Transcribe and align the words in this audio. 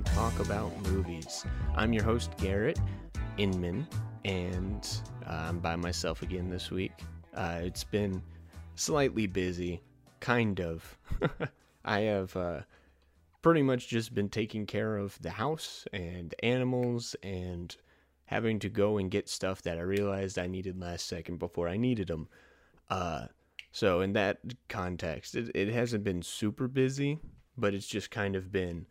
talk 0.00 0.38
about 0.38 0.72
movies. 0.88 1.44
I'm 1.76 1.92
your 1.92 2.02
host, 2.02 2.34
Garrett 2.38 2.80
Inman, 3.36 3.86
and 4.24 4.88
uh, 5.26 5.48
I'm 5.48 5.58
by 5.58 5.76
myself 5.76 6.22
again 6.22 6.48
this 6.48 6.70
week. 6.70 6.92
Uh, 7.34 7.58
it's 7.62 7.84
been 7.84 8.22
slightly 8.74 9.26
busy, 9.26 9.82
kind 10.20 10.60
of. 10.60 10.96
I 11.84 12.00
have 12.00 12.34
uh, 12.34 12.60
pretty 13.42 13.62
much 13.62 13.88
just 13.88 14.14
been 14.14 14.30
taking 14.30 14.64
care 14.64 14.96
of 14.96 15.20
the 15.20 15.30
house 15.30 15.84
and 15.92 16.34
animals 16.42 17.14
and 17.22 17.76
having 18.24 18.58
to 18.60 18.70
go 18.70 18.96
and 18.96 19.10
get 19.10 19.28
stuff 19.28 19.60
that 19.62 19.76
I 19.76 19.82
realized 19.82 20.38
I 20.38 20.46
needed 20.46 20.80
last 20.80 21.06
second 21.06 21.38
before 21.38 21.68
I 21.68 21.76
needed 21.76 22.08
them. 22.08 22.28
Uh, 22.88 23.26
so 23.72 24.00
in 24.00 24.14
that 24.14 24.38
context, 24.70 25.34
it, 25.34 25.50
it 25.54 25.68
hasn't 25.68 26.02
been 26.02 26.22
super 26.22 26.66
busy, 26.66 27.18
but 27.58 27.74
it's 27.74 27.86
just 27.86 28.10
kind 28.10 28.36
of 28.36 28.50
been 28.50 28.86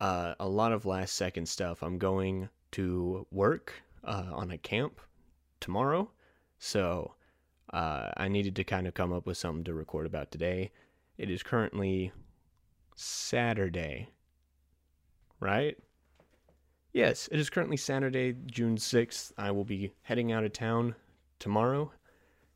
uh, 0.00 0.34
a 0.38 0.48
lot 0.48 0.72
of 0.72 0.86
last 0.86 1.14
second 1.14 1.46
stuff. 1.46 1.82
I'm 1.82 1.98
going 1.98 2.48
to 2.72 3.26
work 3.30 3.72
uh, 4.04 4.26
on 4.32 4.50
a 4.50 4.58
camp 4.58 5.00
tomorrow, 5.60 6.10
so 6.58 7.14
uh, 7.72 8.10
I 8.16 8.28
needed 8.28 8.56
to 8.56 8.64
kind 8.64 8.86
of 8.86 8.94
come 8.94 9.12
up 9.12 9.26
with 9.26 9.36
something 9.36 9.64
to 9.64 9.74
record 9.74 10.06
about 10.06 10.30
today. 10.30 10.70
It 11.16 11.30
is 11.30 11.42
currently 11.42 12.12
Saturday, 12.94 14.10
right? 15.40 15.76
Yes, 16.92 17.28
it 17.30 17.38
is 17.38 17.50
currently 17.50 17.76
Saturday, 17.76 18.34
June 18.46 18.76
6th. 18.76 19.32
I 19.36 19.50
will 19.50 19.64
be 19.64 19.92
heading 20.02 20.32
out 20.32 20.44
of 20.44 20.52
town 20.52 20.94
tomorrow, 21.38 21.92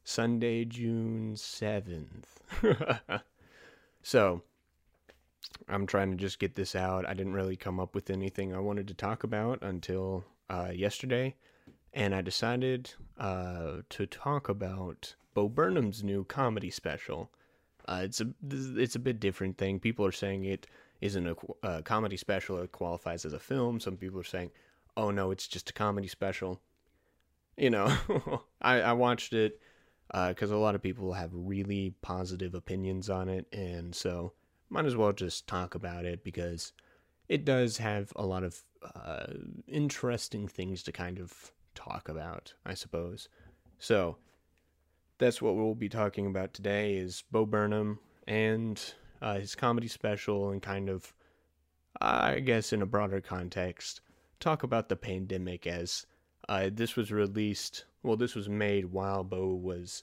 Sunday, 0.04 0.64
June 0.64 1.34
7th. 1.34 2.24
so, 4.02 4.42
I'm 5.68 5.86
trying 5.86 6.10
to 6.10 6.16
just 6.16 6.38
get 6.38 6.54
this 6.54 6.74
out. 6.74 7.08
I 7.08 7.14
didn't 7.14 7.34
really 7.34 7.56
come 7.56 7.80
up 7.80 7.94
with 7.94 8.10
anything 8.10 8.54
I 8.54 8.58
wanted 8.58 8.88
to 8.88 8.94
talk 8.94 9.24
about 9.24 9.62
until 9.62 10.24
uh, 10.48 10.70
yesterday, 10.74 11.34
and 11.92 12.14
I 12.14 12.20
decided 12.20 12.92
uh, 13.18 13.78
to 13.90 14.06
talk 14.06 14.48
about 14.48 15.14
Bo 15.34 15.48
Burnham's 15.48 16.04
new 16.04 16.24
comedy 16.24 16.70
special. 16.70 17.30
Uh, 17.86 18.02
it's 18.04 18.20
a 18.20 18.28
it's 18.50 18.94
a 18.94 19.00
bit 19.00 19.20
different 19.20 19.58
thing. 19.58 19.80
People 19.80 20.06
are 20.06 20.12
saying 20.12 20.44
it 20.44 20.66
isn't 21.00 21.26
a, 21.26 21.34
a 21.62 21.82
comedy 21.82 22.16
special; 22.16 22.58
it 22.58 22.72
qualifies 22.72 23.24
as 23.24 23.32
a 23.32 23.40
film. 23.40 23.80
Some 23.80 23.96
people 23.96 24.20
are 24.20 24.24
saying, 24.24 24.50
"Oh 24.96 25.10
no, 25.10 25.30
it's 25.30 25.48
just 25.48 25.70
a 25.70 25.72
comedy 25.72 26.08
special." 26.08 26.60
You 27.56 27.70
know, 27.70 27.94
I, 28.62 28.80
I 28.80 28.92
watched 28.92 29.32
it 29.32 29.60
because 30.12 30.50
a 30.50 30.56
lot 30.56 30.74
of 30.74 30.82
people 30.82 31.12
have 31.14 31.30
really 31.32 31.94
positive 32.02 32.54
opinions 32.54 33.10
on 33.10 33.28
it, 33.28 33.46
and 33.52 33.94
so 33.94 34.32
might 34.72 34.86
as 34.86 34.96
well 34.96 35.12
just 35.12 35.46
talk 35.46 35.74
about 35.74 36.06
it 36.06 36.24
because 36.24 36.72
it 37.28 37.44
does 37.44 37.76
have 37.76 38.12
a 38.16 38.24
lot 38.24 38.42
of 38.42 38.62
uh, 38.94 39.26
interesting 39.68 40.48
things 40.48 40.82
to 40.82 40.92
kind 40.92 41.18
of 41.18 41.52
talk 41.74 42.08
about, 42.08 42.54
I 42.64 42.74
suppose. 42.74 43.28
So 43.78 44.16
that's 45.18 45.42
what 45.42 45.56
we'll 45.56 45.74
be 45.74 45.90
talking 45.90 46.26
about 46.26 46.54
today 46.54 46.94
is 46.94 47.22
Bo 47.30 47.44
Burnham 47.44 47.98
and 48.26 48.82
uh, 49.20 49.38
his 49.38 49.54
comedy 49.54 49.88
special 49.88 50.50
and 50.50 50.62
kind 50.62 50.88
of, 50.88 51.12
I 52.00 52.40
guess, 52.40 52.72
in 52.72 52.80
a 52.80 52.86
broader 52.86 53.20
context, 53.20 54.00
talk 54.40 54.62
about 54.62 54.88
the 54.88 54.96
pandemic 54.96 55.66
as 55.66 56.06
uh, 56.48 56.70
this 56.72 56.96
was 56.96 57.12
released. 57.12 57.84
Well, 58.02 58.16
this 58.16 58.34
was 58.34 58.48
made 58.48 58.86
while 58.86 59.22
Bo 59.22 59.54
was 59.54 60.02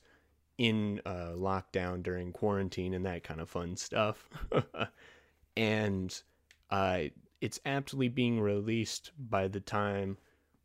in 0.59 1.02
uh, 1.06 1.31
lockdown 1.36 2.03
during 2.03 2.34
quarantine 2.34 2.94
and 2.94 3.06
that 3.06 3.24
kind 3.24 3.40
of 3.40 3.50
fun 3.50 3.78
stuff. 3.78 4.30
and 5.58 6.22
uh, 6.70 7.03
it's 7.40 7.62
aptly 7.66 8.09
being 8.09 8.42
released 8.42 9.12
by 9.18 9.48
the 9.48 9.62
time 9.62 10.18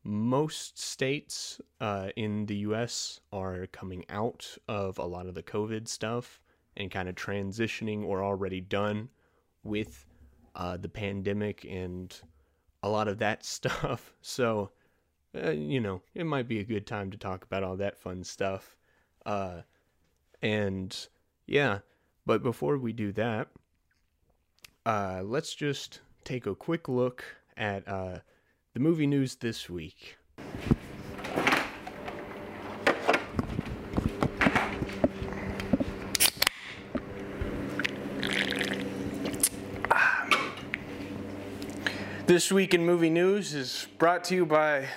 most 0.03 0.79
states 0.79 1.61
uh, 1.81 2.09
in 2.17 2.45
the 2.47 2.57
US 2.57 3.21
are 3.33 3.67
coming 3.69 4.05
out 4.11 4.59
of 4.67 4.99
a 4.99 5.05
lot 5.05 5.27
of 5.27 5.35
the 5.35 5.45
COVID 5.45 5.87
stuff 5.87 6.41
and 6.77 6.91
kind 6.91 7.09
of 7.09 7.15
transitioning 7.15 8.05
or 8.05 8.23
already 8.23 8.61
done 8.61 9.09
with 9.63 10.05
uh, 10.57 10.77
the 10.77 10.89
pandemic 10.89 11.65
and 11.71 12.21
a 12.83 12.89
lot 12.89 13.07
of 13.07 13.19
that 13.19 13.45
stuff. 13.47 14.13
So, 14.23 14.73
uh, 15.41 15.51
you 15.53 15.81
know, 15.81 16.03
it 16.15 16.25
might 16.25 16.49
be 16.49 16.59
a 16.59 16.65
good 16.65 16.85
time 16.85 17.13
to 17.13 17.17
talk 17.17 17.45
about 17.45 17.63
all 17.63 17.77
that 17.77 17.97
fun 17.97 18.25
stuff. 18.25 18.77
Uh, 19.25 19.61
and 20.45 21.09
yeah, 21.47 21.79
but 22.27 22.43
before 22.43 22.77
we 22.77 22.93
do 22.93 23.13
that, 23.13 23.49
uh, 24.85 25.23
let's 25.25 25.55
just 25.55 26.01
take 26.23 26.45
a 26.45 26.55
quick 26.55 26.87
look 26.87 27.25
at 27.57 27.89
uh, 27.89 28.19
the 28.75 28.81
movie 28.81 29.07
news 29.07 29.37
this 29.37 29.71
week. 29.71 30.19
This 42.27 42.53
week 42.53 42.75
in 42.75 42.85
movie 42.85 43.11
news 43.11 43.55
is 43.55 43.87
brought 43.99 44.25
to 44.25 44.35
you 44.35 44.45
by, 44.45 44.89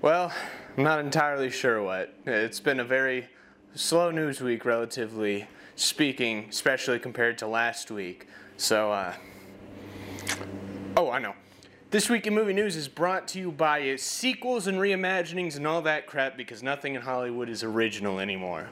well, 0.00 0.32
I'm 0.76 0.84
not 0.84 1.00
entirely 1.00 1.50
sure 1.50 1.82
what. 1.82 2.14
It's 2.24 2.60
been 2.60 2.78
a 2.78 2.84
very 2.84 3.28
slow 3.74 4.10
news 4.10 4.40
week, 4.40 4.64
relatively 4.64 5.46
speaking, 5.76 6.46
especially 6.50 6.98
compared 6.98 7.38
to 7.38 7.46
last 7.46 7.90
week. 7.90 8.26
So, 8.56 8.92
uh, 8.92 9.14
oh, 10.96 11.10
I 11.10 11.18
know. 11.18 11.34
This 11.90 12.08
week 12.08 12.26
in 12.26 12.34
movie 12.34 12.52
news 12.52 12.76
is 12.76 12.86
brought 12.86 13.26
to 13.28 13.40
you 13.40 13.50
by 13.50 13.96
sequels 13.96 14.68
and 14.68 14.78
reimaginings 14.78 15.56
and 15.56 15.66
all 15.66 15.82
that 15.82 16.06
crap 16.06 16.36
because 16.36 16.62
nothing 16.62 16.94
in 16.94 17.02
Hollywood 17.02 17.48
is 17.48 17.64
original 17.64 18.20
anymore. 18.20 18.68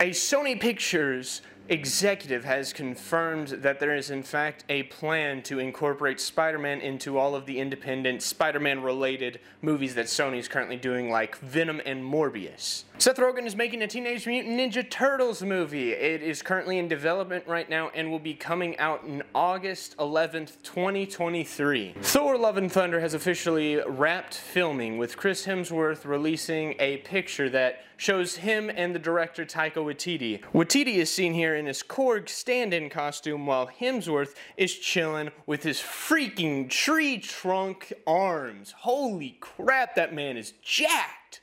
A 0.00 0.10
Sony 0.10 0.60
Pictures 0.60 1.42
executive 1.68 2.44
has 2.44 2.72
confirmed 2.72 3.48
that 3.48 3.78
there 3.78 3.94
is 3.94 4.10
in 4.10 4.22
fact 4.22 4.64
a 4.68 4.84
plan 4.84 5.42
to 5.42 5.58
incorporate 5.58 6.20
Spider-Man 6.20 6.80
into 6.80 7.18
all 7.18 7.34
of 7.34 7.46
the 7.46 7.58
independent 7.58 8.22
Spider-Man 8.22 8.82
related 8.82 9.38
movies 9.62 9.94
that 9.94 10.06
Sony 10.06 10.38
is 10.38 10.48
currently 10.48 10.76
doing 10.76 11.10
like 11.10 11.36
Venom 11.38 11.80
and 11.84 12.02
Morbius. 12.02 12.84
Seth 12.98 13.18
Rogen 13.18 13.44
is 13.44 13.54
making 13.54 13.82
a 13.82 13.86
Teenage 13.86 14.26
Mutant 14.26 14.58
Ninja 14.58 14.88
Turtles 14.88 15.42
movie. 15.42 15.92
It 15.92 16.22
is 16.22 16.40
currently 16.40 16.78
in 16.78 16.88
development 16.88 17.46
right 17.46 17.68
now 17.68 17.90
and 17.94 18.10
will 18.10 18.18
be 18.18 18.32
coming 18.32 18.78
out 18.78 19.04
in 19.04 19.22
August 19.34 19.94
11th, 19.98 20.62
2023. 20.62 21.94
Thor 22.00 22.38
Love 22.38 22.56
and 22.56 22.72
Thunder 22.72 23.00
has 23.00 23.12
officially 23.12 23.82
wrapped 23.86 24.32
filming 24.32 24.96
with 24.96 25.18
Chris 25.18 25.44
Hemsworth 25.44 26.06
releasing 26.06 26.74
a 26.78 26.96
picture 26.98 27.50
that 27.50 27.82
shows 27.98 28.36
him 28.36 28.70
and 28.70 28.94
the 28.94 28.98
director 28.98 29.44
Taika 29.44 29.74
Waititi. 29.74 30.40
Waititi 30.54 30.94
is 30.94 31.12
seen 31.12 31.34
here 31.34 31.54
in 31.54 31.66
his 31.66 31.82
Korg 31.82 32.30
stand-in 32.30 32.88
costume 32.88 33.46
while 33.46 33.68
Hemsworth 33.68 34.34
is 34.56 34.74
chilling 34.74 35.32
with 35.44 35.64
his 35.64 35.80
freaking 35.80 36.70
tree 36.70 37.18
trunk 37.18 37.92
arms. 38.06 38.72
Holy 38.78 39.36
crap, 39.38 39.96
that 39.96 40.14
man 40.14 40.38
is 40.38 40.54
jacked! 40.62 41.42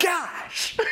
Gosh! 0.00 0.76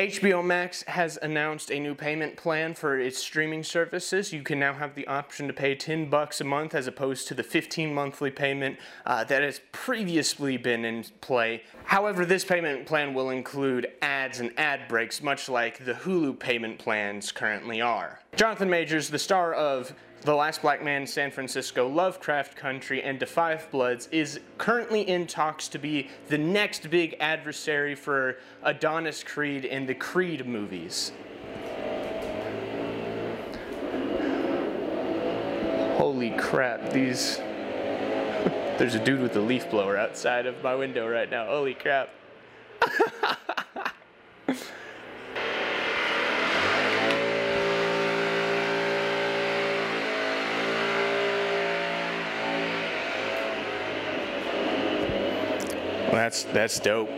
HBO 0.00 0.42
Max 0.42 0.82
has 0.84 1.18
announced 1.20 1.70
a 1.70 1.78
new 1.78 1.94
payment 1.94 2.34
plan 2.38 2.72
for 2.72 2.98
its 2.98 3.18
streaming 3.18 3.62
services. 3.62 4.32
You 4.32 4.42
can 4.42 4.58
now 4.58 4.72
have 4.72 4.94
the 4.94 5.06
option 5.06 5.46
to 5.46 5.52
pay 5.52 5.74
10 5.74 6.08
bucks 6.08 6.40
a 6.40 6.44
month 6.44 6.74
as 6.74 6.86
opposed 6.86 7.28
to 7.28 7.34
the 7.34 7.42
15 7.42 7.92
monthly 7.92 8.30
payment 8.30 8.78
uh, 9.04 9.24
that 9.24 9.42
has 9.42 9.60
previously 9.72 10.56
been 10.56 10.86
in 10.86 11.04
play. 11.20 11.64
However, 11.84 12.24
this 12.24 12.46
payment 12.46 12.86
plan 12.86 13.12
will 13.12 13.28
include 13.28 13.88
ads 14.00 14.40
and 14.40 14.58
ad 14.58 14.88
breaks, 14.88 15.22
much 15.22 15.50
like 15.50 15.84
the 15.84 15.92
Hulu 15.92 16.38
payment 16.38 16.78
plans 16.78 17.30
currently 17.30 17.82
are. 17.82 18.20
Jonathan 18.36 18.70
Majors, 18.70 19.10
the 19.10 19.18
star 19.18 19.52
of 19.52 19.92
the 20.22 20.34
Last 20.34 20.60
Black 20.60 20.82
Man, 20.84 21.06
San 21.06 21.30
Francisco, 21.30 21.88
Lovecraft 21.88 22.54
Country, 22.56 23.02
and 23.02 23.26
5 23.26 23.70
Bloods 23.70 24.08
is 24.12 24.40
currently 24.58 25.08
in 25.08 25.26
talks 25.26 25.66
to 25.68 25.78
be 25.78 26.10
the 26.28 26.36
next 26.36 26.90
big 26.90 27.16
adversary 27.20 27.94
for 27.94 28.36
Adonis 28.62 29.22
Creed 29.22 29.64
in 29.64 29.86
the 29.86 29.94
Creed 29.94 30.46
movies. 30.46 31.12
Holy 35.96 36.30
crap, 36.30 36.90
these. 36.92 37.38
There's 38.78 38.94
a 38.94 39.04
dude 39.04 39.20
with 39.20 39.36
a 39.36 39.40
leaf 39.40 39.70
blower 39.70 39.96
outside 39.96 40.46
of 40.46 40.62
my 40.62 40.74
window 40.74 41.08
right 41.08 41.30
now. 41.30 41.46
Holy 41.46 41.74
crap. 41.74 42.10
that's 56.30 56.44
that's 56.52 56.78
dope. 56.78 57.08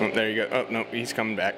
Oh, 0.00 0.10
there 0.12 0.30
you 0.30 0.44
go. 0.44 0.48
Oh 0.50 0.66
no, 0.68 0.82
he's 0.90 1.12
coming 1.12 1.36
back. 1.36 1.54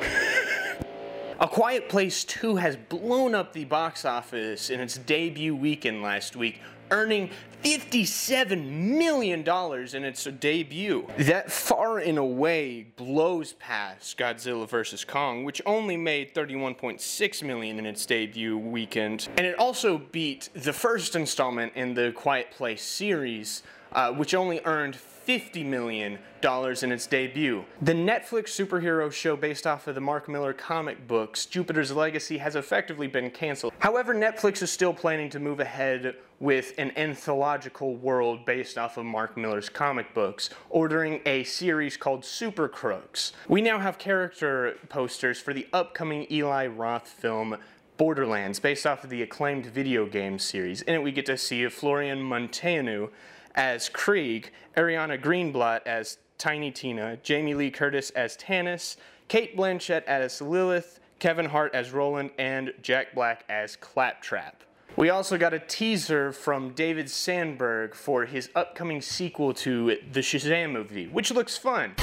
A 1.40 1.48
Quiet 1.48 1.88
Place 1.88 2.22
2 2.24 2.56
has 2.56 2.76
blown 2.76 3.34
up 3.34 3.52
the 3.52 3.64
box 3.64 4.04
office 4.04 4.70
in 4.70 4.78
its 4.78 4.98
debut 4.98 5.54
weekend 5.56 6.00
last 6.00 6.36
week, 6.36 6.60
earning 6.92 7.30
$57 7.64 8.70
million 8.70 9.40
in 9.40 10.04
its 10.04 10.24
debut. 10.24 11.06
That 11.18 11.50
far 11.50 11.98
and 11.98 12.18
away 12.18 12.86
blows 12.96 13.54
past 13.54 14.16
Godzilla 14.18 14.68
vs. 14.68 15.04
Kong, 15.04 15.44
which 15.44 15.62
only 15.66 15.96
made 15.96 16.34
31.6 16.34 17.42
million 17.42 17.78
in 17.78 17.86
its 17.86 18.04
debut 18.06 18.58
weekend. 18.58 19.28
And 19.36 19.46
it 19.46 19.58
also 19.58 19.98
beat 19.98 20.50
the 20.54 20.72
first 20.72 21.14
installment 21.14 21.72
in 21.74 21.94
the 21.94 22.12
Quiet 22.12 22.50
Place 22.52 22.82
series, 22.82 23.62
uh, 23.92 24.12
which 24.12 24.34
only 24.34 24.60
earned 24.64 24.96
$50 25.28 25.66
million 25.66 26.18
in 26.42 26.92
its 26.92 27.06
debut. 27.06 27.64
The 27.82 27.92
Netflix 27.92 28.48
superhero 28.48 29.12
show 29.12 29.36
based 29.36 29.66
off 29.66 29.86
of 29.86 29.94
the 29.94 30.00
Mark 30.00 30.26
Millar 30.26 30.54
comic 30.54 31.06
books, 31.06 31.44
Jupiter's 31.44 31.92
Legacy, 31.92 32.38
has 32.38 32.56
effectively 32.56 33.08
been 33.08 33.30
canceled. 33.30 33.74
However, 33.78 34.14
Netflix 34.14 34.62
is 34.62 34.72
still 34.72 34.94
planning 34.94 35.28
to 35.30 35.38
move 35.38 35.60
ahead 35.60 36.16
with 36.40 36.72
an 36.78 36.96
anthological 36.96 37.94
world 37.96 38.46
based 38.46 38.78
off 38.78 38.96
of 38.96 39.04
Mark 39.04 39.36
Millar's 39.36 39.68
comic 39.68 40.14
books, 40.14 40.48
ordering 40.70 41.20
a 41.26 41.44
series 41.44 41.98
called 41.98 42.24
Super 42.24 42.66
Crooks. 42.66 43.32
We 43.48 43.60
now 43.60 43.78
have 43.80 43.98
character 43.98 44.78
posters 44.88 45.38
for 45.38 45.52
the 45.52 45.66
upcoming 45.74 46.26
Eli 46.30 46.68
Roth 46.68 47.06
film 47.06 47.58
Borderlands, 47.98 48.60
based 48.60 48.86
off 48.86 49.04
of 49.04 49.10
the 49.10 49.20
acclaimed 49.22 49.66
video 49.66 50.06
game 50.06 50.38
series. 50.38 50.82
In 50.82 50.94
it, 50.94 51.02
we 51.02 51.12
get 51.12 51.26
to 51.26 51.36
see 51.36 51.66
Florian 51.68 52.20
Munteanu 52.20 53.10
as 53.54 53.88
Krieg, 53.88 54.50
Ariana 54.76 55.20
Greenblatt 55.20 55.86
as 55.86 56.18
Tiny 56.38 56.70
Tina, 56.70 57.18
Jamie 57.22 57.54
Lee 57.54 57.70
Curtis 57.70 58.10
as 58.10 58.36
Tannis, 58.36 58.96
Cate 59.28 59.56
Blanchett 59.56 60.04
as 60.04 60.40
Lilith, 60.40 61.00
Kevin 61.18 61.46
Hart 61.46 61.74
as 61.74 61.90
Roland, 61.90 62.30
and 62.38 62.72
Jack 62.80 63.14
Black 63.14 63.44
as 63.48 63.76
Claptrap. 63.76 64.62
We 64.96 65.10
also 65.10 65.38
got 65.38 65.54
a 65.54 65.58
teaser 65.58 66.32
from 66.32 66.70
David 66.70 67.08
Sandberg 67.10 67.94
for 67.94 68.24
his 68.24 68.50
upcoming 68.54 69.00
sequel 69.00 69.54
to 69.54 69.96
the 70.12 70.20
Shazam 70.20 70.72
movie, 70.72 71.06
which 71.06 71.30
looks 71.30 71.56
fun. 71.56 71.94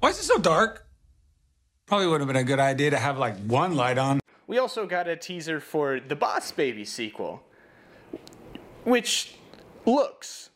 Why 0.00 0.08
is 0.08 0.18
it 0.18 0.24
so 0.24 0.38
dark? 0.38 0.86
Probably 1.86 2.06
would 2.06 2.20
have 2.20 2.28
been 2.28 2.36
a 2.36 2.44
good 2.44 2.58
idea 2.58 2.90
to 2.90 2.96
have 2.96 3.18
like 3.18 3.36
one 3.38 3.76
light 3.76 3.98
on. 3.98 4.20
We 4.46 4.58
also 4.58 4.86
got 4.86 5.06
a 5.06 5.16
teaser 5.16 5.60
for 5.60 6.00
the 6.00 6.16
Boss 6.16 6.50
Baby 6.50 6.84
sequel, 6.84 7.42
which 8.90 9.36
looks. 9.86 10.50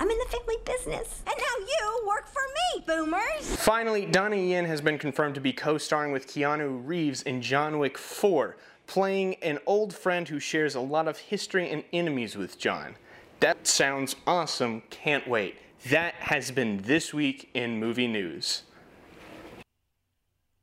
I'm 0.00 0.10
in 0.10 0.18
the 0.18 0.24
family 0.30 0.56
business. 0.64 1.22
And 1.26 1.34
now 1.38 1.66
you 1.66 2.06
work 2.08 2.26
for 2.26 2.40
me, 2.40 2.84
boomers. 2.86 3.56
Finally, 3.56 4.06
Donnie 4.06 4.50
Yen 4.50 4.64
has 4.64 4.80
been 4.80 4.98
confirmed 4.98 5.34
to 5.36 5.40
be 5.40 5.52
co 5.52 5.78
starring 5.78 6.10
with 6.10 6.26
Keanu 6.26 6.80
Reeves 6.84 7.22
in 7.22 7.42
John 7.42 7.78
Wick 7.78 7.98
4, 7.98 8.56
playing 8.86 9.34
an 9.36 9.58
old 9.66 9.94
friend 9.94 10.26
who 10.26 10.40
shares 10.40 10.74
a 10.74 10.80
lot 10.80 11.06
of 11.06 11.18
history 11.18 11.70
and 11.70 11.84
enemies 11.92 12.34
with 12.34 12.58
John. 12.58 12.96
That 13.40 13.66
sounds 13.66 14.16
awesome. 14.26 14.82
Can't 14.88 15.28
wait. 15.28 15.56
That 15.90 16.14
has 16.14 16.50
been 16.50 16.82
this 16.82 17.12
week 17.12 17.50
in 17.52 17.78
movie 17.78 18.08
news. 18.08 18.62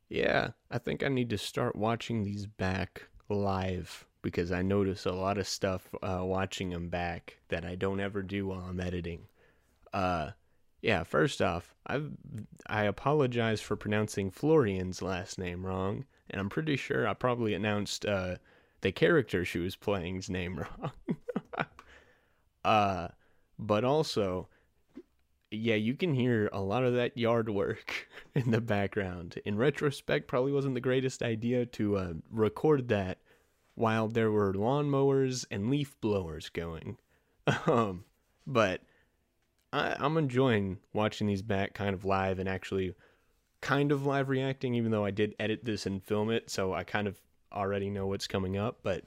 Yeah, 0.09 0.49
I 0.71 0.79
think 0.79 1.03
I 1.03 1.09
need 1.09 1.29
to 1.29 1.37
start 1.37 1.75
watching 1.75 2.23
these 2.23 2.47
back 2.47 3.09
live 3.29 4.05
because 4.21 4.51
I 4.51 4.61
notice 4.61 5.05
a 5.05 5.11
lot 5.11 5.37
of 5.37 5.47
stuff 5.47 5.87
uh, 6.01 6.21
watching 6.23 6.69
them 6.69 6.89
back 6.89 7.37
that 7.49 7.65
I 7.65 7.75
don't 7.75 7.99
ever 7.99 8.21
do 8.21 8.47
while 8.47 8.65
I'm 8.69 8.79
editing. 8.79 9.27
Uh, 9.93 10.31
yeah, 10.81 11.03
first 11.03 11.41
off, 11.41 11.73
I 11.87 12.01
I 12.67 12.83
apologize 12.83 13.61
for 13.61 13.75
pronouncing 13.75 14.31
Florian's 14.31 15.01
last 15.01 15.37
name 15.37 15.65
wrong, 15.65 16.05
and 16.29 16.39
I'm 16.39 16.49
pretty 16.49 16.75
sure 16.75 17.07
I 17.07 17.13
probably 17.13 17.53
announced 17.53 18.05
uh, 18.05 18.35
the 18.81 18.91
character 18.91 19.43
she 19.43 19.59
was 19.59 19.75
playing's 19.75 20.29
name 20.29 20.57
wrong. 20.79 20.91
uh, 22.63 23.09
but 23.57 23.83
also, 23.83 24.47
yeah, 25.51 25.75
you 25.75 25.95
can 25.95 26.13
hear 26.13 26.49
a 26.53 26.61
lot 26.61 26.85
of 26.85 26.93
that 26.93 27.17
yard 27.17 27.49
work 27.49 28.07
in 28.35 28.51
the 28.51 28.61
background. 28.61 29.39
In 29.45 29.57
retrospect, 29.57 30.27
probably 30.27 30.53
wasn't 30.53 30.75
the 30.75 30.81
greatest 30.81 31.21
idea 31.21 31.65
to 31.65 31.97
uh, 31.97 32.13
record 32.31 32.87
that 32.89 33.17
while 33.79 34.09
there 34.09 34.29
were 34.29 34.53
lawnmowers 34.53 35.45
and 35.49 35.69
leaf 35.69 35.99
blowers 36.01 36.49
going. 36.49 36.97
Um, 37.65 38.03
but 38.45 38.81
I, 39.73 39.95
I'm 39.97 40.17
enjoying 40.17 40.77
watching 40.93 41.25
these 41.25 41.41
back 41.41 41.73
kind 41.73 41.95
of 41.95 42.05
live 42.05 42.37
and 42.37 42.47
actually 42.47 42.93
kind 43.59 43.91
of 43.91 44.05
live 44.05 44.29
reacting, 44.29 44.75
even 44.75 44.91
though 44.91 45.03
I 45.03 45.09
did 45.09 45.33
edit 45.39 45.61
this 45.63 45.87
and 45.87 46.03
film 46.03 46.29
it, 46.29 46.51
so 46.51 46.73
I 46.75 46.83
kind 46.83 47.07
of 47.07 47.19
already 47.51 47.89
know 47.89 48.05
what's 48.05 48.27
coming 48.27 48.55
up. 48.55 48.81
But 48.83 49.05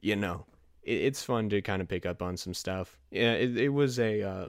you 0.00 0.14
know, 0.14 0.44
it, 0.84 1.00
it's 1.00 1.24
fun 1.24 1.48
to 1.48 1.60
kind 1.60 1.82
of 1.82 1.88
pick 1.88 2.06
up 2.06 2.22
on 2.22 2.36
some 2.36 2.54
stuff. 2.54 2.96
Yeah, 3.10 3.32
it, 3.32 3.56
it 3.56 3.70
was 3.70 3.98
a 3.98 4.22
uh, 4.22 4.48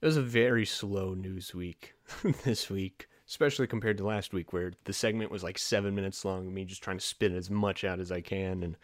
it 0.00 0.06
was 0.06 0.16
a 0.16 0.22
very 0.22 0.64
slow 0.64 1.12
news 1.12 1.54
week 1.54 1.96
this 2.44 2.70
week 2.70 3.10
especially 3.28 3.66
compared 3.66 3.98
to 3.98 4.06
last 4.06 4.32
week 4.32 4.52
where 4.52 4.72
the 4.84 4.92
segment 4.92 5.30
was 5.30 5.42
like 5.42 5.58
seven 5.58 5.94
minutes 5.94 6.24
long. 6.24 6.52
Me 6.52 6.64
just 6.64 6.82
trying 6.82 6.98
to 6.98 7.04
spit 7.04 7.32
as 7.32 7.50
much 7.50 7.84
out 7.84 8.00
as 8.00 8.12
I 8.12 8.20
can, 8.20 8.62
and 8.62 8.76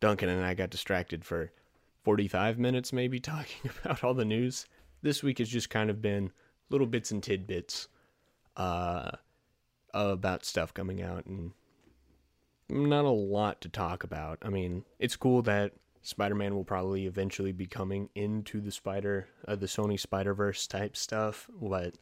Duncan 0.00 0.28
and 0.28 0.44
I 0.44 0.54
got 0.54 0.70
distracted 0.70 1.24
for 1.24 1.52
45 2.02 2.58
minutes 2.58 2.92
maybe 2.92 3.20
talking 3.20 3.70
about 3.80 4.04
all 4.04 4.14
the 4.14 4.24
news. 4.24 4.66
This 5.02 5.22
week 5.22 5.38
has 5.38 5.48
just 5.48 5.70
kind 5.70 5.90
of 5.90 6.00
been 6.00 6.32
little 6.70 6.86
bits 6.86 7.10
and 7.10 7.22
tidbits 7.22 7.88
uh, 8.56 9.10
about 9.92 10.44
stuff 10.44 10.72
coming 10.72 11.02
out, 11.02 11.26
and 11.26 11.52
not 12.70 13.04
a 13.04 13.10
lot 13.10 13.60
to 13.60 13.68
talk 13.68 14.02
about. 14.02 14.38
I 14.42 14.48
mean, 14.48 14.84
it's 14.98 15.16
cool 15.16 15.42
that 15.42 15.72
Spider-Man 16.00 16.54
will 16.54 16.64
probably 16.64 17.06
eventually 17.06 17.52
be 17.52 17.66
coming 17.66 18.08
into 18.14 18.60
the 18.60 18.70
Spider, 18.70 19.28
uh, 19.46 19.56
the 19.56 19.66
Sony 19.66 20.00
Spider-Verse 20.00 20.66
type 20.66 20.96
stuff, 20.96 21.50
but 21.60 21.96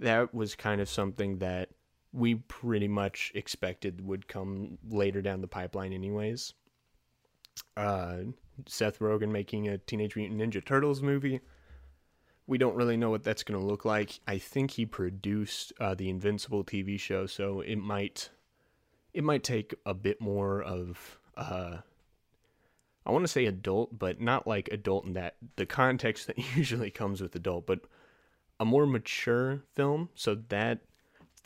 that 0.00 0.34
was 0.34 0.54
kind 0.54 0.80
of 0.80 0.88
something 0.88 1.38
that 1.38 1.70
we 2.12 2.34
pretty 2.34 2.88
much 2.88 3.30
expected 3.34 4.04
would 4.04 4.26
come 4.26 4.78
later 4.88 5.22
down 5.22 5.40
the 5.40 5.46
pipeline, 5.46 5.92
anyways. 5.92 6.54
Uh, 7.76 8.16
Seth 8.66 8.98
Rogen 8.98 9.30
making 9.30 9.68
a 9.68 9.78
Teenage 9.78 10.16
Mutant 10.16 10.40
Ninja 10.40 10.64
Turtles 10.64 11.02
movie. 11.02 11.40
We 12.46 12.58
don't 12.58 12.74
really 12.74 12.96
know 12.96 13.10
what 13.10 13.22
that's 13.22 13.44
going 13.44 13.60
to 13.60 13.66
look 13.66 13.84
like. 13.84 14.18
I 14.26 14.38
think 14.38 14.72
he 14.72 14.86
produced 14.86 15.72
uh, 15.78 15.94
the 15.94 16.08
Invincible 16.08 16.64
TV 16.64 16.98
show, 16.98 17.26
so 17.26 17.60
it 17.60 17.76
might 17.76 18.30
it 19.12 19.22
might 19.24 19.44
take 19.44 19.74
a 19.86 19.94
bit 19.94 20.20
more 20.20 20.62
of 20.62 21.18
uh, 21.36 21.78
I 23.06 23.12
want 23.12 23.24
to 23.24 23.28
say 23.28 23.46
adult, 23.46 23.98
but 23.98 24.20
not 24.20 24.46
like 24.46 24.68
adult 24.72 25.04
in 25.04 25.12
that 25.12 25.36
the 25.56 25.66
context 25.66 26.26
that 26.26 26.38
usually 26.56 26.90
comes 26.90 27.20
with 27.20 27.36
adult, 27.36 27.66
but 27.66 27.80
a 28.60 28.64
more 28.64 28.86
mature 28.86 29.64
film. 29.74 30.10
So 30.14 30.36
that 30.50 30.80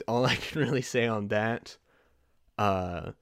all 0.06 0.26
I 0.26 0.34
can 0.34 0.60
really 0.66 0.82
say 0.82 1.06
on 1.06 1.28
that. 1.28 1.78
Uh, 2.58 3.12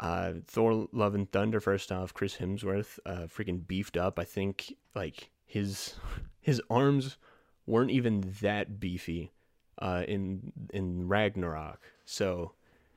uh, 0.00 0.34
Thor: 0.46 0.88
Love 0.92 1.14
and 1.14 1.30
Thunder. 1.30 1.60
First 1.60 1.90
off, 1.90 2.12
Chris 2.12 2.36
Hemsworth, 2.36 2.98
uh, 3.06 3.26
freaking 3.26 3.66
beefed 3.66 3.96
up. 3.96 4.18
I 4.18 4.24
think 4.24 4.74
like 4.94 5.30
his 5.46 5.94
his 6.40 6.60
arms 6.68 7.16
weren't 7.66 7.90
even 7.90 8.34
that 8.40 8.80
beefy, 8.80 9.32
uh, 9.80 10.04
in 10.06 10.52
in 10.72 11.08
Ragnarok. 11.08 11.80
So 12.04 12.52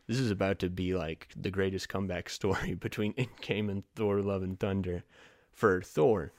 this 0.07 0.19
is 0.19 0.31
about 0.31 0.59
to 0.59 0.69
be 0.69 0.93
like 0.93 1.27
the 1.35 1.51
greatest 1.51 1.89
comeback 1.89 2.29
story 2.37 2.73
between 2.73 3.13
Endgame 3.13 3.69
and 3.69 3.83
Thor: 3.95 4.21
Love 4.21 4.43
and 4.43 4.59
Thunder 4.59 5.03
for 5.51 5.81
Thor. 5.81 6.33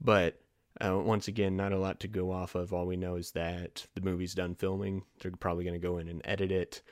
But 0.00 0.40
uh, 0.84 0.98
once 0.98 1.28
again, 1.28 1.56
not 1.56 1.72
a 1.72 1.78
lot 1.78 2.00
to 2.00 2.08
go 2.08 2.30
off 2.30 2.54
of. 2.54 2.72
All 2.72 2.86
we 2.86 2.96
know 2.96 3.16
is 3.16 3.32
that 3.32 3.86
the 3.94 4.00
movie's 4.00 4.34
done 4.34 4.54
filming. 4.54 5.02
They're 5.20 5.32
probably 5.32 5.64
going 5.64 5.80
to 5.80 5.86
go 5.86 5.98
in 5.98 6.08
and 6.08 6.22
edit 6.24 6.50
it. 6.50 6.82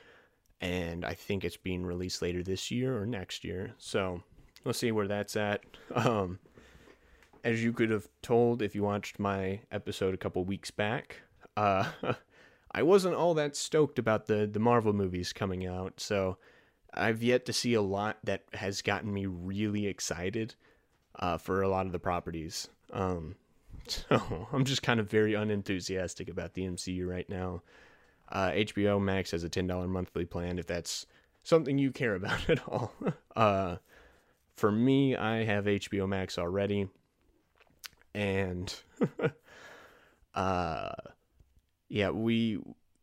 And 0.61 1.05
I 1.05 1.13
think 1.13 1.43
it's 1.43 1.57
being 1.57 1.85
released 1.85 2.21
later 2.21 2.43
this 2.43 2.69
year 2.69 3.01
or 3.01 3.05
next 3.05 3.43
year. 3.43 3.73
So 3.77 4.21
we'll 4.63 4.73
see 4.73 4.91
where 4.91 5.07
that's 5.07 5.35
at. 5.35 5.63
Um, 5.95 6.39
as 7.43 7.63
you 7.63 7.71
could 7.71 7.89
have 7.89 8.07
told 8.21 8.61
if 8.61 8.75
you 8.75 8.83
watched 8.83 9.17
my 9.17 9.61
episode 9.71 10.13
a 10.13 10.17
couple 10.17 10.43
weeks 10.43 10.71
back, 10.71 11.21
uh, 11.55 11.85
I 12.71 12.83
wasn't 12.83 13.15
all 13.15 13.33
that 13.35 13.55
stoked 13.55 13.97
about 13.97 14.27
the, 14.27 14.45
the 14.45 14.59
Marvel 14.59 14.93
movies 14.93 15.33
coming 15.33 15.65
out. 15.65 15.99
So 15.99 16.37
I've 16.93 17.23
yet 17.23 17.45
to 17.45 17.53
see 17.53 17.73
a 17.73 17.81
lot 17.81 18.17
that 18.25 18.43
has 18.53 18.81
gotten 18.81 19.13
me 19.13 19.25
really 19.25 19.87
excited 19.87 20.55
uh, 21.17 21.37
for 21.37 21.61
a 21.61 21.69
lot 21.69 21.85
of 21.85 21.91
the 21.91 21.99
properties. 21.99 22.67
Um, 22.91 23.35
so 24.09 24.47
I'm 24.51 24.65
just 24.65 24.83
kind 24.83 24.99
of 24.99 25.09
very 25.09 25.33
unenthusiastic 25.33 26.29
about 26.29 26.53
the 26.53 26.63
MCU 26.63 27.07
right 27.07 27.29
now. 27.29 27.61
Uh, 28.31 28.51
HBO 28.51 29.01
Max 29.01 29.31
has 29.31 29.43
a 29.43 29.49
$10 29.49 29.87
monthly 29.89 30.25
plan 30.25 30.59
if 30.59 30.67
that's 30.67 31.05
something 31.43 31.77
you 31.77 31.91
care 31.91 32.15
about 32.15 32.49
at 32.49 32.67
all. 32.67 32.93
uh, 33.35 33.77
for 34.55 34.71
me, 34.71 35.15
I 35.15 35.43
have 35.43 35.65
HBO 35.65 36.07
Max 36.07 36.37
already. 36.37 36.89
And 38.13 38.73
uh, 40.35 40.91
yeah, 41.87 42.09
we 42.09 42.59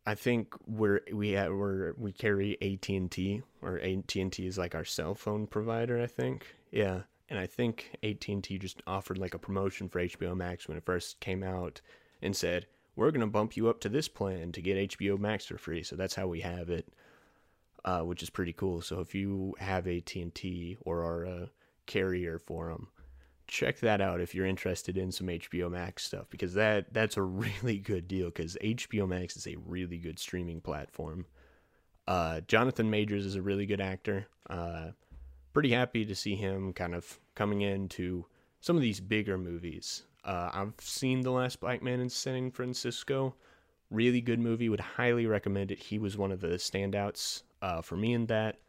I 0.07 0.15
think 0.15 0.53
we're 0.65 1.01
we 1.11 1.31
have, 1.31 1.51
we're 1.51 1.93
we 1.97 2.13
carry 2.13 2.57
AT 2.61 2.87
and 2.89 3.11
T 3.11 3.41
or 3.61 3.77
AT 3.79 4.15
and 4.15 4.31
T 4.31 4.47
is 4.47 4.57
like 4.57 4.73
our 4.73 4.85
cell 4.85 5.13
phone 5.15 5.47
provider. 5.47 6.01
I 6.01 6.07
think 6.07 6.55
yeah, 6.71 7.01
and 7.29 7.39
I 7.39 7.45
think 7.45 7.97
AT 8.03 8.27
and 8.27 8.43
T 8.43 8.57
just 8.57 8.81
offered 8.87 9.17
like 9.17 9.33
a 9.33 9.39
promotion 9.39 9.89
for 9.89 9.99
HBO 9.99 10.35
Max 10.35 10.67
when 10.67 10.77
it 10.77 10.85
first 10.85 11.19
came 11.19 11.43
out 11.43 11.81
and 12.21 12.35
said 12.35 12.67
we're 12.95 13.11
gonna 13.11 13.27
bump 13.27 13.55
you 13.55 13.69
up 13.69 13.79
to 13.81 13.89
this 13.89 14.07
plan 14.07 14.51
to 14.53 14.61
get 14.61 14.91
HBO 14.91 15.17
Max 15.17 15.45
for 15.45 15.57
free. 15.57 15.83
So 15.83 15.95
that's 15.95 16.15
how 16.15 16.27
we 16.27 16.41
have 16.41 16.69
it, 16.69 16.87
uh, 17.85 18.01
which 18.01 18.23
is 18.23 18.29
pretty 18.29 18.53
cool. 18.53 18.81
So 18.81 18.99
if 18.99 19.13
you 19.13 19.55
have 19.59 19.87
AT 19.87 20.15
and 20.15 20.33
T 20.33 20.77
or 20.81 21.03
are 21.03 21.23
a 21.23 21.49
carrier 21.85 22.39
for 22.39 22.69
them, 22.69 22.87
check 23.47 23.79
that 23.79 24.01
out 24.01 24.19
if 24.19 24.35
you're 24.35 24.45
interested 24.45 24.97
in 24.97 25.11
some 25.11 25.27
HBO 25.27 25.71
Max 25.71 26.03
stuff 26.03 26.27
because 26.29 26.53
that 26.53 26.93
that's 26.93 27.17
a 27.17 27.21
really 27.23 27.79
good 27.79 28.07
deal 28.07 28.27
because 28.27 28.57
HBO 28.61 29.07
Max 29.07 29.35
is 29.37 29.47
a 29.47 29.57
really 29.65 29.97
good 29.97 30.19
streaming 30.19 30.61
platform. 30.61 31.25
Uh, 32.07 32.41
Jonathan 32.47 32.89
Majors 32.89 33.25
is 33.25 33.35
a 33.35 33.41
really 33.41 33.65
good 33.65 33.81
actor. 33.81 34.27
Uh, 34.49 34.91
pretty 35.57 35.71
happy 35.71 36.05
to 36.05 36.13
see 36.13 36.35
him 36.35 36.71
kind 36.71 36.93
of 36.93 37.19
coming 37.33 37.61
into 37.61 38.23
some 38.61 38.75
of 38.75 38.81
these 38.83 38.99
bigger 38.99 39.39
movies. 39.39 40.03
Uh, 40.23 40.51
I've 40.53 40.75
seen 40.79 41.21
The 41.21 41.31
Last 41.31 41.61
Black 41.61 41.81
Man 41.81 41.99
in 41.99 42.09
San 42.09 42.51
Francisco. 42.51 43.33
Really 43.89 44.21
good 44.21 44.39
movie. 44.39 44.69
Would 44.69 44.79
highly 44.79 45.25
recommend 45.25 45.71
it. 45.71 45.79
He 45.79 45.97
was 45.97 46.15
one 46.15 46.31
of 46.31 46.41
the 46.41 46.59
standouts 46.59 47.41
uh, 47.63 47.81
for 47.81 47.97
me 47.97 48.13
in 48.13 48.27
that. 48.27 48.59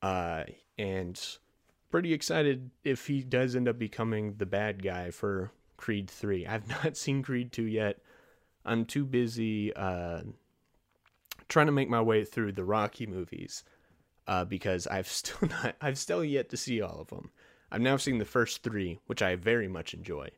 Uh, 0.00 0.44
and 0.78 1.20
pretty 1.90 2.14
excited 2.14 2.70
if 2.84 3.06
he 3.06 3.22
does 3.22 3.54
end 3.54 3.68
up 3.68 3.78
becoming 3.78 4.36
the 4.38 4.46
bad 4.46 4.82
guy 4.82 5.10
for 5.10 5.52
Creed 5.76 6.08
3. 6.08 6.46
I've 6.46 6.68
not 6.70 6.96
seen 6.96 7.22
Creed 7.22 7.52
2 7.52 7.64
yet. 7.64 7.98
I'm 8.64 8.86
too 8.86 9.04
busy 9.04 9.76
uh, 9.76 10.22
trying 11.50 11.66
to 11.66 11.72
make 11.72 11.90
my 11.90 12.00
way 12.00 12.24
through 12.24 12.52
the 12.52 12.64
Rocky 12.64 13.06
movies 13.06 13.62
uh, 14.26 14.44
because 14.44 14.86
I've 14.86 15.08
still 15.20 15.48
not 15.48 15.76
I've 15.80 15.98
still 15.98 16.24
yet 16.24 16.50
to 16.50 16.56
see 16.56 16.80
all 16.80 17.00
of 17.00 17.08
them. 17.08 17.30
I've 17.70 17.80
now 17.80 17.96
seen 17.96 18.18
the 18.18 18.24
first 18.24 18.62
three, 18.62 19.00
which 19.06 19.22
I 19.22 19.34
very 19.36 19.68
much 19.68 19.94
enjoy. 19.94 20.30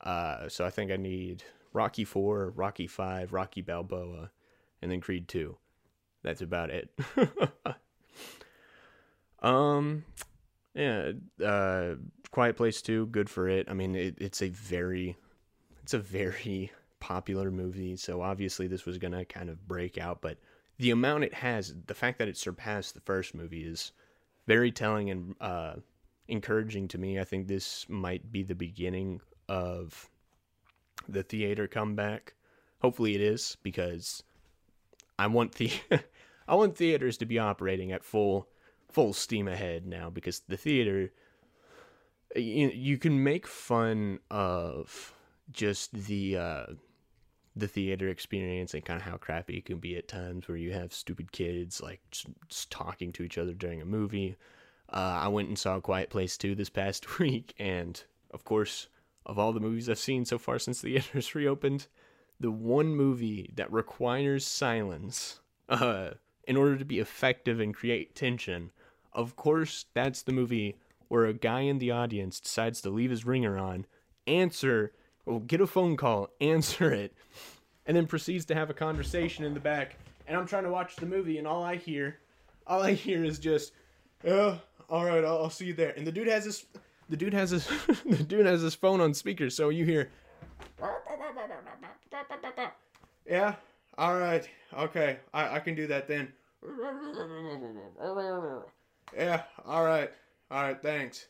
Uh, 0.00 0.48
so 0.48 0.64
I 0.64 0.70
think 0.70 0.90
I 0.90 0.96
need 0.96 1.44
Rocky 1.72 2.04
4, 2.04 2.50
Rocky 2.56 2.88
5, 2.88 3.32
Rocky 3.32 3.60
Balboa, 3.60 4.30
and 4.82 4.90
then 4.90 5.00
Creed 5.00 5.28
2. 5.28 5.56
That's 6.22 6.42
about 6.42 6.70
it. 6.70 6.90
um 9.42 10.04
yeah, 10.74 11.12
uh, 11.44 11.94
Quiet 12.32 12.56
Place 12.56 12.82
Two, 12.82 13.06
good 13.06 13.30
for 13.30 13.48
it. 13.48 13.68
I 13.70 13.74
mean, 13.74 13.94
it, 13.94 14.16
it's 14.18 14.42
a 14.42 14.48
very, 14.48 15.16
it's 15.82 15.94
a 15.94 15.98
very 15.98 16.72
popular 17.00 17.50
movie, 17.50 17.96
so 17.96 18.20
obviously 18.20 18.66
this 18.66 18.84
was 18.84 18.98
gonna 18.98 19.24
kind 19.24 19.48
of 19.48 19.66
break 19.68 19.98
out. 19.98 20.20
But 20.20 20.38
the 20.78 20.90
amount 20.90 21.24
it 21.24 21.34
has, 21.34 21.74
the 21.86 21.94
fact 21.94 22.18
that 22.18 22.28
it 22.28 22.36
surpassed 22.36 22.94
the 22.94 23.00
first 23.00 23.34
movie 23.34 23.62
is 23.62 23.92
very 24.46 24.70
telling 24.70 25.10
and 25.10 25.34
uh, 25.40 25.74
encouraging 26.28 26.88
to 26.88 26.98
me. 26.98 27.18
I 27.18 27.24
think 27.24 27.46
this 27.46 27.86
might 27.88 28.32
be 28.32 28.42
the 28.42 28.54
beginning 28.54 29.20
of 29.48 30.08
the 31.08 31.22
theater 31.22 31.66
comeback. 31.66 32.34
Hopefully, 32.80 33.14
it 33.14 33.20
is 33.20 33.56
because 33.62 34.22
I 35.18 35.26
want 35.28 35.52
the 35.52 35.70
I 36.48 36.54
want 36.54 36.76
theaters 36.76 37.16
to 37.18 37.26
be 37.26 37.38
operating 37.38 37.92
at 37.92 38.04
full 38.04 38.48
full 38.90 39.12
steam 39.12 39.48
ahead 39.48 39.86
now 39.86 40.10
because 40.10 40.40
the 40.40 40.56
theater 40.56 41.12
you, 42.36 42.68
you 42.68 42.98
can 42.98 43.22
make 43.22 43.46
fun 43.46 44.18
of 44.30 45.14
just 45.52 45.92
the 45.92 46.36
uh, 46.36 46.66
the 47.56 47.68
theater 47.68 48.08
experience 48.08 48.74
and 48.74 48.84
kind 48.84 49.00
of 49.00 49.06
how 49.06 49.16
crappy 49.16 49.58
it 49.58 49.64
can 49.64 49.78
be 49.78 49.96
at 49.96 50.08
times 50.08 50.48
where 50.48 50.56
you 50.56 50.72
have 50.72 50.92
stupid 50.92 51.30
kids 51.30 51.80
like 51.80 52.00
just, 52.10 52.26
just 52.48 52.70
talking 52.70 53.12
to 53.12 53.22
each 53.22 53.38
other 53.38 53.52
during 53.52 53.80
a 53.80 53.86
movie. 53.86 54.36
Uh, 54.92 55.20
I 55.22 55.28
went 55.28 55.48
and 55.48 55.58
saw 55.58 55.76
a 55.76 55.80
Quiet 55.80 56.10
Place 56.10 56.36
2 56.36 56.54
this 56.54 56.70
past 56.70 57.18
week, 57.18 57.54
and 57.58 58.02
of 58.32 58.44
course, 58.44 58.88
of 59.26 59.38
all 59.38 59.52
the 59.52 59.60
movies 59.60 59.88
I've 59.88 59.98
seen 59.98 60.24
so 60.24 60.38
far 60.38 60.58
since 60.58 60.80
the 60.80 60.92
theaters 60.98 61.34
reopened, 61.34 61.86
the 62.40 62.50
one 62.50 62.94
movie 62.94 63.50
that 63.54 63.72
requires 63.72 64.46
silence 64.46 65.40
uh, 65.68 66.10
in 66.46 66.56
order 66.56 66.76
to 66.76 66.84
be 66.84 66.98
effective 66.98 67.60
and 67.60 67.74
create 67.74 68.14
tension 68.14 68.70
of 69.14 69.36
course, 69.36 69.86
that's 69.94 70.22
the 70.22 70.32
movie 70.32 70.76
where 71.08 71.26
a 71.26 71.32
guy 71.32 71.60
in 71.60 71.78
the 71.78 71.92
audience 71.92 72.40
decides 72.40 72.80
to 72.80 72.90
leave 72.90 73.10
his 73.10 73.24
ringer 73.24 73.56
on, 73.56 73.86
answer, 74.26 74.92
or 75.26 75.40
get 75.40 75.60
a 75.60 75.66
phone 75.66 75.96
call, 75.96 76.30
answer 76.40 76.92
it, 76.92 77.14
and 77.86 77.96
then 77.96 78.06
proceeds 78.06 78.44
to 78.46 78.54
have 78.54 78.70
a 78.70 78.74
conversation 78.74 79.44
in 79.44 79.54
the 79.54 79.60
back. 79.60 79.96
And 80.26 80.36
I'm 80.36 80.46
trying 80.46 80.64
to 80.64 80.70
watch 80.70 80.96
the 80.96 81.06
movie, 81.06 81.38
and 81.38 81.46
all 81.46 81.62
I 81.62 81.76
hear, 81.76 82.18
all 82.66 82.82
I 82.82 82.92
hear 82.92 83.24
is 83.24 83.38
just, 83.38 83.72
"Yeah, 84.22 84.56
all 84.88 85.04
right, 85.04 85.24
I'll, 85.24 85.44
I'll 85.44 85.50
see 85.50 85.66
you 85.66 85.74
there." 85.74 85.90
And 85.96 86.06
the 86.06 86.12
dude 86.12 86.28
has 86.28 86.44
his, 86.44 86.64
the 87.08 87.16
dude 87.16 87.34
has 87.34 87.50
his, 87.50 87.66
the 88.06 88.24
dude 88.24 88.46
has 88.46 88.62
his 88.62 88.74
phone 88.74 89.00
on 89.00 89.12
speaker, 89.12 89.50
so 89.50 89.68
you 89.68 89.84
hear, 89.84 90.10
"Yeah, 93.28 93.56
all 93.98 94.18
right, 94.18 94.48
okay, 94.78 95.18
I, 95.34 95.56
I 95.56 95.60
can 95.60 95.74
do 95.74 95.86
that 95.88 96.08
then." 96.08 96.32
Yeah, 99.16 99.42
all 99.66 99.84
right. 99.84 100.10
All 100.50 100.62
right, 100.62 100.80
thanks. 100.82 101.26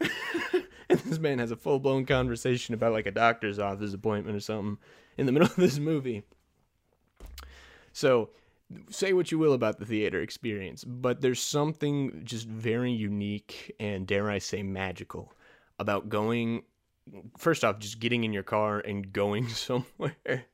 and 0.88 0.98
this 1.00 1.18
man 1.18 1.38
has 1.38 1.50
a 1.50 1.56
full 1.56 1.78
blown 1.78 2.06
conversation 2.06 2.74
about 2.74 2.92
like 2.92 3.06
a 3.06 3.10
doctor's 3.10 3.58
office 3.58 3.94
appointment 3.94 4.36
or 4.36 4.40
something 4.40 4.78
in 5.16 5.26
the 5.26 5.32
middle 5.32 5.48
of 5.48 5.56
this 5.56 5.78
movie. 5.78 6.22
So, 7.92 8.30
say 8.90 9.12
what 9.12 9.30
you 9.30 9.38
will 9.38 9.52
about 9.52 9.78
the 9.78 9.86
theater 9.86 10.20
experience, 10.20 10.84
but 10.84 11.20
there's 11.20 11.40
something 11.40 12.22
just 12.24 12.46
very 12.48 12.92
unique 12.92 13.74
and, 13.78 14.06
dare 14.06 14.30
I 14.30 14.38
say, 14.38 14.62
magical 14.62 15.32
about 15.78 16.08
going. 16.08 16.64
First 17.36 17.64
off, 17.64 17.78
just 17.78 18.00
getting 18.00 18.24
in 18.24 18.32
your 18.32 18.42
car 18.42 18.80
and 18.80 19.12
going 19.12 19.48
somewhere 19.48 20.46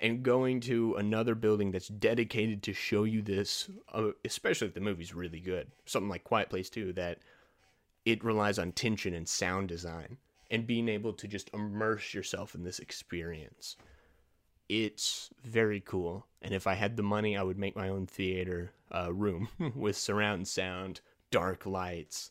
and 0.00 0.22
going 0.22 0.60
to 0.60 0.94
another 0.94 1.34
building 1.34 1.70
that's 1.70 1.88
dedicated 1.88 2.62
to 2.64 2.72
show 2.72 3.04
you 3.04 3.20
this, 3.20 3.68
uh, 3.92 4.10
especially 4.24 4.68
if 4.68 4.74
the 4.74 4.80
movie's 4.80 5.14
really 5.14 5.40
good. 5.40 5.70
Something 5.86 6.08
like 6.08 6.24
Quiet 6.24 6.50
Place 6.50 6.70
2, 6.70 6.94
that 6.94 7.18
it 8.08 8.24
relies 8.24 8.58
on 8.58 8.72
tension 8.72 9.12
and 9.12 9.28
sound 9.28 9.68
design 9.68 10.16
and 10.50 10.66
being 10.66 10.88
able 10.88 11.12
to 11.12 11.28
just 11.28 11.50
immerse 11.52 12.14
yourself 12.14 12.54
in 12.54 12.64
this 12.64 12.78
experience. 12.78 13.76
It's 14.66 15.28
very 15.44 15.80
cool. 15.80 16.26
And 16.40 16.54
if 16.54 16.66
I 16.66 16.72
had 16.72 16.96
the 16.96 17.02
money, 17.02 17.36
I 17.36 17.42
would 17.42 17.58
make 17.58 17.76
my 17.76 17.90
own 17.90 18.06
theater 18.06 18.72
uh, 18.90 19.12
room 19.12 19.48
with 19.76 19.94
surround 19.94 20.48
sound, 20.48 21.02
dark 21.30 21.66
lights, 21.66 22.30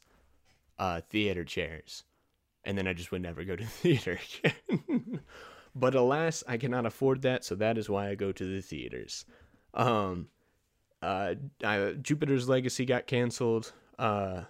uh, 0.80 1.02
theater 1.02 1.44
chairs. 1.44 2.04
And 2.64 2.76
then 2.76 2.88
I 2.88 2.94
just 2.94 3.12
would 3.12 3.22
never 3.22 3.44
go 3.44 3.56
to 3.56 3.66
theater 3.66 4.20
again. 4.44 5.20
But 5.76 5.94
alas, 5.94 6.44
I 6.48 6.58
cannot 6.58 6.88
afford 6.88 7.22
that, 7.22 7.46
so 7.46 7.54
that 7.54 7.78
is 7.78 7.88
why 7.88 8.10
I 8.10 8.16
go 8.16 8.32
to 8.32 8.44
the 8.44 8.62
theaters. 8.64 9.26
Um, 9.76 10.30
uh, 11.04 11.36
I, 11.64 11.94
Jupiter's 12.02 12.50
Legacy 12.50 12.84
got 12.84 13.06
canceled. 13.06 13.74
Uh, 14.00 14.46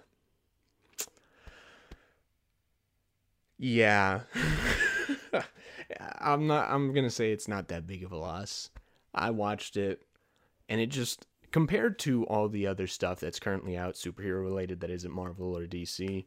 yeah, 3.58 4.20
I'm 6.20 6.46
not. 6.46 6.70
I'm 6.70 6.92
gonna 6.92 7.10
say 7.10 7.32
it's 7.32 7.48
not 7.48 7.68
that 7.68 7.86
big 7.86 8.04
of 8.04 8.12
a 8.12 8.16
loss. 8.16 8.70
I 9.14 9.30
watched 9.30 9.76
it, 9.76 10.02
and 10.68 10.80
it 10.80 10.88
just 10.88 11.26
compared 11.50 11.98
to 12.00 12.24
all 12.26 12.48
the 12.48 12.66
other 12.66 12.86
stuff 12.86 13.20
that's 13.20 13.40
currently 13.40 13.76
out, 13.76 13.94
superhero 13.94 14.42
related, 14.42 14.80
that 14.80 14.90
isn't 14.90 15.12
Marvel 15.12 15.56
or 15.56 15.66
DC 15.66 16.26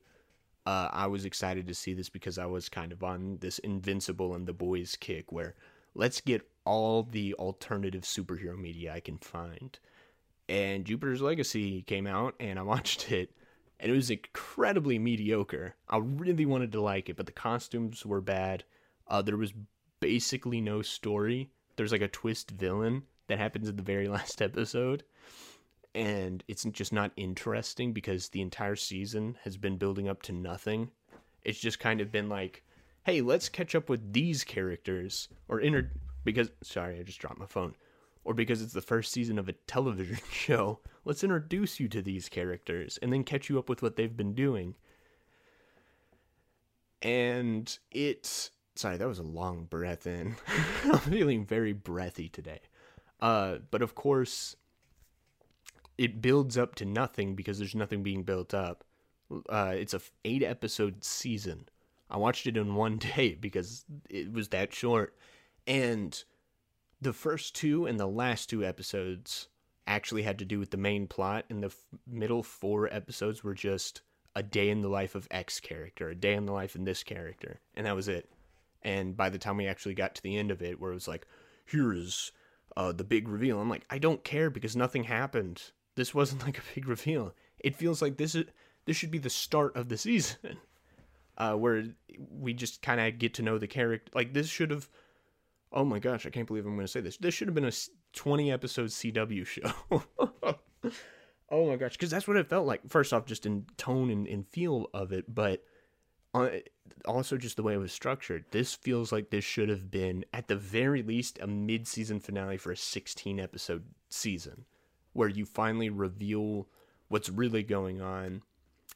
uh, 0.65 0.89
I 0.91 1.07
was 1.07 1.25
excited 1.25 1.67
to 1.67 1.75
see 1.75 1.93
this 1.93 2.09
because 2.09 2.37
I 2.37 2.45
was 2.45 2.69
kind 2.69 2.91
of 2.91 3.03
on 3.03 3.37
this 3.41 3.59
Invincible 3.59 4.35
and 4.35 4.47
the 4.47 4.53
Boys 4.53 4.95
kick 4.95 5.31
where 5.31 5.55
let's 5.95 6.21
get 6.21 6.47
all 6.65 7.03
the 7.03 7.33
alternative 7.35 8.03
superhero 8.03 8.57
media 8.57 8.93
I 8.93 8.99
can 8.99 9.17
find. 9.17 9.77
And 10.47 10.85
Jupiter's 10.85 11.21
Legacy 11.21 11.81
came 11.83 12.05
out 12.05 12.35
and 12.39 12.59
I 12.59 12.61
watched 12.63 13.11
it 13.11 13.31
and 13.81 13.91
it 13.91 13.95
was 13.95 14.09
incredibly 14.09 14.97
mediocre. 14.97 15.75
I 15.89 15.97
really 15.97 16.45
wanted 16.45 16.71
to 16.71 16.81
like 16.81 17.09
it, 17.09 17.17
but 17.17 17.25
the 17.25 17.33
costumes 17.33 18.05
were 18.05 18.21
bad. 18.21 18.63
Uh, 19.07 19.21
there 19.21 19.35
was 19.35 19.53
basically 19.99 20.61
no 20.61 20.81
story. 20.81 21.49
There's 21.75 21.91
like 21.91 22.01
a 22.01 22.07
twist 22.07 22.51
villain 22.51 23.03
that 23.27 23.39
happens 23.39 23.67
in 23.67 23.75
the 23.75 23.83
very 23.83 24.07
last 24.07 24.41
episode 24.41 25.03
and 25.93 26.43
it's 26.47 26.63
just 26.63 26.93
not 26.93 27.11
interesting 27.17 27.91
because 27.91 28.29
the 28.29 28.41
entire 28.41 28.75
season 28.75 29.37
has 29.43 29.57
been 29.57 29.77
building 29.77 30.07
up 30.07 30.21
to 30.23 30.31
nothing. 30.31 30.89
It's 31.43 31.59
just 31.59 31.79
kind 31.79 32.01
of 32.01 32.11
been 32.11 32.29
like, 32.29 32.63
hey, 33.03 33.21
let's 33.21 33.49
catch 33.49 33.75
up 33.75 33.89
with 33.89 34.13
these 34.13 34.43
characters 34.43 35.27
or 35.47 35.59
inter 35.59 35.91
because 36.23 36.49
sorry, 36.63 36.99
I 36.99 37.03
just 37.03 37.19
dropped 37.19 37.39
my 37.39 37.45
phone. 37.45 37.75
Or 38.23 38.33
because 38.33 38.61
it's 38.61 38.73
the 38.73 38.81
first 38.81 39.11
season 39.11 39.39
of 39.39 39.49
a 39.49 39.53
television 39.53 40.19
show, 40.31 40.79
let's 41.05 41.23
introduce 41.23 41.79
you 41.79 41.87
to 41.89 42.01
these 42.01 42.29
characters 42.29 42.99
and 43.01 43.11
then 43.11 43.23
catch 43.23 43.49
you 43.49 43.57
up 43.57 43.69
with 43.69 43.81
what 43.81 43.95
they've 43.95 44.15
been 44.15 44.35
doing. 44.35 44.75
And 47.01 47.77
it's 47.91 48.51
sorry, 48.75 48.97
that 48.97 49.07
was 49.07 49.19
a 49.19 49.23
long 49.23 49.65
breath 49.65 50.07
in. 50.07 50.35
I'm 50.83 50.99
feeling 50.99 51.45
very 51.45 51.73
breathy 51.73 52.29
today. 52.29 52.61
Uh, 53.19 53.57
but 53.69 53.81
of 53.81 53.95
course, 53.95 54.55
it 55.97 56.21
builds 56.21 56.57
up 56.57 56.75
to 56.75 56.85
nothing 56.85 57.35
because 57.35 57.59
there's 57.59 57.75
nothing 57.75 58.03
being 58.03 58.23
built 58.23 58.53
up. 58.53 58.83
Uh, 59.49 59.73
it's 59.75 59.93
a 59.93 60.01
eight 60.25 60.43
episode 60.43 61.03
season. 61.03 61.69
I 62.09 62.17
watched 62.17 62.47
it 62.47 62.57
in 62.57 62.75
one 62.75 62.97
day 63.15 63.35
because 63.39 63.85
it 64.09 64.33
was 64.33 64.49
that 64.49 64.73
short, 64.73 65.15
and 65.67 66.21
the 67.01 67.13
first 67.13 67.55
two 67.55 67.85
and 67.85 67.99
the 67.99 68.07
last 68.07 68.49
two 68.49 68.63
episodes 68.63 69.47
actually 69.87 70.23
had 70.23 70.39
to 70.39 70.45
do 70.45 70.59
with 70.59 70.71
the 70.71 70.77
main 70.77 71.07
plot, 71.07 71.45
and 71.49 71.63
the 71.63 71.67
f- 71.67 71.85
middle 72.07 72.43
four 72.43 72.91
episodes 72.93 73.43
were 73.43 73.55
just 73.55 74.01
a 74.35 74.43
day 74.43 74.69
in 74.69 74.81
the 74.81 74.87
life 74.87 75.15
of 75.15 75.27
X 75.31 75.59
character, 75.59 76.09
a 76.09 76.15
day 76.15 76.33
in 76.33 76.45
the 76.45 76.53
life 76.53 76.75
in 76.75 76.85
this 76.85 77.03
character, 77.03 77.59
and 77.75 77.85
that 77.85 77.95
was 77.95 78.07
it. 78.07 78.29
And 78.83 79.15
by 79.15 79.29
the 79.29 79.37
time 79.37 79.57
we 79.57 79.67
actually 79.67 79.93
got 79.93 80.15
to 80.15 80.23
the 80.23 80.37
end 80.37 80.51
of 80.51 80.61
it, 80.61 80.79
where 80.79 80.91
it 80.91 80.95
was 80.95 81.07
like, 81.07 81.27
here 81.65 81.93
is 81.93 82.31
uh, 82.77 82.91
the 82.91 83.03
big 83.03 83.27
reveal, 83.27 83.59
I'm 83.59 83.69
like, 83.69 83.85
I 83.89 83.97
don't 83.97 84.23
care 84.23 84.49
because 84.49 84.75
nothing 84.75 85.03
happened. 85.03 85.61
This 85.95 86.13
wasn't 86.13 86.41
like 86.45 86.57
a 86.57 86.75
big 86.75 86.87
reveal. 86.87 87.33
It 87.59 87.75
feels 87.75 88.01
like 88.01 88.17
this 88.17 88.35
is 88.35 88.45
this 88.85 88.97
should 88.97 89.11
be 89.11 89.19
the 89.19 89.29
start 89.29 89.75
of 89.75 89.89
the 89.89 89.97
season, 89.97 90.57
uh, 91.37 91.53
where 91.53 91.83
we 92.29 92.53
just 92.53 92.81
kind 92.81 92.99
of 92.99 93.19
get 93.19 93.35
to 93.35 93.43
know 93.43 93.57
the 93.57 93.67
character. 93.67 94.11
Like 94.13 94.33
this 94.33 94.47
should 94.47 94.71
have. 94.71 94.89
Oh 95.73 95.85
my 95.85 95.99
gosh, 95.99 96.25
I 96.25 96.29
can't 96.29 96.47
believe 96.47 96.65
I'm 96.65 96.75
going 96.75 96.85
to 96.85 96.91
say 96.91 97.01
this. 97.01 97.17
This 97.17 97.33
should 97.33 97.47
have 97.47 97.55
been 97.55 97.65
a 97.65 97.71
20 98.13 98.51
episode 98.51 98.89
CW 98.89 99.45
show. 99.45 99.71
oh 101.49 101.69
my 101.69 101.77
gosh, 101.77 101.93
because 101.93 102.09
that's 102.09 102.27
what 102.27 102.37
it 102.37 102.49
felt 102.49 102.67
like. 102.67 102.81
First 102.89 103.13
off, 103.13 103.25
just 103.25 103.45
in 103.45 103.65
tone 103.77 104.09
and, 104.09 104.27
and 104.27 104.45
feel 104.47 104.87
of 104.93 105.13
it, 105.13 105.33
but 105.33 105.63
uh, 106.33 106.49
also 107.05 107.37
just 107.37 107.55
the 107.55 107.63
way 107.63 107.73
it 107.73 107.77
was 107.77 107.91
structured. 107.93 108.45
This 108.51 108.73
feels 108.73 109.11
like 109.11 109.29
this 109.29 109.45
should 109.45 109.69
have 109.69 109.89
been, 109.89 110.25
at 110.33 110.47
the 110.47 110.55
very 110.55 111.03
least, 111.03 111.39
a 111.41 111.47
mid 111.47 111.87
season 111.87 112.19
finale 112.19 112.57
for 112.57 112.71
a 112.71 112.77
16 112.77 113.39
episode 113.39 113.85
season 114.09 114.65
where 115.13 115.29
you 115.29 115.45
finally 115.45 115.89
reveal 115.89 116.67
what's 117.09 117.29
really 117.29 117.63
going 117.63 118.01
on 118.01 118.41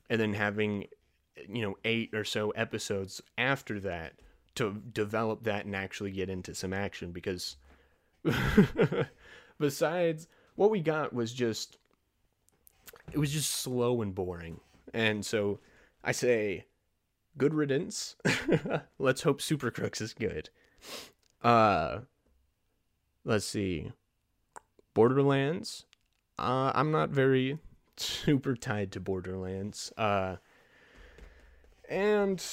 and 0.10 0.20
then 0.20 0.34
having, 0.34 0.88
you 1.50 1.62
know, 1.62 1.76
eight 1.84 2.14
or 2.14 2.24
so 2.24 2.52
episodes 2.52 3.22
after 3.38 3.80
that 3.80 4.14
to 4.56 4.82
develop 4.94 5.44
that 5.44 5.66
and 5.66 5.76
actually 5.76 6.12
get 6.12 6.30
into 6.30 6.56
some 6.56 6.74
action 6.74 7.12
because 7.12 7.58
besides 9.60 10.28
what 10.56 10.72
we 10.72 10.82
got 10.82 11.14
was 11.14 11.34
just 11.34 11.78
it 13.12 13.18
was 13.18 13.32
just 13.32 13.52
slow 13.52 14.02
and 14.02 14.16
boring. 14.16 14.60
And 14.94 15.26
so 15.26 15.60
I 16.04 16.12
say 16.12 16.66
good 17.38 17.54
riddance. 17.54 18.16
let's 19.00 19.22
hope 19.22 19.42
Super 19.42 19.72
Crooks 19.72 20.02
is 20.02 20.14
good. 20.14 20.50
Uh 21.44 22.00
let's 23.24 23.46
see. 23.46 23.92
Borderlands. 24.94 25.86
Uh 26.40 26.72
I'm 26.74 26.92
not 26.92 27.10
very 27.10 27.60
super 27.98 28.56
tied 28.56 28.92
to 28.94 29.00
Borderlands. 29.00 29.92
Uh 29.98 30.38
and 31.90 32.44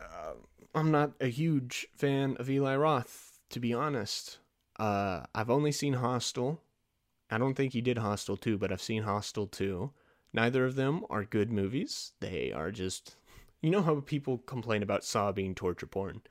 uh, 0.00 0.32
I'm 0.74 0.90
not 0.90 1.12
a 1.20 1.26
huge 1.26 1.86
fan 1.94 2.36
of 2.38 2.48
Eli 2.48 2.76
Roth, 2.76 3.40
to 3.50 3.60
be 3.60 3.72
honest. 3.72 4.38
Uh, 4.78 5.24
I've 5.34 5.50
only 5.50 5.72
seen 5.72 5.94
Hostel. 5.94 6.62
I 7.30 7.38
don't 7.38 7.54
think 7.54 7.72
he 7.72 7.80
did 7.80 7.98
Hostel 7.98 8.36
2, 8.36 8.58
but 8.58 8.72
I've 8.72 8.82
seen 8.82 9.02
Hostel 9.02 9.46
2. 9.46 9.90
Neither 10.32 10.64
of 10.64 10.76
them 10.76 11.04
are 11.10 11.24
good 11.24 11.50
movies. 11.50 12.12
They 12.20 12.52
are 12.52 12.70
just. 12.70 13.16
You 13.62 13.68
know 13.68 13.82
how 13.82 14.00
people 14.00 14.38
complain 14.38 14.82
about 14.82 15.04
Saw 15.04 15.32
being 15.32 15.54
torture 15.54 15.86
porn? 15.86 16.22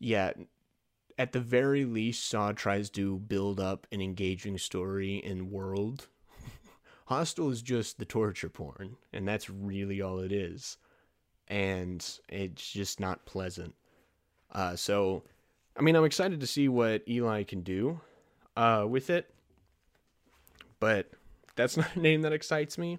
Yeah, 0.00 0.32
at 1.16 1.30
the 1.30 1.38
very 1.38 1.84
least, 1.84 2.28
Saw 2.28 2.50
tries 2.50 2.90
to 2.90 3.20
build 3.20 3.60
up 3.60 3.86
an 3.92 4.00
engaging 4.00 4.58
story 4.58 5.22
and 5.24 5.52
world. 5.52 6.08
Hostel 7.06 7.50
is 7.50 7.62
just 7.62 7.98
the 7.98 8.04
torture 8.04 8.48
porn, 8.48 8.96
and 9.12 9.28
that's 9.28 9.48
really 9.48 10.00
all 10.00 10.18
it 10.18 10.32
is. 10.32 10.78
And 11.48 12.04
it's 12.28 12.70
just 12.70 13.00
not 13.00 13.26
pleasant. 13.26 13.74
Uh, 14.52 14.76
so, 14.76 15.22
I 15.76 15.82
mean, 15.82 15.96
I'm 15.96 16.04
excited 16.04 16.40
to 16.40 16.46
see 16.46 16.68
what 16.68 17.02
Eli 17.08 17.42
can 17.42 17.62
do 17.62 18.00
uh, 18.56 18.86
with 18.88 19.10
it, 19.10 19.32
but 20.80 21.10
that's 21.56 21.76
not 21.76 21.94
a 21.96 22.00
name 22.00 22.22
that 22.22 22.32
excites 22.32 22.78
me. 22.78 22.98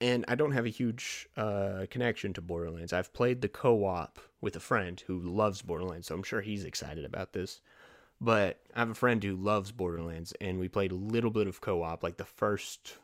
And 0.00 0.24
I 0.28 0.34
don't 0.34 0.52
have 0.52 0.66
a 0.66 0.70
huge 0.70 1.28
uh, 1.36 1.86
connection 1.90 2.32
to 2.34 2.42
Borderlands. 2.42 2.92
I've 2.92 3.12
played 3.12 3.40
the 3.40 3.48
co 3.48 3.84
op 3.86 4.18
with 4.40 4.54
a 4.56 4.60
friend 4.60 5.02
who 5.06 5.18
loves 5.18 5.62
Borderlands, 5.62 6.08
so 6.08 6.14
I'm 6.14 6.22
sure 6.22 6.42
he's 6.42 6.64
excited 6.64 7.04
about 7.04 7.32
this. 7.32 7.60
But 8.20 8.60
I 8.74 8.80
have 8.80 8.90
a 8.90 8.94
friend 8.94 9.22
who 9.22 9.36
loves 9.36 9.72
Borderlands, 9.72 10.32
and 10.40 10.58
we 10.58 10.68
played 10.68 10.92
a 10.92 10.96
little 10.96 11.30
bit 11.30 11.46
of 11.46 11.60
co 11.60 11.82
op, 11.82 12.02
like 12.02 12.16
the 12.16 12.24
first 12.24 12.98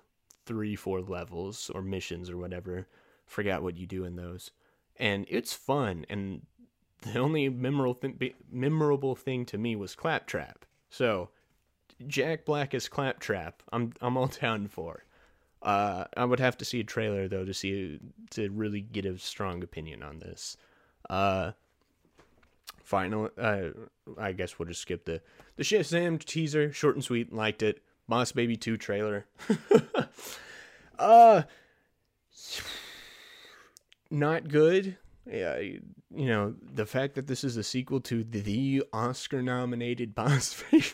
three, 0.44 0.76
four 0.76 1.00
levels 1.00 1.70
or 1.74 1.82
missions 1.82 2.28
or 2.28 2.36
whatever. 2.36 2.86
Forgot 3.30 3.62
what 3.62 3.76
you 3.76 3.86
do 3.86 4.04
in 4.04 4.16
those. 4.16 4.50
And 4.96 5.24
it's 5.28 5.54
fun. 5.54 6.04
And 6.10 6.42
the 7.02 7.18
only 7.18 7.48
memorable, 7.48 7.94
th- 7.94 8.34
memorable 8.50 9.14
thing 9.14 9.46
to 9.46 9.56
me 9.56 9.76
was 9.76 9.94
Claptrap. 9.94 10.66
So 10.90 11.30
Jack 12.08 12.44
Black 12.44 12.74
as 12.74 12.88
Claptrap, 12.88 13.62
I'm 13.72 13.92
I'm 14.00 14.16
all 14.16 14.26
down 14.40 14.66
for. 14.66 15.04
Uh, 15.62 16.06
I 16.16 16.24
would 16.24 16.40
have 16.40 16.58
to 16.58 16.64
see 16.64 16.80
a 16.80 16.84
trailer 16.84 17.28
though 17.28 17.44
to 17.44 17.54
see 17.54 18.00
to 18.30 18.50
really 18.50 18.80
get 18.80 19.04
a 19.04 19.16
strong 19.18 19.62
opinion 19.62 20.02
on 20.02 20.18
this. 20.18 20.56
Uh, 21.08 21.52
final, 22.82 23.30
uh, 23.38 23.68
I 24.18 24.32
guess 24.32 24.58
we'll 24.58 24.68
just 24.68 24.82
skip 24.82 25.04
the 25.04 25.22
the 25.54 25.62
Shazam 25.62 26.18
teaser, 26.18 26.72
short 26.72 26.96
and 26.96 27.04
sweet. 27.04 27.32
Liked 27.32 27.62
it. 27.62 27.80
Boss 28.08 28.32
Baby 28.32 28.56
Two 28.56 28.76
trailer. 28.76 29.26
uh, 30.98 31.42
not 34.10 34.48
good. 34.48 34.96
Yeah, 35.30 35.58
you 35.58 35.82
know 36.10 36.54
the 36.60 36.86
fact 36.86 37.14
that 37.14 37.26
this 37.26 37.44
is 37.44 37.56
a 37.56 37.62
sequel 37.62 38.00
to 38.02 38.24
the 38.24 38.84
Oscar-nominated 38.92 40.14
Boss 40.14 40.62
Baby. 40.70 40.86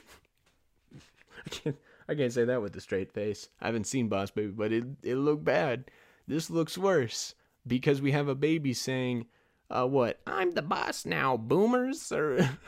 I 1.47 1.49
can't 1.51 1.77
I 2.09 2.15
can't 2.15 2.33
say 2.33 2.45
that 2.45 2.63
with 2.63 2.77
a 2.77 2.81
straight 2.81 3.13
face. 3.13 3.49
I 3.61 3.67
haven't 3.67 3.87
seen 3.87 4.09
Boss 4.09 4.31
Baby, 4.31 4.53
but 4.53 4.73
it 4.73 4.85
it 5.03 5.17
looked 5.17 5.45
bad. 5.45 5.91
This 6.29 6.51
looks 6.51 6.77
worse 6.77 7.35
because 7.67 8.03
we 8.03 8.13
have 8.13 8.29
a 8.29 8.35
baby 8.35 8.73
saying, 8.73 9.27
uh 9.71 9.87
what? 9.87 10.21
I'm 10.27 10.53
the 10.53 10.63
boss 10.63 11.07
now, 11.07 11.37
boomers 11.37 12.13
or 12.13 12.51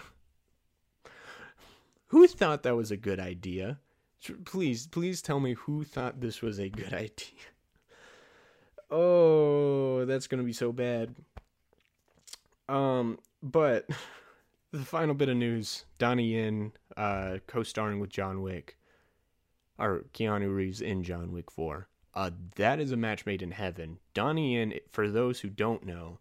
Who 2.08 2.26
thought 2.26 2.62
that 2.62 2.76
was 2.76 2.90
a 2.90 2.96
good 2.96 3.20
idea? 3.20 3.78
Please, 4.44 4.86
please 4.86 5.20
tell 5.22 5.40
me 5.40 5.52
who 5.52 5.84
thought 5.84 6.20
this 6.20 6.40
was 6.40 6.58
a 6.58 6.68
good 6.68 6.92
idea. 6.94 7.38
Oh, 8.90 10.04
that's 10.06 10.26
going 10.26 10.38
to 10.38 10.46
be 10.46 10.52
so 10.52 10.72
bad. 10.72 11.14
Um, 12.68 13.18
but 13.42 13.86
the 14.72 14.84
final 14.84 15.14
bit 15.14 15.28
of 15.28 15.36
news, 15.36 15.84
Donnie 15.98 16.34
Yen 16.34 16.72
uh 16.96 17.38
co-starring 17.46 18.00
with 18.00 18.10
John 18.10 18.42
Wick 18.42 18.76
or 19.78 20.04
Keanu 20.12 20.54
Reeves 20.54 20.80
in 20.80 21.02
John 21.04 21.32
Wick 21.32 21.50
4. 21.50 21.86
Uh, 22.14 22.30
that 22.56 22.80
is 22.80 22.90
a 22.90 22.96
match 22.96 23.24
made 23.24 23.42
in 23.42 23.52
heaven. 23.52 23.98
Donnie 24.12 24.56
Yen, 24.56 24.74
for 24.90 25.08
those 25.08 25.40
who 25.40 25.48
don't 25.48 25.86
know, 25.86 26.18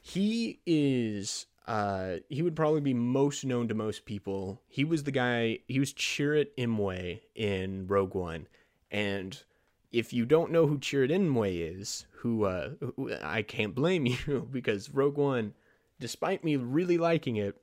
he 0.00 0.60
is 0.66 1.46
uh 1.66 2.16
he 2.28 2.42
would 2.42 2.56
probably 2.56 2.80
be 2.80 2.94
most 2.94 3.44
known 3.44 3.68
to 3.68 3.74
most 3.74 4.04
people. 4.04 4.60
He 4.68 4.84
was 4.84 5.04
the 5.04 5.12
guy. 5.12 5.58
He 5.66 5.78
was 5.78 5.92
Chirrut 5.92 6.48
Imwe 6.56 7.20
in 7.34 7.86
Rogue 7.86 8.14
One, 8.14 8.46
and 8.90 9.40
if 9.92 10.12
you 10.12 10.24
don't 10.24 10.52
know 10.52 10.66
who 10.66 10.78
Chirrut 10.78 11.10
Imwe 11.10 11.78
is, 11.80 12.06
who 12.18 12.44
uh 12.44 12.70
who, 12.96 13.12
I 13.22 13.42
can't 13.42 13.74
blame 13.74 14.06
you 14.26 14.48
because 14.50 14.90
Rogue 14.90 15.16
One, 15.16 15.54
despite 15.98 16.44
me 16.44 16.56
really 16.56 16.98
liking 16.98 17.36
it, 17.36 17.56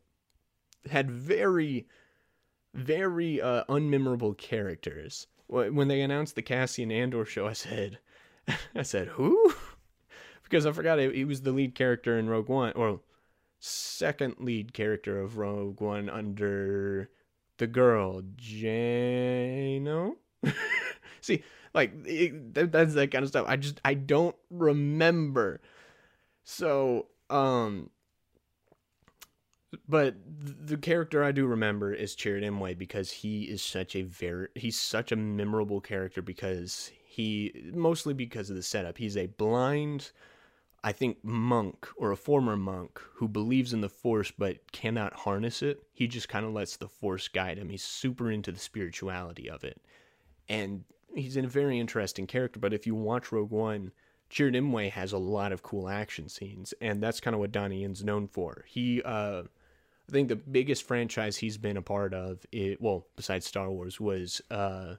had 0.89 1.09
very 1.09 1.87
very 2.73 3.41
uh, 3.41 3.63
unmemorable 3.69 4.37
characters. 4.37 5.27
When 5.47 5.87
they 5.87 6.01
announced 6.01 6.35
the 6.35 6.41
Cassian 6.41 6.91
Andor 6.91 7.25
show, 7.25 7.47
I 7.47 7.53
said, 7.53 7.99
I 8.75 8.83
said, 8.83 9.07
who? 9.07 9.53
because 10.43 10.65
I 10.65 10.71
forgot 10.71 10.99
he 10.99 11.25
was 11.25 11.41
the 11.41 11.51
lead 11.51 11.73
character 11.73 12.19
in 12.19 12.29
Rogue 12.29 12.49
One, 12.49 12.73
or 12.73 12.99
second 13.59 14.35
lead 14.39 14.73
character 14.73 15.19
of 15.19 15.37
Rogue 15.37 15.81
One 15.81 16.09
under 16.09 17.09
the 17.57 17.67
girl 17.67 18.21
Jano. 18.21 20.15
See, 21.21 21.43
like 21.73 21.91
it, 22.05 22.53
that, 22.53 22.71
that's 22.71 22.93
that 22.93 23.11
kind 23.11 23.23
of 23.23 23.29
stuff. 23.29 23.45
I 23.47 23.57
just 23.57 23.81
I 23.83 23.93
don't 23.93 24.35
remember. 24.49 25.61
So, 26.43 27.07
um, 27.29 27.89
but 29.87 30.15
the 30.25 30.77
character 30.77 31.23
I 31.23 31.31
do 31.31 31.45
remember 31.45 31.93
is 31.93 32.15
Chirrut 32.15 32.43
Imwe 32.43 32.77
because 32.77 33.11
he 33.11 33.43
is 33.43 33.61
such 33.61 33.95
a 33.95 34.03
very 34.03 34.47
he's 34.55 34.79
such 34.79 35.11
a 35.11 35.15
memorable 35.15 35.81
character 35.81 36.21
because 36.21 36.91
he 37.05 37.71
mostly 37.73 38.13
because 38.13 38.49
of 38.49 38.55
the 38.55 38.63
setup. 38.63 38.97
He's 38.97 39.17
a 39.17 39.27
blind 39.27 40.11
I 40.83 40.91
think 40.93 41.23
monk 41.23 41.87
or 41.97 42.11
a 42.11 42.17
former 42.17 42.55
monk 42.55 43.01
who 43.15 43.27
believes 43.27 43.73
in 43.73 43.81
the 43.81 43.89
force 43.89 44.31
but 44.31 44.71
cannot 44.71 45.13
harness 45.13 45.61
it. 45.61 45.83
He 45.93 46.07
just 46.07 46.29
kind 46.29 46.45
of 46.45 46.53
lets 46.53 46.77
the 46.77 46.87
force 46.87 47.27
guide 47.27 47.57
him. 47.57 47.69
He's 47.69 47.83
super 47.83 48.31
into 48.31 48.51
the 48.51 48.59
spirituality 48.59 49.49
of 49.49 49.63
it. 49.63 49.81
And 50.47 50.85
he's 51.17 51.37
in 51.37 51.45
a 51.45 51.49
very 51.49 51.79
interesting 51.79 52.27
character, 52.27 52.59
but 52.59 52.73
if 52.73 52.85
you 52.87 52.95
watch 52.95 53.31
Rogue 53.31 53.51
One, 53.51 53.91
Chirrut 54.29 54.55
Imwe 54.55 54.91
has 54.91 55.13
a 55.13 55.17
lot 55.17 55.51
of 55.51 55.63
cool 55.63 55.87
action 55.87 56.29
scenes, 56.29 56.73
and 56.81 57.01
that's 57.01 57.19
kind 57.19 57.33
of 57.33 57.39
what 57.39 57.51
Donnie 57.51 57.81
Yen's 57.81 58.03
known 58.03 58.27
for. 58.27 58.65
He 58.67 59.01
uh 59.03 59.43
I 60.09 60.11
think 60.11 60.29
the 60.29 60.35
biggest 60.35 60.83
franchise 60.83 61.37
he's 61.37 61.57
been 61.57 61.75
a 61.75 61.81
part 61.81 62.13
of, 62.13 62.45
it, 62.53 62.81
well, 62.81 63.07
besides 63.17 63.45
Star 63.45 63.69
Wars, 63.69 63.99
was 63.99 64.41
uh 64.51 64.95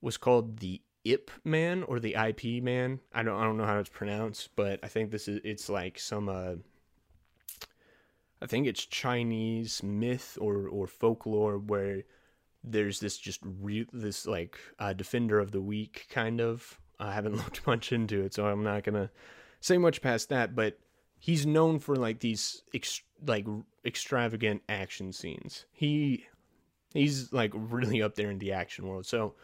was 0.00 0.16
called 0.16 0.58
the 0.58 0.80
Ip 1.04 1.30
Man 1.44 1.82
or 1.84 1.98
the 2.00 2.14
IP 2.14 2.62
Man. 2.62 3.00
I 3.12 3.22
don't 3.22 3.38
I 3.38 3.44
don't 3.44 3.56
know 3.56 3.66
how 3.66 3.78
it's 3.78 3.88
pronounced, 3.88 4.50
but 4.56 4.80
I 4.82 4.88
think 4.88 5.10
this 5.10 5.28
is 5.28 5.40
it's 5.44 5.68
like 5.68 5.98
some 5.98 6.28
uh 6.28 6.54
I 8.42 8.46
think 8.46 8.66
it's 8.66 8.84
Chinese 8.86 9.82
myth 9.82 10.38
or 10.40 10.68
or 10.68 10.86
folklore 10.86 11.58
where 11.58 12.04
there's 12.62 13.00
this 13.00 13.16
just 13.18 13.40
re- 13.42 13.88
this 13.92 14.26
like 14.26 14.58
uh, 14.78 14.92
defender 14.92 15.38
of 15.38 15.52
the 15.52 15.60
weak 15.60 16.06
kind 16.10 16.40
of. 16.40 16.78
I 16.98 17.12
haven't 17.12 17.36
looked 17.36 17.66
much 17.66 17.92
into 17.92 18.22
it, 18.22 18.34
so 18.34 18.46
I'm 18.46 18.62
not 18.62 18.84
gonna 18.84 19.10
say 19.60 19.78
much 19.78 20.02
past 20.02 20.28
that. 20.28 20.54
But 20.54 20.78
he's 21.18 21.46
known 21.46 21.78
for 21.78 21.96
like 21.96 22.20
these 22.20 22.62
ex- 22.74 23.02
like 23.26 23.46
extravagant 23.84 24.62
action 24.68 25.12
scenes. 25.12 25.66
He 25.72 26.26
he's 26.92 27.32
like 27.32 27.52
really 27.54 28.02
up 28.02 28.14
there 28.14 28.30
in 28.30 28.38
the 28.38 28.52
action 28.52 28.86
world. 28.88 29.06
So 29.06 29.34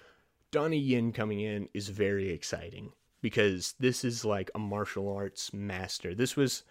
Donnie 0.51 0.79
Yen 0.79 1.13
coming 1.13 1.41
in 1.41 1.69
is 1.75 1.89
very 1.89 2.31
exciting 2.31 2.93
because 3.23 3.75
this 3.79 4.05
is 4.05 4.25
like 4.25 4.51
a 4.55 4.59
martial 4.59 5.15
arts 5.15 5.53
master. 5.53 6.15
This 6.15 6.37
was 6.37 6.65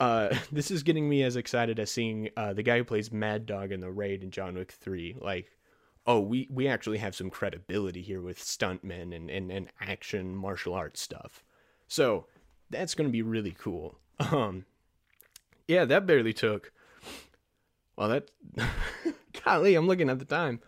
uh 0.00 0.34
this 0.52 0.70
is 0.70 0.82
getting 0.82 1.08
me 1.08 1.22
as 1.22 1.36
excited 1.36 1.78
as 1.78 1.90
seeing 1.90 2.30
uh 2.36 2.52
the 2.52 2.62
guy 2.62 2.78
who 2.78 2.84
plays 2.84 3.12
Mad 3.12 3.46
Dog 3.46 3.72
in 3.72 3.80
the 3.80 3.90
Raid 3.90 4.22
in 4.22 4.30
John 4.30 4.54
Wick 4.54 4.72
3. 4.72 5.16
Like 5.20 5.50
oh, 6.06 6.20
we 6.20 6.48
we 6.50 6.68
actually 6.68 6.98
have 6.98 7.14
some 7.14 7.30
credibility 7.30 8.02
here 8.02 8.20
with 8.20 8.38
stuntmen 8.38 9.14
and 9.14 9.30
and, 9.30 9.50
and 9.50 9.68
action 9.80 10.34
martial 10.34 10.74
arts 10.74 11.00
stuff. 11.00 11.44
So, 11.88 12.26
that's 12.70 12.94
going 12.94 13.08
to 13.08 13.12
be 13.12 13.22
really 13.22 13.56
cool. 13.58 13.98
Um 14.18 14.66
yeah, 15.68 15.84
that 15.84 16.06
barely 16.06 16.32
took 16.32 16.72
well, 17.96 18.08
that 18.08 18.30
golly, 19.44 19.74
I'm 19.74 19.86
looking 19.86 20.10
at 20.10 20.18
the 20.18 20.24
time. 20.24 20.60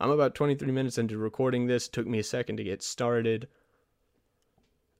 I'm 0.00 0.10
about 0.10 0.34
23 0.34 0.72
minutes 0.72 0.98
into 0.98 1.18
recording 1.18 1.66
this. 1.66 1.88
Took 1.88 2.06
me 2.06 2.18
a 2.18 2.24
second 2.24 2.56
to 2.56 2.64
get 2.64 2.82
started. 2.82 3.48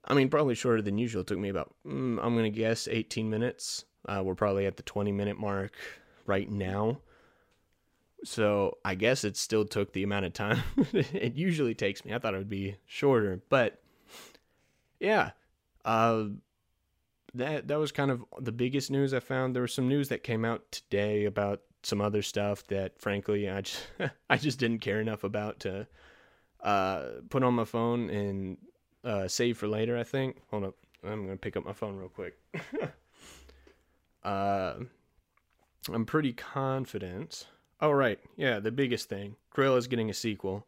I 0.05 0.15
mean, 0.15 0.29
probably 0.29 0.55
shorter 0.55 0.83
than 0.83 0.99
usual. 0.99 1.23
It 1.23 1.27
took 1.27 1.39
me 1.39 1.49
about, 1.49 1.75
mm, 1.87 2.19
I'm 2.23 2.35
going 2.35 2.45
to 2.45 2.51
guess, 2.51 2.89
18 2.89 3.29
minutes. 3.29 3.85
Uh, 4.07 4.23
we're 4.25 4.35
probably 4.35 4.67
at 4.67 4.77
the 4.77 4.83
20 4.83 5.13
minute 5.13 5.39
mark 5.39 5.73
right 6.27 6.51
now. 6.51 7.01
So 8.25 8.79
I 8.85 8.95
guess 8.95 9.25
it 9.25 9.37
still 9.37 9.65
took 9.65 9.93
the 9.93 10.03
amount 10.03 10.27
of 10.27 10.33
time 10.35 10.63
it 10.93 11.37
usually 11.37 11.75
takes 11.75 12.05
me. 12.05 12.13
I 12.13 12.19
thought 12.19 12.35
it 12.35 12.39
would 12.39 12.49
be 12.49 12.77
shorter, 12.87 13.41
but 13.49 13.81
yeah, 14.99 15.31
uh, 15.85 16.25
that 17.35 17.69
that 17.69 17.79
was 17.79 17.93
kind 17.93 18.11
of 18.11 18.25
the 18.39 18.53
biggest 18.53 18.91
news 18.91 19.15
I 19.15 19.21
found. 19.21 19.55
There 19.55 19.63
was 19.63 19.73
some 19.73 19.89
news 19.89 20.09
that 20.09 20.23
came 20.23 20.45
out 20.45 20.71
today 20.71 21.25
about 21.25 21.63
some 21.83 22.01
other 22.01 22.23
stuff 22.23 22.67
that, 22.67 23.01
frankly, 23.01 23.49
I 23.49 23.63
just 23.63 23.87
I 24.31 24.37
just 24.37 24.59
didn't 24.59 24.81
care 24.81 25.01
enough 25.01 25.25
about 25.25 25.61
to 25.61 25.87
uh, 26.63 27.05
put 27.29 27.43
on 27.43 27.55
my 27.55 27.65
phone 27.65 28.11
and 28.11 28.59
uh, 29.05 29.29
save 29.29 29.59
for 29.59 29.69
later. 29.69 29.97
I 29.97 30.05
think. 30.05 30.37
Hold 30.51 30.65
up, 30.65 30.75
I'm 31.05 31.25
gonna 31.25 31.37
pick 31.37 31.57
up 31.57 31.65
my 31.65 31.73
phone 31.73 31.97
real 31.97 32.09
quick. 32.09 32.39
uh, 34.25 34.75
I'm 35.93 36.05
pretty 36.05 36.33
confident. 36.33 37.47
Oh 37.81 37.91
right, 37.91 38.19
yeah, 38.37 38.61
the 38.61 38.71
biggest 38.71 39.09
thing. 39.09 39.37
is 39.57 39.87
getting 39.87 40.11
a 40.11 40.15
sequel. 40.15 40.67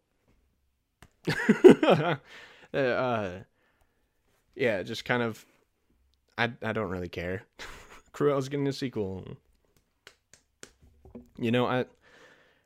uh, 2.74 3.30
yeah, 4.54 4.82
just 4.82 5.04
kind 5.04 5.22
of 5.22 5.44
I 6.38 6.52
I 6.62 6.72
don't 6.72 6.90
really 6.90 7.08
care. 7.08 7.44
Cruella's 8.12 8.48
getting 8.48 8.68
a 8.68 8.72
sequel. 8.72 9.24
You 11.38 11.50
know, 11.50 11.66
I 11.66 11.84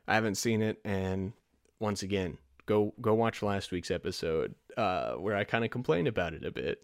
I 0.07 0.15
haven't 0.15 0.35
seen 0.35 0.61
it, 0.61 0.79
and 0.85 1.33
once 1.79 2.03
again, 2.03 2.37
go 2.65 2.93
go 3.01 3.13
watch 3.13 3.41
last 3.41 3.71
week's 3.71 3.91
episode 3.91 4.55
uh, 4.77 5.13
where 5.13 5.35
I 5.35 5.43
kind 5.43 5.65
of 5.65 5.71
complained 5.71 6.07
about 6.07 6.33
it 6.33 6.45
a 6.45 6.51
bit. 6.51 6.83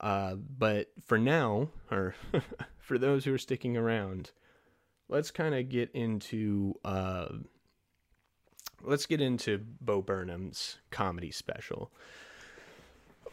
Uh, 0.00 0.34
but 0.34 0.90
for 1.04 1.18
now, 1.18 1.68
or 1.90 2.14
for 2.78 2.98
those 2.98 3.24
who 3.24 3.34
are 3.34 3.38
sticking 3.38 3.76
around, 3.76 4.30
let's 5.12 5.30
kind 5.30 5.54
of 5.54 5.68
get 5.68 5.90
into 5.92 6.74
uh, 6.84 7.28
let's 8.82 9.06
get 9.06 9.20
into 9.20 9.58
Bo 9.80 10.00
Burnham's 10.00 10.78
comedy 10.90 11.30
special. 11.30 11.92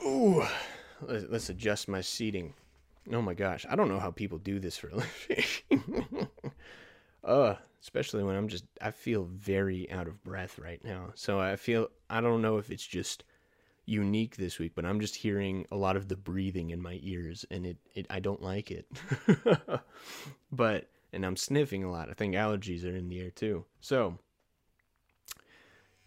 Ooh, 0.05 0.43
let's 1.01 1.49
adjust 1.49 1.87
my 1.87 2.01
seating. 2.01 2.53
Oh 3.11 3.21
my 3.21 3.33
gosh, 3.33 3.65
I 3.69 3.75
don't 3.75 3.87
know 3.87 3.99
how 3.99 4.11
people 4.11 4.37
do 4.37 4.59
this 4.59 4.77
for 4.77 4.89
a 4.89 4.95
living. 4.95 6.27
uh, 7.23 7.55
especially 7.81 8.23
when 8.23 8.35
I'm 8.35 8.49
just 8.49 8.65
I 8.81 8.91
feel 8.91 9.23
very 9.33 9.89
out 9.89 10.07
of 10.07 10.23
breath 10.23 10.59
right 10.59 10.83
now. 10.83 11.11
So 11.15 11.39
I 11.39 11.55
feel 11.55 11.87
I 12.09 12.19
don't 12.19 12.41
know 12.41 12.57
if 12.57 12.69
it's 12.69 12.85
just 12.85 13.23
unique 13.85 14.35
this 14.35 14.59
week, 14.59 14.73
but 14.75 14.85
I'm 14.85 14.99
just 14.99 15.15
hearing 15.15 15.65
a 15.71 15.77
lot 15.77 15.95
of 15.95 16.09
the 16.09 16.17
breathing 16.17 16.69
in 16.71 16.81
my 16.81 16.99
ears 17.01 17.45
and 17.49 17.65
it, 17.65 17.77
it 17.95 18.05
I 18.09 18.19
don't 18.19 18.41
like 18.41 18.69
it. 18.69 18.85
but 20.51 20.89
and 21.11 21.25
I'm 21.25 21.37
sniffing 21.37 21.83
a 21.83 21.91
lot. 21.91 22.09
I 22.09 22.13
think 22.13 22.35
allergies 22.35 22.85
are 22.85 22.95
in 22.95 23.09
the 23.09 23.19
air 23.19 23.31
too. 23.31 23.65
So 23.81 24.17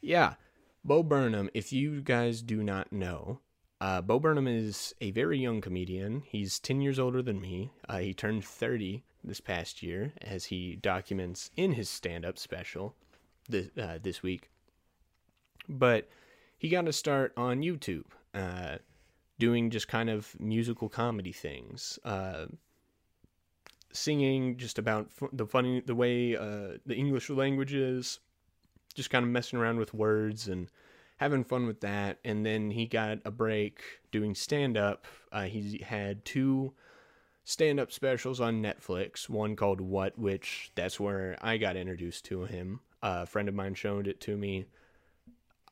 yeah, 0.00 0.34
Bo 0.84 1.02
Burnham, 1.02 1.48
if 1.54 1.72
you 1.72 2.00
guys 2.00 2.42
do 2.42 2.62
not 2.62 2.92
know, 2.92 3.40
uh, 3.80 4.00
Bo 4.00 4.18
Burnham 4.18 4.48
is 4.48 4.94
a 5.00 5.10
very 5.12 5.38
young 5.38 5.60
comedian. 5.60 6.22
He's 6.26 6.58
10 6.58 6.80
years 6.80 6.98
older 6.98 7.22
than 7.22 7.40
me. 7.40 7.72
Uh, 7.88 7.98
he 7.98 8.14
turned 8.14 8.44
30 8.44 9.04
this 9.24 9.40
past 9.40 9.82
year, 9.82 10.12
as 10.20 10.46
he 10.46 10.76
documents 10.76 11.50
in 11.56 11.72
his 11.72 11.88
stand 11.88 12.24
up 12.24 12.38
special 12.38 12.94
this, 13.48 13.68
uh, 13.80 13.98
this 14.02 14.22
week. 14.22 14.50
But 15.68 16.08
he 16.58 16.68
got 16.68 16.88
a 16.88 16.92
start 16.92 17.32
on 17.36 17.62
YouTube, 17.62 18.06
uh, 18.34 18.78
doing 19.38 19.70
just 19.70 19.88
kind 19.88 20.10
of 20.10 20.34
musical 20.40 20.88
comedy 20.88 21.32
things. 21.32 21.98
Singing 23.92 24.56
just 24.56 24.78
about 24.78 25.10
the 25.32 25.46
funny, 25.46 25.80
the 25.80 25.94
way 25.94 26.36
uh, 26.36 26.78
the 26.86 26.94
English 26.96 27.28
language 27.30 27.74
is, 27.74 28.20
just 28.94 29.10
kind 29.10 29.24
of 29.24 29.30
messing 29.30 29.58
around 29.58 29.78
with 29.78 29.94
words 29.94 30.48
and 30.48 30.68
having 31.18 31.44
fun 31.44 31.66
with 31.66 31.80
that. 31.80 32.18
And 32.24 32.44
then 32.44 32.70
he 32.70 32.86
got 32.86 33.18
a 33.24 33.30
break 33.30 33.80
doing 34.10 34.34
stand 34.34 34.76
up. 34.76 35.06
Uh, 35.30 35.44
he 35.44 35.82
had 35.86 36.24
two 36.24 36.72
stand 37.44 37.80
up 37.80 37.92
specials 37.92 38.40
on 38.40 38.62
Netflix, 38.62 39.28
one 39.28 39.56
called 39.56 39.80
What, 39.80 40.18
which 40.18 40.70
that's 40.74 41.00
where 41.00 41.36
I 41.40 41.56
got 41.56 41.76
introduced 41.76 42.24
to 42.26 42.44
him. 42.44 42.80
Uh, 43.02 43.20
a 43.22 43.26
friend 43.26 43.48
of 43.48 43.54
mine 43.54 43.74
showed 43.74 44.06
it 44.06 44.20
to 44.22 44.36
me 44.36 44.66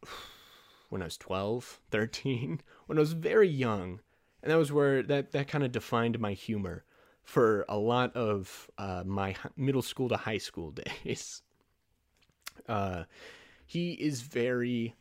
when 0.88 1.02
I 1.02 1.06
was 1.06 1.16
12, 1.16 1.80
13, 1.90 2.60
when 2.86 2.98
I 2.98 3.00
was 3.00 3.12
very 3.12 3.48
young. 3.48 4.00
And 4.42 4.50
that 4.50 4.56
was 4.56 4.72
where 4.72 5.02
that, 5.02 5.32
that 5.32 5.48
kind 5.48 5.64
of 5.64 5.72
defined 5.72 6.18
my 6.18 6.32
humor 6.32 6.84
for 7.30 7.64
a 7.68 7.78
lot 7.78 8.16
of 8.16 8.68
uh, 8.76 9.04
my 9.06 9.36
middle 9.56 9.82
school 9.82 10.08
to 10.08 10.16
high 10.16 10.38
school 10.38 10.72
days. 11.04 11.42
Uh, 12.68 13.04
he 13.66 13.92
is 13.92 14.20
very 14.22 14.94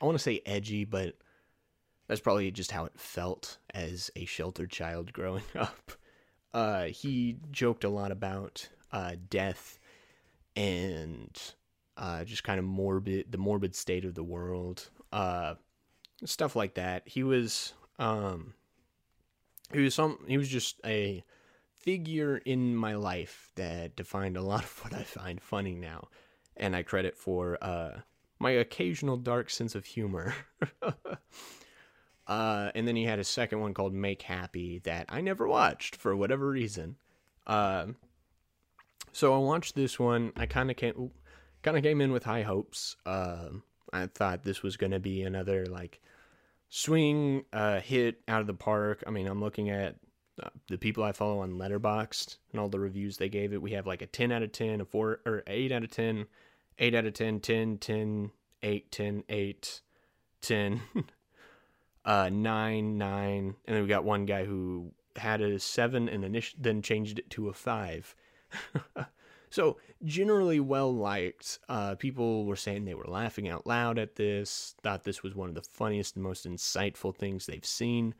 I 0.00 0.04
want 0.04 0.16
to 0.16 0.22
say 0.22 0.40
edgy, 0.46 0.84
but 0.84 1.16
that's 2.06 2.20
probably 2.20 2.50
just 2.52 2.70
how 2.70 2.84
it 2.84 2.92
felt 2.96 3.58
as 3.74 4.12
a 4.14 4.24
sheltered 4.24 4.70
child 4.70 5.12
growing 5.12 5.42
up. 5.54 5.92
Uh, 6.54 6.84
he 6.84 7.36
joked 7.50 7.82
a 7.82 7.88
lot 7.88 8.12
about 8.12 8.68
uh, 8.92 9.16
death 9.28 9.78
and 10.54 11.36
uh, 11.96 12.24
just 12.24 12.44
kind 12.44 12.60
of 12.60 12.64
morbid, 12.64 13.32
the 13.32 13.38
morbid 13.38 13.74
state 13.74 14.04
of 14.04 14.14
the 14.14 14.22
world, 14.22 14.88
uh, 15.12 15.54
stuff 16.24 16.54
like 16.54 16.74
that. 16.74 17.02
He 17.06 17.24
was, 17.24 17.74
um, 17.98 18.54
he 19.72 19.80
was 19.80 19.94
some, 19.94 20.18
he 20.26 20.38
was 20.38 20.48
just 20.48 20.80
a 20.84 21.24
figure 21.78 22.36
in 22.38 22.76
my 22.76 22.94
life 22.94 23.50
that 23.56 23.96
defined 23.96 24.36
a 24.36 24.42
lot 24.52 24.64
of 24.64 24.78
what 24.84 24.94
I 24.94 25.02
find 25.02 25.40
funny 25.40 25.74
now, 25.74 26.08
and 26.56 26.76
I 26.76 26.82
credit 26.82 27.16
for 27.16 27.58
uh, 27.62 28.00
my 28.38 28.50
occasional 28.50 29.16
dark 29.16 29.50
sense 29.50 29.74
of 29.74 29.84
humor. 29.84 30.34
uh, 32.26 32.70
and 32.74 32.86
then 32.88 32.96
he 32.96 33.04
had 33.04 33.18
a 33.18 33.24
second 33.24 33.60
one 33.60 33.74
called 33.74 33.94
Make 33.94 34.22
Happy 34.22 34.78
that 34.80 35.06
I 35.08 35.20
never 35.20 35.46
watched 35.46 35.96
for 35.96 36.16
whatever 36.16 36.48
reason. 36.48 36.96
Uh, 37.46 37.86
so 39.12 39.34
I 39.34 39.38
watched 39.38 39.74
this 39.74 39.98
one. 39.98 40.32
I 40.36 40.46
kind 40.46 40.70
of 40.70 40.76
came, 40.76 41.10
kind 41.62 41.76
of 41.76 41.82
came 41.82 42.00
in 42.00 42.12
with 42.12 42.24
high 42.24 42.42
hopes. 42.42 42.96
Uh, 43.04 43.48
I 43.92 44.06
thought 44.06 44.44
this 44.44 44.62
was 44.62 44.76
going 44.76 44.92
to 44.92 45.00
be 45.00 45.22
another 45.22 45.66
like 45.66 46.00
swing 46.70 47.44
uh, 47.52 47.80
hit 47.80 48.22
out 48.26 48.40
of 48.40 48.46
the 48.46 48.54
park. 48.54 49.04
I 49.06 49.10
mean, 49.10 49.26
I'm 49.26 49.40
looking 49.40 49.68
at 49.70 49.96
uh, 50.42 50.48
the 50.68 50.78
people 50.78 51.04
I 51.04 51.12
follow 51.12 51.40
on 51.40 51.52
Letterboxd 51.52 52.38
and 52.52 52.60
all 52.60 52.68
the 52.68 52.80
reviews 52.80 53.18
they 53.18 53.28
gave 53.28 53.52
it. 53.52 53.60
We 53.60 53.72
have 53.72 53.86
like 53.86 54.00
a 54.00 54.06
10 54.06 54.32
out 54.32 54.42
of 54.42 54.52
10, 54.52 54.80
a 54.80 54.84
4 54.84 55.20
or 55.26 55.42
8 55.46 55.72
out 55.72 55.84
of 55.84 55.90
10, 55.90 56.26
8 56.78 56.94
out 56.94 57.06
of 57.06 57.12
10, 57.12 57.40
10, 57.40 57.78
10, 57.78 58.30
8, 58.62 58.92
10, 58.92 59.24
8, 59.28 59.80
10, 60.40 60.80
uh, 62.04 62.30
9, 62.32 62.98
9. 62.98 63.38
And 63.38 63.54
then 63.66 63.82
we 63.82 63.88
got 63.88 64.04
one 64.04 64.24
guy 64.24 64.44
who 64.44 64.92
had 65.16 65.40
a 65.40 65.58
7 65.58 66.08
and 66.08 66.24
init- 66.24 66.54
then 66.56 66.82
changed 66.82 67.18
it 67.18 67.28
to 67.30 67.48
a 67.48 67.52
5. 67.52 68.14
so, 69.50 69.78
generally 70.04 70.60
well 70.60 70.94
liked. 70.94 71.58
Uh, 71.68 71.96
people 71.96 72.44
were 72.44 72.56
saying 72.56 72.84
they 72.84 72.94
were 72.94 73.04
laughing 73.04 73.48
out 73.48 73.66
loud 73.66 73.98
at 73.98 74.14
this, 74.14 74.76
thought 74.82 75.02
this 75.02 75.24
was 75.24 75.34
one 75.34 75.48
of 75.48 75.56
the 75.56 75.62
funniest 75.62 76.14
and 76.14 76.22
most 76.22 76.46
insightful 76.46 77.14
things 77.14 77.46
they've 77.46 77.66
seen. 77.66 78.14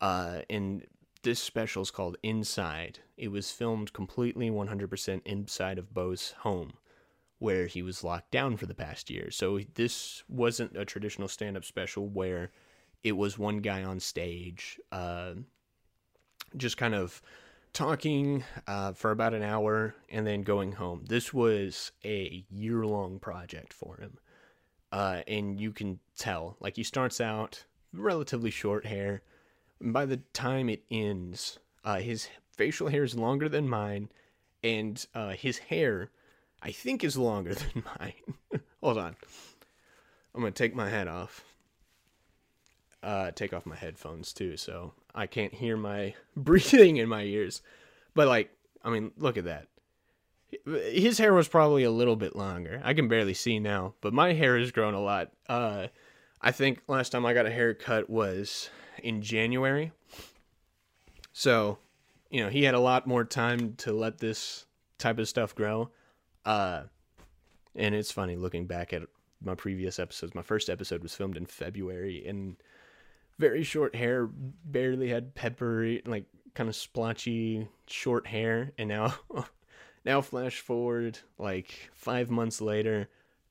Uh, 0.00 0.42
and 0.48 0.86
this 1.22 1.40
special 1.40 1.82
is 1.82 1.90
called 1.90 2.16
Inside. 2.22 3.00
It 3.16 3.28
was 3.28 3.50
filmed 3.50 3.92
completely 3.92 4.48
100% 4.48 5.22
inside 5.26 5.78
of 5.78 5.92
Bo's 5.92 6.34
home, 6.38 6.74
where 7.40 7.66
he 7.66 7.82
was 7.82 8.04
locked 8.04 8.30
down 8.30 8.56
for 8.56 8.66
the 8.66 8.74
past 8.74 9.10
year. 9.10 9.30
So 9.32 9.60
this 9.74 10.22
wasn't 10.28 10.76
a 10.76 10.84
traditional 10.84 11.28
stand 11.28 11.56
up 11.56 11.64
special 11.64 12.08
where 12.08 12.52
it 13.02 13.12
was 13.12 13.38
one 13.38 13.58
guy 13.58 13.82
on 13.82 13.98
stage, 13.98 14.78
uh, 14.92 15.32
just 16.56 16.76
kind 16.76 16.94
of 16.94 17.20
talking 17.72 18.44
uh, 18.66 18.92
for 18.92 19.10
about 19.10 19.34
an 19.34 19.42
hour 19.42 19.94
and 20.08 20.26
then 20.26 20.42
going 20.42 20.72
home. 20.72 21.04
This 21.08 21.32
was 21.32 21.92
a 22.04 22.44
year 22.50 22.84
long 22.84 23.18
project 23.18 23.72
for 23.72 23.96
him. 23.96 24.18
Uh, 24.92 25.22
and 25.28 25.60
you 25.60 25.72
can 25.72 26.00
tell, 26.18 26.56
like, 26.60 26.76
he 26.76 26.82
starts 26.82 27.20
out 27.20 27.64
relatively 27.92 28.50
short 28.50 28.86
hair 28.86 29.22
And 29.80 29.92
by 29.92 30.04
the 30.04 30.18
time 30.32 30.68
it 30.68 30.84
ends, 30.90 31.58
uh, 31.84 31.98
his 31.98 32.28
facial 32.56 32.88
hair 32.88 33.04
is 33.04 33.14
longer 33.14 33.48
than 33.48 33.68
mine, 33.68 34.10
and 34.62 35.04
uh, 35.14 35.30
his 35.30 35.58
hair, 35.58 36.10
I 36.62 36.72
think, 36.72 37.02
is 37.02 37.16
longer 37.16 37.54
than 37.54 37.84
mine. 37.98 38.60
Hold 38.82 38.98
on. 38.98 39.16
I'm 40.34 40.42
gonna 40.42 40.52
take 40.52 40.74
my 40.74 40.88
hat 40.90 41.08
off. 41.08 41.44
Uh, 43.02 43.30
take 43.30 43.54
off 43.54 43.64
my 43.64 43.76
headphones 43.76 44.32
too, 44.32 44.56
so 44.56 44.92
I 45.14 45.26
can't 45.26 45.54
hear 45.54 45.76
my 45.76 46.14
breathing 46.36 46.96
in 46.96 47.08
my 47.08 47.22
ears. 47.22 47.62
But 48.14 48.28
like, 48.28 48.50
I 48.82 48.90
mean, 48.90 49.12
look 49.16 49.36
at 49.36 49.44
that. 49.44 49.66
His 50.66 51.18
hair 51.18 51.32
was 51.32 51.46
probably 51.46 51.84
a 51.84 51.90
little 51.90 52.16
bit 52.16 52.34
longer. 52.34 52.80
I 52.84 52.92
can 52.92 53.06
barely 53.06 53.34
see 53.34 53.60
now, 53.60 53.94
but 54.00 54.12
my 54.12 54.32
hair 54.32 54.58
has 54.58 54.72
grown 54.72 54.94
a 54.94 55.00
lot. 55.00 55.30
Uh, 55.48 55.88
I 56.40 56.50
think 56.50 56.82
last 56.88 57.10
time 57.10 57.24
I 57.24 57.34
got 57.34 57.46
a 57.46 57.50
haircut 57.50 58.10
was 58.10 58.68
in 59.02 59.22
January. 59.22 59.92
So, 61.32 61.78
you 62.30 62.42
know, 62.42 62.48
he 62.48 62.64
had 62.64 62.74
a 62.74 62.80
lot 62.80 63.06
more 63.06 63.24
time 63.24 63.74
to 63.78 63.92
let 63.92 64.18
this 64.18 64.66
type 64.98 65.18
of 65.18 65.28
stuff 65.28 65.54
grow. 65.54 65.90
Uh, 66.44 66.82
and 67.76 67.94
it's 67.94 68.10
funny 68.10 68.36
looking 68.36 68.66
back 68.66 68.92
at 68.92 69.02
my 69.42 69.54
previous 69.54 69.98
episodes. 69.98 70.34
My 70.34 70.42
first 70.42 70.68
episode 70.68 71.02
was 71.02 71.14
filmed 71.14 71.36
in 71.36 71.46
February 71.46 72.26
and 72.26 72.56
very 73.40 73.62
short 73.62 73.96
hair, 73.96 74.28
barely 74.64 75.08
had 75.08 75.34
peppery, 75.34 76.02
like 76.04 76.26
kind 76.54 76.68
of 76.68 76.76
splotchy 76.76 77.66
short 77.86 78.26
hair. 78.26 78.72
And 78.78 78.88
now, 78.88 79.14
now 80.04 80.20
flash 80.20 80.60
forward 80.60 81.18
like 81.38 81.90
five 81.94 82.30
months 82.30 82.60
later, 82.60 83.08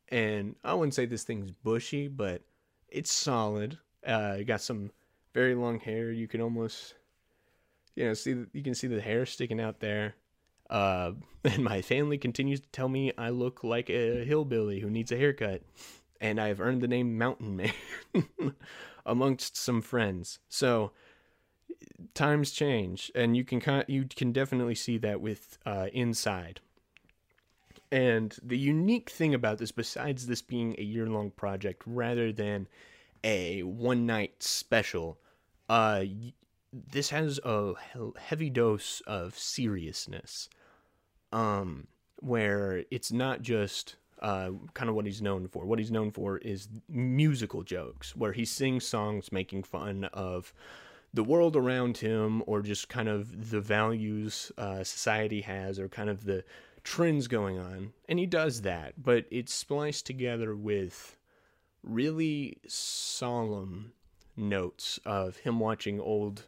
and 0.10 0.56
I 0.64 0.76
wouldn't 0.76 0.94
say 0.94 1.06
this 1.06 1.24
thing's 1.24 1.52
bushy, 1.52 2.08
but 2.08 2.44
it's 2.88 3.12
solid. 3.12 3.78
Uh, 4.06 4.38
got 4.38 4.62
some 4.62 4.92
very 5.34 5.56
long 5.56 5.80
hair. 5.80 6.12
You 6.12 6.28
can 6.28 6.42
almost, 6.42 6.94
you 7.96 8.06
know, 8.06 8.14
see 8.14 8.46
you 8.54 8.64
can 8.64 8.76
see 8.76 8.88
the 8.88 9.02
hair 9.02 9.26
sticking 9.26 9.60
out 9.60 9.80
there. 9.80 10.16
Uh, 10.70 11.14
and 11.44 11.64
my 11.64 11.82
family 11.82 12.18
continues 12.18 12.60
to 12.60 12.70
tell 12.70 12.90
me 12.90 13.12
I 13.18 13.30
look 13.30 13.64
like 13.64 13.90
a 13.90 14.24
hillbilly 14.24 14.80
who 14.80 14.90
needs 14.90 15.12
a 15.12 15.18
haircut, 15.18 15.64
and 16.22 16.40
I've 16.40 16.62
earned 16.62 16.82
the 16.82 16.88
name 16.88 17.18
Mountain 17.18 17.56
Man 17.56 17.74
amongst 19.06 19.58
some 19.58 19.82
friends. 19.82 20.40
So 20.50 20.92
times 22.14 22.52
change, 22.52 23.12
and 23.16 23.36
you 23.36 23.44
can 23.44 23.84
you 23.88 24.06
can 24.06 24.32
definitely 24.32 24.76
see 24.76 24.98
that 25.00 25.22
with 25.22 25.58
uh, 25.66 25.88
Inside. 25.94 26.62
And 27.92 28.38
the 28.44 28.58
unique 28.58 29.10
thing 29.10 29.34
about 29.34 29.58
this, 29.58 29.72
besides 29.72 30.28
this 30.28 30.44
being 30.44 30.76
a 30.78 30.84
year 30.84 31.08
long 31.08 31.32
project 31.32 31.82
rather 31.88 32.32
than 32.32 32.68
a 33.24 33.64
one 33.64 34.06
night 34.06 34.44
special, 34.44 35.18
uh, 35.68 36.04
this 36.72 37.10
has 37.10 37.40
a 37.44 37.74
heavy 38.20 38.50
dose 38.50 39.02
of 39.08 39.38
seriousness. 39.38 40.50
Um, 41.32 41.88
where 42.22 42.84
it's 42.92 43.12
not 43.12 43.42
just 43.42 43.96
uh, 44.22 44.52
kind 44.74 44.90
of 44.90 44.96
what 44.96 45.06
he's 45.06 45.22
known 45.22 45.48
for. 45.48 45.66
What 45.66 45.80
he's 45.80 45.92
known 45.92 46.12
for 46.12 46.38
is 46.38 46.68
musical 46.88 47.64
jokes, 47.64 48.16
where 48.16 48.34
he 48.34 48.46
sings 48.46 48.86
songs 48.86 49.32
making 49.32 49.64
fun 49.64 50.06
of 50.06 50.54
the 51.14 51.24
world 51.24 51.56
around 51.56 51.98
him 51.98 52.44
or 52.46 52.62
just 52.62 52.90
kind 52.90 53.10
of 53.10 53.50
the 53.50 53.62
values 53.62 54.52
uh, 54.58 54.84
society 54.84 55.42
has 55.42 55.80
or 55.80 55.90
kind 55.90 56.10
of 56.10 56.26
the 56.26 56.44
trends 56.84 57.28
going 57.28 57.58
on. 57.58 57.94
And 58.08 58.20
he 58.20 58.26
does 58.26 58.62
that, 58.62 59.02
but 59.02 59.26
it's 59.32 59.54
spliced 59.54 60.06
together 60.06 60.56
with 60.56 61.18
really 61.84 62.58
solemn 62.68 63.94
notes 64.36 65.00
of 65.06 65.38
him 65.38 65.60
watching 65.60 66.00
old 66.00 66.48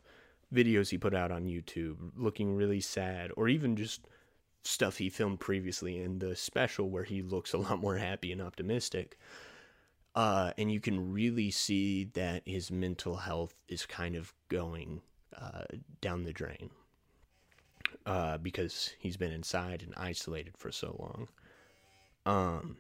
videos 0.54 0.90
he 0.90 0.98
put 0.98 1.14
out 1.14 1.32
on 1.32 1.46
YouTube, 1.46 2.12
looking 2.16 2.56
really 2.56 2.82
sad, 2.82 3.32
or 3.38 3.48
even 3.48 3.76
just 3.76 4.08
stuff 4.64 4.98
he 4.98 5.10
filmed 5.10 5.40
previously 5.40 6.02
in 6.02 6.20
the 6.20 6.36
special 6.36 6.90
where 6.90 7.04
he 7.04 7.22
looks 7.22 7.54
a 7.54 7.58
lot 7.58 7.80
more 7.80 7.98
happy 7.98 8.32
and 8.32 8.42
optimistic. 8.42 9.18
Uh, 10.14 10.52
and 10.58 10.72
you 10.72 10.80
can 10.80 11.14
really 11.14 11.50
see 11.50 12.04
that 12.14 12.44
his 12.46 12.70
mental 12.70 13.16
health 13.16 13.56
is 13.68 13.86
kind 13.86 14.16
of 14.16 14.34
going 14.50 15.02
uh, 15.40 15.64
down 16.02 16.24
the 16.24 16.34
drain 16.34 16.70
uh, 18.06 18.38
because 18.38 18.92
he's 19.00 19.18
been 19.18 19.32
inside 19.32 19.82
and 19.82 19.94
isolated 19.96 20.58
for 20.58 20.72
so 20.72 20.96
long. 21.00 21.28
Um, 22.26 22.78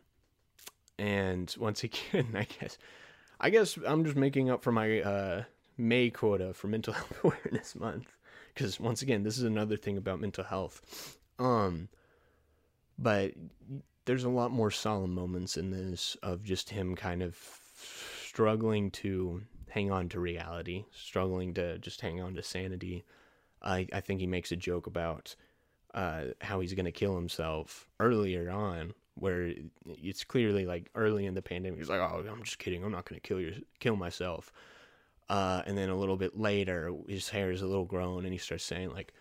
and 0.99 1.53
once 1.57 1.83
again, 1.83 2.27
I 2.35 2.47
guess 2.59 2.77
I 3.39 3.49
guess 3.49 3.77
I'm 3.87 4.03
just 4.03 4.17
making 4.17 4.49
up 4.49 4.61
for 4.61 4.71
my 4.71 5.01
uh, 5.01 5.43
May 5.77 6.09
quota 6.09 6.53
for 6.53 6.67
Mental 6.67 6.93
Health 6.93 7.23
Awareness 7.23 7.75
Month 7.75 8.17
because 8.53 8.79
once 8.79 9.01
again, 9.01 9.23
this 9.23 9.37
is 9.37 9.43
another 9.43 9.77
thing 9.77 9.97
about 9.97 10.19
mental 10.19 10.43
health. 10.43 11.17
Um, 11.39 11.89
but 12.97 13.33
there's 14.05 14.23
a 14.23 14.29
lot 14.29 14.51
more 14.51 14.71
solemn 14.71 15.13
moments 15.13 15.57
in 15.57 15.71
this 15.71 16.15
of 16.23 16.43
just 16.43 16.69
him 16.69 16.95
kind 16.95 17.21
of 17.21 17.37
struggling 18.23 18.91
to 18.91 19.41
hang 19.69 19.91
on 19.91 20.09
to 20.09 20.19
reality, 20.19 20.85
struggling 20.91 21.53
to 21.53 21.77
just 21.79 22.01
hang 22.01 22.21
on 22.21 22.35
to 22.35 22.43
sanity. 22.43 23.03
I, 23.61 23.87
I 23.93 24.01
think 24.01 24.19
he 24.19 24.27
makes 24.27 24.51
a 24.51 24.55
joke 24.55 24.87
about 24.87 25.35
uh, 25.93 26.25
how 26.41 26.59
he's 26.59 26.73
going 26.73 26.85
to 26.85 26.91
kill 26.91 27.15
himself 27.15 27.87
earlier 27.99 28.49
on, 28.49 28.93
where 29.15 29.53
it's 29.85 30.23
clearly 30.23 30.65
like 30.65 30.89
early 30.95 31.25
in 31.25 31.33
the 31.33 31.41
pandemic. 31.41 31.79
He's 31.79 31.89
like, 31.89 31.99
"Oh, 31.99 32.23
I'm 32.29 32.43
just 32.43 32.59
kidding. 32.59 32.83
I'm 32.83 32.91
not 32.91 33.05
going 33.05 33.19
to 33.19 33.27
kill 33.27 33.39
your 33.39 33.53
kill 33.79 33.95
myself." 33.95 34.51
Uh, 35.29 35.61
and 35.65 35.77
then 35.77 35.89
a 35.89 35.95
little 35.95 36.17
bit 36.17 36.37
later, 36.37 36.93
his 37.07 37.29
hair 37.29 37.51
is 37.51 37.61
a 37.61 37.67
little 37.67 37.85
grown, 37.85 38.25
and 38.25 38.33
he 38.33 38.37
starts 38.37 38.65
saying 38.65 38.91
like, 38.91 39.13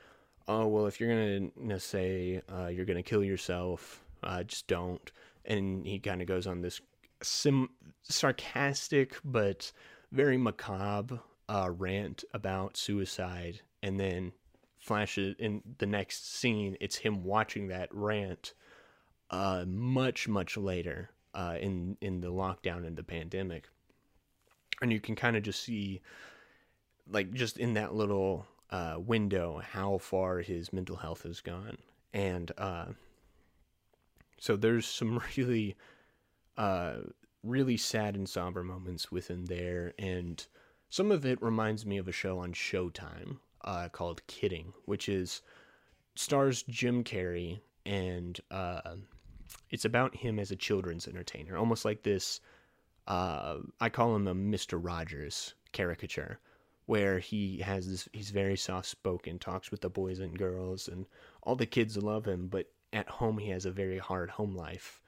"Oh, 0.50 0.66
well, 0.66 0.86
if 0.86 0.98
you're 0.98 1.08
gonna 1.08 1.50
you 1.56 1.68
know, 1.68 1.78
say 1.78 2.42
uh, 2.52 2.66
you're 2.66 2.84
gonna 2.84 3.04
kill 3.04 3.22
yourself, 3.22 4.02
uh, 4.24 4.42
just 4.42 4.66
don't." 4.66 5.12
And 5.44 5.86
he 5.86 6.00
kind 6.00 6.20
of 6.20 6.26
goes 6.26 6.48
on 6.48 6.60
this 6.60 6.80
sim 7.22 7.68
sarcastic 8.02 9.16
but 9.24 9.70
very 10.10 10.36
macabre 10.36 11.20
uh, 11.48 11.70
rant 11.70 12.24
about 12.34 12.76
suicide, 12.76 13.60
and 13.80 14.00
then 14.00 14.32
flashes 14.80 15.36
in 15.38 15.62
the 15.78 15.86
next 15.86 16.34
scene. 16.34 16.76
It's 16.80 16.96
him 16.96 17.22
watching 17.22 17.68
that 17.68 17.88
rant 17.92 18.54
uh, 19.30 19.64
much 19.68 20.26
much 20.26 20.56
later 20.56 21.10
uh, 21.32 21.58
in 21.60 21.96
in 22.00 22.20
the 22.20 22.32
lockdown 22.32 22.84
and 22.84 22.96
the 22.96 23.04
pandemic, 23.04 23.68
and 24.82 24.92
you 24.92 24.98
can 24.98 25.14
kind 25.14 25.36
of 25.36 25.44
just 25.44 25.62
see, 25.62 26.00
like 27.08 27.32
just 27.34 27.56
in 27.56 27.74
that 27.74 27.94
little 27.94 28.46
uh, 28.70 28.96
window, 28.98 29.60
how 29.72 29.98
far 29.98 30.38
his 30.38 30.72
mental 30.72 30.96
health 30.96 31.22
has 31.22 31.40
gone, 31.40 31.78
and 32.12 32.52
uh, 32.58 32.86
so 34.38 34.56
there's 34.56 34.86
some 34.86 35.20
really, 35.36 35.76
uh, 36.56 36.96
really 37.42 37.76
sad 37.76 38.14
and 38.14 38.28
somber 38.28 38.62
moments 38.62 39.10
within 39.10 39.44
there, 39.44 39.92
and 39.98 40.46
some 40.88 41.12
of 41.12 41.24
it 41.24 41.40
reminds 41.42 41.86
me 41.86 41.98
of 41.98 42.08
a 42.08 42.12
show 42.12 42.38
on 42.38 42.52
Showtime 42.52 43.38
uh, 43.64 43.88
called 43.88 44.26
Kidding, 44.26 44.72
which 44.86 45.08
is 45.08 45.42
stars 46.14 46.62
Jim 46.64 47.04
Carrey 47.04 47.60
and 47.86 48.40
uh, 48.50 48.96
it's 49.70 49.84
about 49.84 50.16
him 50.16 50.38
as 50.38 50.50
a 50.50 50.56
children's 50.56 51.08
entertainer, 51.08 51.56
almost 51.56 51.84
like 51.84 52.02
this. 52.02 52.40
Uh, 53.06 53.58
I 53.80 53.88
call 53.88 54.14
him 54.14 54.28
a 54.28 54.34
Mister 54.34 54.78
Rogers 54.78 55.54
caricature 55.72 56.38
where 56.90 57.18
he 57.20 57.58
has 57.58 57.88
this 57.88 58.08
he's 58.12 58.30
very 58.30 58.56
soft 58.56 58.88
spoken 58.88 59.38
talks 59.38 59.70
with 59.70 59.80
the 59.80 59.88
boys 59.88 60.18
and 60.18 60.36
girls 60.36 60.88
and 60.88 61.06
all 61.44 61.54
the 61.54 61.66
kids 61.66 61.96
love 61.96 62.24
him 62.26 62.48
but 62.48 62.66
at 62.92 63.08
home 63.08 63.38
he 63.38 63.50
has 63.50 63.64
a 63.64 63.70
very 63.70 63.98
hard 63.98 64.30
home 64.30 64.54
life. 64.54 65.00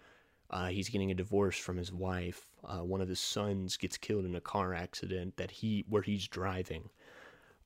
Uh, 0.50 0.68
he's 0.68 0.88
getting 0.88 1.10
a 1.10 1.14
divorce 1.14 1.58
from 1.58 1.76
his 1.76 1.92
wife. 1.92 2.46
Uh, 2.64 2.84
one 2.84 3.00
of 3.00 3.08
his 3.08 3.20
sons 3.20 3.76
gets 3.76 3.96
killed 3.96 4.24
in 4.24 4.36
a 4.36 4.40
car 4.40 4.74
accident 4.74 5.36
that 5.36 5.50
he 5.50 5.84
where 5.88 6.02
he's 6.02 6.28
driving. 6.28 6.90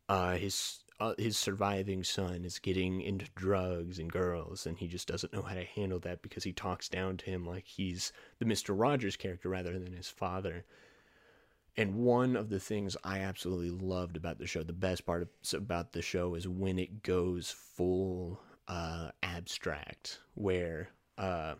Uh, 0.08 0.36
his 0.36 0.78
uh, 1.00 1.14
his 1.18 1.36
surviving 1.36 2.04
son 2.04 2.44
is 2.44 2.58
getting 2.58 3.02
into 3.02 3.26
drugs 3.34 3.98
and 3.98 4.10
girls, 4.10 4.66
and 4.66 4.78
he 4.78 4.86
just 4.86 5.08
doesn't 5.08 5.32
know 5.32 5.42
how 5.42 5.54
to 5.54 5.64
handle 5.64 5.98
that 5.98 6.22
because 6.22 6.44
he 6.44 6.52
talks 6.52 6.88
down 6.88 7.16
to 7.16 7.26
him 7.26 7.44
like 7.44 7.66
he's 7.66 8.12
the 8.38 8.44
Mister 8.46 8.72
Rogers 8.72 9.16
character 9.16 9.48
rather 9.48 9.78
than 9.78 9.92
his 9.92 10.08
father. 10.08 10.64
And 11.76 11.96
one 11.96 12.36
of 12.36 12.48
the 12.48 12.60
things 12.60 12.96
I 13.04 13.20
absolutely 13.20 13.70
loved 13.70 14.16
about 14.16 14.38
the 14.38 14.46
show, 14.46 14.62
the 14.62 14.72
best 14.72 15.04
part 15.04 15.22
of, 15.22 15.28
about 15.52 15.92
the 15.92 16.00
show, 16.00 16.34
is 16.34 16.48
when 16.48 16.78
it 16.78 17.02
goes 17.02 17.50
full 17.50 18.40
uh, 18.66 19.10
abstract, 19.22 20.20
where 20.34 20.88
uh, 21.18 21.54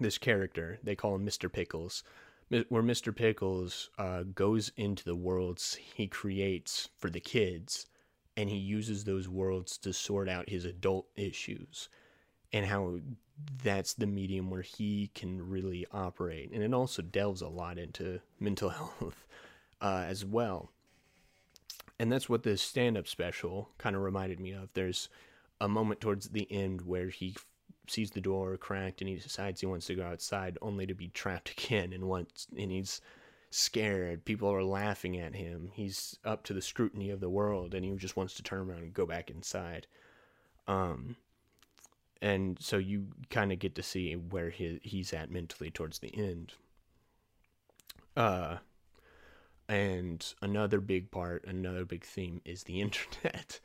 this 0.00 0.18
character 0.18 0.78
they 0.82 0.94
call 0.94 1.14
him 1.14 1.24
Mister 1.24 1.48
Pickles 1.48 2.02
where 2.48 2.82
Mr. 2.82 3.14
Pickles 3.14 3.90
uh, 3.98 4.22
goes 4.22 4.70
into 4.76 5.04
the 5.04 5.16
worlds 5.16 5.78
he 5.96 6.06
creates 6.06 6.88
for 6.96 7.10
the 7.10 7.20
kids 7.20 7.86
and 8.36 8.48
he 8.48 8.56
uses 8.56 9.04
those 9.04 9.28
worlds 9.28 9.78
to 9.78 9.92
sort 9.92 10.28
out 10.28 10.48
his 10.48 10.64
adult 10.64 11.06
issues 11.16 11.88
and 12.52 12.66
how 12.66 13.00
that's 13.62 13.94
the 13.94 14.06
medium 14.06 14.50
where 14.50 14.62
he 14.62 15.10
can 15.14 15.48
really 15.48 15.86
operate. 15.92 16.50
And 16.52 16.62
it 16.62 16.72
also 16.72 17.02
delves 17.02 17.42
a 17.42 17.48
lot 17.48 17.78
into 17.78 18.20
mental 18.40 18.70
health 18.70 19.26
uh, 19.80 20.04
as 20.06 20.24
well. 20.24 20.70
And 21.98 22.12
that's 22.12 22.28
what 22.28 22.42
this 22.42 22.60
stand 22.60 22.96
up 22.96 23.08
special 23.08 23.70
kind 23.78 23.96
of 23.96 24.02
reminded 24.02 24.38
me 24.40 24.52
of. 24.52 24.68
There's 24.74 25.08
a 25.60 25.68
moment 25.68 26.00
towards 26.00 26.28
the 26.28 26.46
end 26.50 26.82
where 26.82 27.08
he 27.08 27.32
f- 27.36 27.46
sees 27.88 28.10
the 28.10 28.20
door 28.20 28.56
cracked 28.58 29.00
and 29.00 29.08
he 29.08 29.16
decides 29.16 29.60
he 29.60 29.66
wants 29.66 29.86
to 29.86 29.94
go 29.94 30.04
outside 30.04 30.58
only 30.60 30.86
to 30.86 30.94
be 30.94 31.08
trapped 31.08 31.50
again 31.64 31.92
and 31.92 32.04
once 32.04 32.46
and 32.56 32.70
he's 32.70 33.00
scared. 33.50 34.24
People 34.24 34.52
are 34.52 34.62
laughing 34.62 35.18
at 35.18 35.34
him. 35.34 35.70
He's 35.72 36.18
up 36.24 36.44
to 36.44 36.54
the 36.54 36.62
scrutiny 36.62 37.10
of 37.10 37.20
the 37.20 37.30
world, 37.30 37.74
and 37.74 37.84
he 37.84 37.94
just 37.96 38.16
wants 38.16 38.34
to 38.34 38.42
turn 38.42 38.68
around 38.68 38.82
and 38.82 38.94
go 38.94 39.06
back 39.06 39.30
inside. 39.30 39.86
Um, 40.68 41.16
and 42.22 42.58
so 42.60 42.76
you 42.76 43.08
kind 43.30 43.52
of 43.52 43.58
get 43.58 43.74
to 43.74 43.82
see 43.82 44.14
where 44.14 44.50
he, 44.50 44.80
he's 44.82 45.12
at 45.12 45.30
mentally 45.30 45.70
towards 45.70 45.98
the 45.98 46.16
end. 46.16 46.54
Uh, 48.16 48.56
and 49.68 50.34
another 50.40 50.80
big 50.80 51.10
part, 51.10 51.44
another 51.46 51.84
big 51.84 52.04
theme 52.04 52.40
is 52.44 52.62
the 52.62 52.80
internet, 52.80 53.60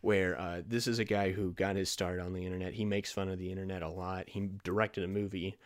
where 0.00 0.38
uh, 0.38 0.62
this 0.66 0.86
is 0.86 0.98
a 0.98 1.04
guy 1.04 1.32
who 1.32 1.52
got 1.52 1.76
his 1.76 1.90
start 1.90 2.20
on 2.20 2.32
the 2.32 2.44
internet. 2.44 2.74
He 2.74 2.84
makes 2.84 3.12
fun 3.12 3.28
of 3.28 3.38
the 3.38 3.50
internet 3.50 3.82
a 3.82 3.88
lot. 3.88 4.28
He 4.28 4.50
directed 4.62 5.04
a 5.04 5.08
movie 5.08 5.56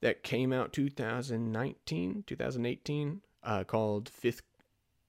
that 0.00 0.22
came 0.22 0.52
out 0.52 0.72
2019, 0.72 2.24
2018, 2.26 3.20
uh, 3.42 3.64
called 3.64 4.08
Fifth, 4.08 4.42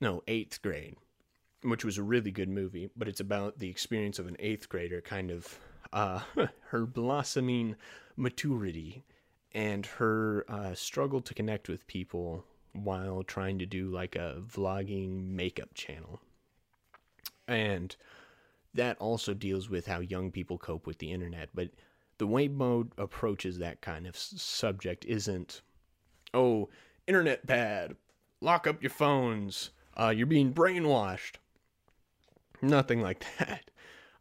no, 0.01 0.23
Eighth 0.27 0.61
Grade, 0.61 0.95
which 1.61 1.85
was 1.85 1.97
a 1.97 2.03
really 2.03 2.31
good 2.31 2.49
movie. 2.49 2.89
But 2.95 3.07
it's 3.07 3.19
about 3.19 3.59
the 3.59 3.69
experience 3.69 4.17
of 4.17 4.27
an 4.27 4.37
eighth 4.39 4.67
grader, 4.69 5.01
kind 5.01 5.29
of 5.29 5.59
uh, 5.93 6.21
her 6.69 6.85
blossoming 6.85 7.75
maturity 8.15 9.03
and 9.51 9.85
her 9.85 10.45
uh, 10.47 10.73
struggle 10.73 11.21
to 11.21 11.33
connect 11.33 11.67
with 11.67 11.87
people 11.87 12.45
while 12.73 13.23
trying 13.23 13.57
to 13.59 13.65
do 13.65 13.89
like 13.89 14.15
a 14.15 14.41
vlogging 14.47 15.29
makeup 15.29 15.73
channel. 15.73 16.19
And 17.47 17.95
that 18.73 18.97
also 18.99 19.33
deals 19.33 19.69
with 19.69 19.87
how 19.87 19.99
young 19.99 20.31
people 20.31 20.57
cope 20.57 20.85
with 20.85 20.99
the 20.99 21.11
internet, 21.11 21.49
but 21.53 21.69
the 22.19 22.27
way 22.27 22.47
mode 22.47 22.91
approaches 22.97 23.57
that 23.57 23.81
kind 23.81 24.05
of 24.05 24.15
subject 24.15 25.05
isn't, 25.05 25.61
oh, 26.33 26.69
internet 27.07 27.45
bad, 27.47 27.95
lock 28.41 28.67
up 28.67 28.83
your 28.83 28.91
phones, 28.91 29.71
uh, 29.99 30.13
you're 30.15 30.27
being 30.27 30.53
brainwashed. 30.53 31.35
Nothing 32.61 33.01
like 33.01 33.25
that. 33.39 33.71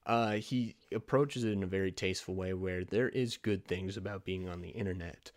Uh, 0.09 0.33
he 0.33 0.75
approaches 0.91 1.45
it 1.45 1.53
in 1.53 1.63
a 1.63 1.67
very 1.67 1.93
tasteful 1.93 2.35
way 2.35 2.55
where 2.55 2.83
there 2.83 3.11
is 3.11 3.37
good 3.37 3.67
things 3.67 3.97
about 3.99 4.25
being 4.25 4.49
on 4.49 4.63
the 4.63 4.71
internet. 4.71 5.31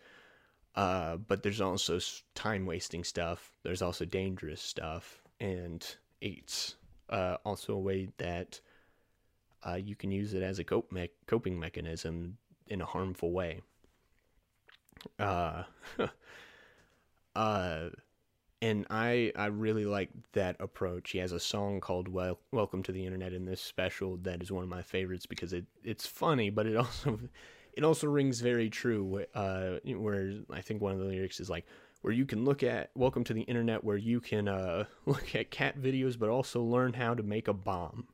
Uh, 0.74 1.16
but 1.16 1.42
there's 1.42 1.60
also 1.60 2.00
time 2.34 2.64
wasting 2.64 3.04
stuff. 3.04 3.52
There's 3.62 3.82
also 3.82 4.06
dangerous 4.06 4.62
stuff. 4.62 5.22
And 5.38 5.86
it's 6.22 6.76
uh, 7.10 7.36
also 7.44 7.74
a 7.74 7.78
way 7.78 8.08
that 8.16 8.60
uh, 9.62 9.74
you 9.74 9.94
can 9.94 10.10
use 10.10 10.32
it 10.32 10.42
as 10.42 10.58
a 10.58 10.64
cope 10.64 10.90
me- 10.90 11.10
coping 11.26 11.60
mechanism 11.60 12.38
in 12.68 12.80
a 12.80 12.86
harmful 12.86 13.30
way. 13.30 13.60
Uh, 15.18 15.64
uh, 17.36 17.90
and 18.62 18.86
I 18.90 19.32
I 19.34 19.46
really 19.46 19.84
like 19.84 20.10
that 20.34 20.56
approach. 20.60 21.10
He 21.10 21.18
has 21.18 21.32
a 21.32 21.40
song 21.40 21.80
called 21.80 22.06
well, 22.06 22.38
"Welcome 22.52 22.84
to 22.84 22.92
the 22.92 23.04
Internet" 23.04 23.32
in 23.32 23.44
this 23.44 23.60
special 23.60 24.16
that 24.18 24.40
is 24.40 24.52
one 24.52 24.62
of 24.62 24.70
my 24.70 24.82
favorites 24.82 25.26
because 25.26 25.52
it 25.52 25.66
it's 25.82 26.06
funny, 26.06 26.48
but 26.48 26.66
it 26.66 26.76
also 26.78 27.18
it 27.74 27.82
also 27.82 28.06
rings 28.06 28.40
very 28.40 28.70
true. 28.70 29.26
Uh, 29.34 29.78
where 29.84 30.34
I 30.50 30.60
think 30.60 30.80
one 30.80 30.92
of 30.92 31.00
the 31.00 31.06
lyrics 31.06 31.40
is 31.40 31.50
like, 31.50 31.66
where 32.02 32.12
you 32.12 32.24
can 32.24 32.44
look 32.44 32.62
at 32.62 32.92
"Welcome 32.94 33.24
to 33.24 33.34
the 33.34 33.42
Internet," 33.42 33.82
where 33.82 33.96
you 33.96 34.20
can 34.20 34.46
uh, 34.46 34.84
look 35.06 35.34
at 35.34 35.50
cat 35.50 35.76
videos, 35.76 36.16
but 36.16 36.30
also 36.30 36.62
learn 36.62 36.92
how 36.92 37.14
to 37.14 37.22
make 37.24 37.48
a 37.48 37.52
bomb. 37.52 38.06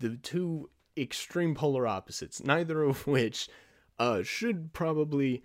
The 0.00 0.16
two 0.16 0.68
extreme 0.98 1.54
polar 1.54 1.86
opposites, 1.86 2.44
neither 2.44 2.82
of 2.82 3.06
which 3.06 3.48
uh, 3.98 4.22
should 4.22 4.74
probably 4.74 5.42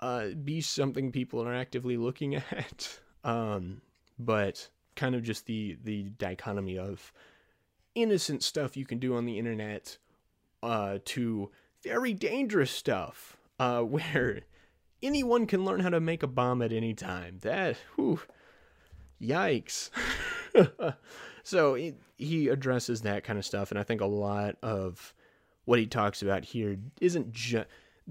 uh, 0.00 0.28
be 0.28 0.62
something 0.62 1.12
people 1.12 1.42
are 1.46 1.54
actively 1.54 1.98
looking 1.98 2.34
at. 2.36 3.00
Um, 3.24 3.80
but 4.18 4.68
kind 4.96 5.14
of 5.14 5.22
just 5.22 5.46
the 5.46 5.76
the 5.82 6.04
dichotomy 6.18 6.78
of 6.78 7.12
innocent 7.94 8.42
stuff 8.42 8.76
you 8.76 8.84
can 8.84 8.98
do 8.98 9.16
on 9.16 9.24
the 9.26 9.38
internet 9.38 9.98
uh, 10.62 10.98
to 11.04 11.50
very 11.82 12.12
dangerous 12.12 12.70
stuff 12.70 13.36
uh, 13.58 13.80
where 13.82 14.40
anyone 15.02 15.46
can 15.46 15.64
learn 15.64 15.80
how 15.80 15.90
to 15.90 16.00
make 16.00 16.22
a 16.22 16.28
bomb 16.28 16.62
at 16.62 16.72
any 16.72 16.94
time. 16.94 17.38
That, 17.42 17.76
whew, 17.94 18.20
yikes. 19.20 19.90
so 21.42 21.74
it, 21.74 21.96
he 22.16 22.48
addresses 22.48 23.02
that 23.02 23.24
kind 23.24 23.38
of 23.38 23.44
stuff, 23.44 23.70
and 23.70 23.78
I 23.78 23.82
think 23.82 24.00
a 24.00 24.06
lot 24.06 24.56
of 24.62 25.14
what 25.66 25.78
he 25.78 25.86
talks 25.86 26.22
about 26.22 26.44
here 26.44 26.76
isn't 27.00 27.32
just 27.32 27.66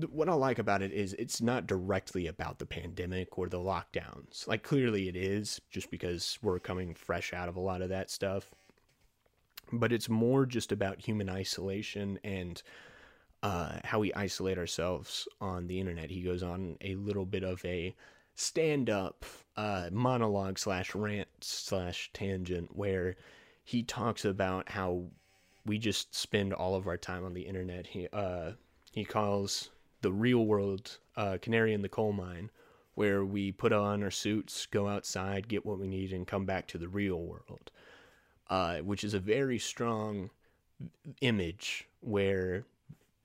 what 0.09 0.29
I 0.29 0.33
like 0.33 0.59
about 0.59 0.81
it 0.81 0.91
is 0.91 1.13
it's 1.13 1.41
not 1.41 1.67
directly 1.67 2.27
about 2.27 2.59
the 2.59 2.65
pandemic 2.65 3.37
or 3.37 3.47
the 3.47 3.59
lockdowns. 3.59 4.47
Like 4.47 4.63
clearly 4.63 5.07
it 5.07 5.15
is 5.15 5.61
just 5.69 5.91
because 5.91 6.39
we're 6.41 6.59
coming 6.59 6.95
fresh 6.95 7.33
out 7.33 7.49
of 7.49 7.55
a 7.55 7.61
lot 7.61 7.81
of 7.81 7.89
that 7.89 8.09
stuff. 8.09 8.49
But 9.71 9.91
it's 9.91 10.09
more 10.09 10.45
just 10.45 10.71
about 10.71 10.99
human 10.99 11.29
isolation 11.29 12.19
and 12.23 12.61
uh, 13.43 13.79
how 13.83 13.99
we 13.99 14.13
isolate 14.13 14.57
ourselves 14.57 15.27
on 15.41 15.67
the 15.67 15.79
internet. 15.79 16.09
He 16.09 16.21
goes 16.21 16.43
on 16.43 16.77
a 16.81 16.95
little 16.95 17.25
bit 17.25 17.43
of 17.43 17.63
a 17.65 17.95
stand 18.35 18.89
up 18.89 19.25
uh, 19.57 19.89
monologue 19.91 20.57
slash 20.57 20.95
rant 20.95 21.27
slash 21.41 22.09
tangent 22.13 22.75
where 22.75 23.15
he 23.63 23.83
talks 23.83 24.25
about 24.25 24.69
how 24.69 25.05
we 25.65 25.77
just 25.77 26.15
spend 26.15 26.53
all 26.53 26.75
of 26.75 26.87
our 26.87 26.97
time 26.97 27.23
on 27.23 27.33
the 27.33 27.41
internet. 27.41 27.87
He 27.87 28.07
uh, 28.11 28.51
he 28.91 29.05
calls 29.05 29.69
the 30.03 30.11
real 30.11 30.45
world 30.45 30.99
uh, 31.17 31.37
canary 31.41 31.73
in 31.73 31.81
the 31.81 31.89
coal 31.89 32.13
mine, 32.13 32.51
where 32.93 33.25
we 33.25 33.51
put 33.51 33.73
on 33.73 34.03
our 34.03 34.11
suits, 34.11 34.67
go 34.67 34.87
outside, 34.87 35.47
get 35.47 35.65
what 35.65 35.79
we 35.79 35.87
need, 35.87 36.13
and 36.13 36.27
come 36.27 36.45
back 36.45 36.67
to 36.67 36.77
the 36.77 36.87
real 36.87 37.19
world, 37.19 37.71
uh, 38.49 38.77
which 38.79 39.03
is 39.03 39.15
a 39.15 39.19
very 39.19 39.57
strong 39.57 40.29
image 41.21 41.87
where 42.01 42.65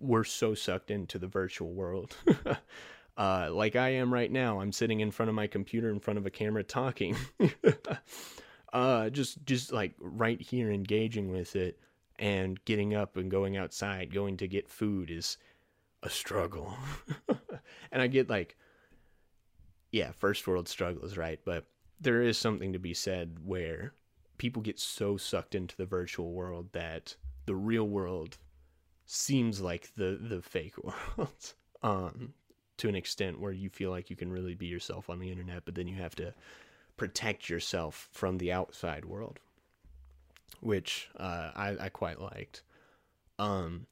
we're 0.01 0.25
so 0.25 0.55
sucked 0.55 0.91
into 0.91 1.19
the 1.19 1.27
virtual 1.27 1.73
world. 1.73 2.17
uh, 3.19 3.51
like 3.53 3.77
I 3.77 3.91
am 3.91 4.15
right 4.15 4.31
now, 4.31 4.61
I'm 4.61 4.73
sitting 4.73 5.01
in 5.01 5.11
front 5.11 5.29
of 5.29 5.35
my 5.35 5.49
computer 5.49 5.91
in 5.91 6.01
front 6.01 6.19
of 6.19 6.27
a 6.27 6.31
camera 6.31 6.63
talking. 6.63 7.17
uh, 8.73 9.11
just 9.11 9.45
just 9.45 9.73
like 9.73 9.95
right 9.99 10.41
here 10.41 10.71
engaging 10.71 11.31
with 11.31 11.57
it 11.57 11.79
and 12.19 12.65
getting 12.65 12.95
up 12.95 13.17
and 13.17 13.31
going 13.31 13.57
outside, 13.57 14.15
going 14.15 14.37
to 14.39 14.49
get 14.49 14.71
food 14.71 15.11
is 15.11 15.37
a 16.03 16.11
struggle. 16.11 16.77
and 17.93 18.03
I 18.03 18.07
get 18.07 18.31
like, 18.31 18.57
yeah, 19.91 20.13
first 20.13 20.47
world 20.47 20.69
struggles, 20.69 21.17
right? 21.17 21.41
But 21.45 21.67
there 22.01 22.23
is 22.23 22.39
something 22.39 22.73
to 22.73 22.79
be 22.79 22.95
said 22.95 23.39
where 23.45 23.93
people 24.37 24.63
get 24.63 24.79
so 24.79 25.17
sucked 25.17 25.55
into 25.55 25.77
the 25.77 25.87
virtual 25.87 26.33
world 26.33 26.69
that 26.73 27.17
the 27.47 27.55
real 27.57 27.89
world 27.89 28.39
seems 29.07 29.61
like 29.61 29.91
the 29.97 30.19
the 30.21 30.43
fake 30.43 30.75
world 31.17 31.55
um 31.83 32.35
to 32.77 32.91
an 32.91 32.95
extent 32.95 33.41
where 33.41 33.53
you 33.53 33.71
feel 33.71 33.91
like 33.91 34.11
you 34.11 34.17
can 34.17 34.31
really 34.31 34.55
be 34.55 34.67
yourself 34.67 35.09
on 35.09 35.19
the 35.19 35.31
internet 35.31 35.65
but 35.65 35.75
then 35.75 35.89
you 35.89 35.97
have 35.97 36.15
to 36.15 36.33
protect 36.99 37.49
yourself 37.49 38.11
from 38.13 38.37
the 38.37 38.53
outside 38.53 39.07
world, 39.07 39.39
which 40.61 41.09
uh, 41.17 41.53
I, 41.55 41.77
I 41.81 41.89
quite 41.89 42.21
liked. 42.21 42.63
Um, 43.39 43.87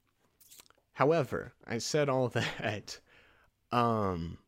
however, 0.96 1.52
I 1.66 1.78
said 1.78 2.08
all 2.08 2.28
that. 2.30 2.98
Um, 3.70 4.38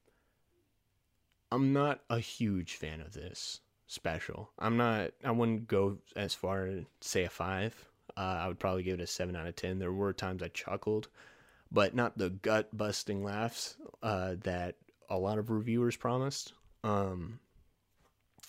I'm 1.52 1.72
not 1.72 2.00
a 2.10 2.18
huge 2.18 2.74
fan 2.74 3.00
of 3.00 3.12
this 3.12 3.60
special. 3.86 4.50
I'm 4.58 4.76
not. 4.76 5.12
I 5.24 5.30
wouldn't 5.30 5.68
go 5.68 5.98
as 6.16 6.34
far 6.34 6.66
as 6.66 6.84
say 7.00 7.24
a 7.24 7.30
five. 7.30 7.88
Uh, 8.16 8.40
I 8.40 8.48
would 8.48 8.58
probably 8.58 8.82
give 8.82 8.98
it 8.98 9.02
a 9.02 9.06
seven 9.06 9.36
out 9.36 9.46
of 9.46 9.56
ten. 9.56 9.78
There 9.78 9.92
were 9.92 10.12
times 10.12 10.42
I 10.42 10.48
chuckled, 10.48 11.08
but 11.70 11.94
not 11.94 12.18
the 12.18 12.30
gut 12.30 12.76
busting 12.76 13.22
laughs 13.22 13.76
uh, 14.02 14.34
that 14.42 14.76
a 15.08 15.18
lot 15.18 15.38
of 15.38 15.50
reviewers 15.50 15.96
promised. 15.96 16.52
Um, 16.82 17.40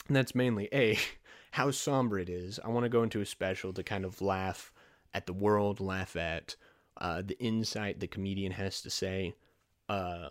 and 0.07 0.15
that's 0.15 0.35
mainly 0.35 0.69
a 0.73 0.97
how 1.51 1.71
somber 1.71 2.19
it 2.19 2.29
is. 2.29 2.59
I 2.63 2.69
want 2.69 2.85
to 2.85 2.89
go 2.89 3.03
into 3.03 3.21
a 3.21 3.25
special 3.25 3.73
to 3.73 3.83
kind 3.83 4.05
of 4.05 4.21
laugh 4.21 4.71
at 5.13 5.25
the 5.25 5.33
world, 5.33 5.79
laugh 5.79 6.15
at 6.15 6.55
uh, 6.99 7.21
the 7.25 7.37
insight 7.39 7.99
the 7.99 8.07
comedian 8.07 8.51
has 8.51 8.81
to 8.81 8.89
say. 8.89 9.33
Uh, 9.87 10.29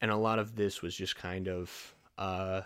and 0.00 0.10
a 0.10 0.16
lot 0.16 0.38
of 0.38 0.56
this 0.56 0.80
was 0.80 0.94
just 0.94 1.16
kind 1.16 1.48
of 1.48 1.94
uh, 2.16 2.62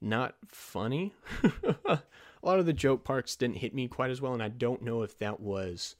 not 0.00 0.34
funny. 0.48 1.12
a 1.84 2.00
lot 2.42 2.58
of 2.58 2.66
the 2.66 2.72
joke 2.72 3.04
parts 3.04 3.36
didn't 3.36 3.56
hit 3.56 3.74
me 3.74 3.88
quite 3.88 4.10
as 4.10 4.20
well, 4.20 4.32
and 4.32 4.42
I 4.42 4.48
don't 4.48 4.82
know 4.82 5.02
if 5.02 5.18
that 5.18 5.40
was 5.40 5.96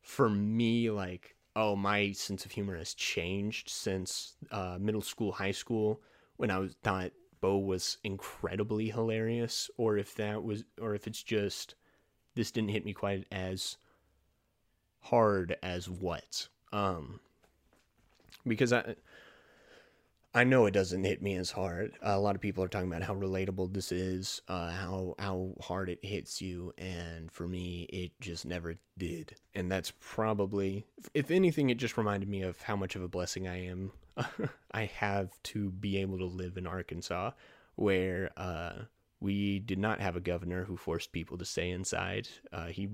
for 0.00 0.28
me 0.28 0.90
like 0.90 1.36
oh 1.58 1.74
my 1.74 2.12
sense 2.12 2.44
of 2.44 2.52
humor 2.52 2.76
has 2.76 2.94
changed 2.94 3.68
since 3.68 4.36
uh, 4.52 4.78
middle 4.80 5.02
school, 5.02 5.32
high 5.32 5.50
school 5.50 6.00
when 6.36 6.52
I 6.52 6.58
was 6.58 6.76
thought 6.84 7.10
Bo 7.40 7.58
was 7.58 7.98
incredibly 8.04 8.90
hilarious, 8.90 9.68
or 9.76 9.98
if 9.98 10.14
that 10.14 10.44
was, 10.44 10.64
or 10.80 10.94
if 10.94 11.06
it's 11.08 11.22
just 11.22 11.74
this 12.36 12.52
didn't 12.52 12.70
hit 12.70 12.84
me 12.84 12.92
quite 12.92 13.26
as 13.32 13.76
hard 15.00 15.56
as 15.62 15.88
what. 15.88 16.48
Um, 16.72 17.20
because 18.46 18.72
I 18.72 18.94
I 20.34 20.44
know 20.44 20.66
it 20.66 20.72
doesn't 20.72 21.04
hit 21.04 21.22
me 21.22 21.36
as 21.36 21.50
hard. 21.50 21.94
Uh, 22.04 22.10
a 22.10 22.20
lot 22.20 22.34
of 22.34 22.42
people 22.42 22.62
are 22.62 22.68
talking 22.68 22.88
about 22.88 23.02
how 23.02 23.14
relatable 23.14 23.72
this 23.72 23.90
is, 23.90 24.42
uh, 24.48 24.70
how 24.70 25.14
how 25.18 25.54
hard 25.60 25.88
it 25.88 26.04
hits 26.04 26.42
you, 26.42 26.72
and 26.76 27.32
for 27.32 27.48
me, 27.48 27.84
it 27.84 28.12
just 28.20 28.44
never 28.44 28.76
did. 28.98 29.34
And 29.54 29.72
that's 29.72 29.92
probably, 30.00 30.86
if 31.14 31.30
anything, 31.30 31.70
it 31.70 31.78
just 31.78 31.96
reminded 31.96 32.28
me 32.28 32.42
of 32.42 32.60
how 32.62 32.76
much 32.76 32.94
of 32.94 33.02
a 33.02 33.08
blessing 33.08 33.48
I 33.48 33.66
am. 33.66 33.92
I 34.72 34.84
have 34.84 35.30
to 35.44 35.70
be 35.70 35.96
able 35.98 36.18
to 36.18 36.26
live 36.26 36.56
in 36.58 36.66
Arkansas, 36.66 37.30
where 37.76 38.30
uh, 38.36 38.72
we 39.20 39.60
did 39.60 39.78
not 39.78 40.00
have 40.00 40.14
a 40.14 40.20
governor 40.20 40.64
who 40.64 40.76
forced 40.76 41.10
people 41.10 41.38
to 41.38 41.44
stay 41.46 41.70
inside. 41.70 42.28
Uh, 42.52 42.66
he 42.66 42.88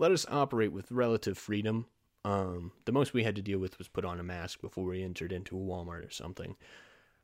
let 0.00 0.10
us 0.10 0.26
operate 0.28 0.72
with 0.72 0.90
relative 0.90 1.38
freedom 1.38 1.86
um, 2.24 2.72
the 2.84 2.92
most 2.92 3.14
we 3.14 3.24
had 3.24 3.36
to 3.36 3.42
deal 3.42 3.58
with 3.58 3.78
was 3.78 3.88
put 3.88 4.04
on 4.04 4.20
a 4.20 4.24
mask 4.24 4.60
before 4.60 4.84
we 4.84 5.02
entered 5.02 5.32
into 5.32 5.56
a 5.56 5.60
Walmart 5.60 6.06
or 6.06 6.10
something, 6.10 6.56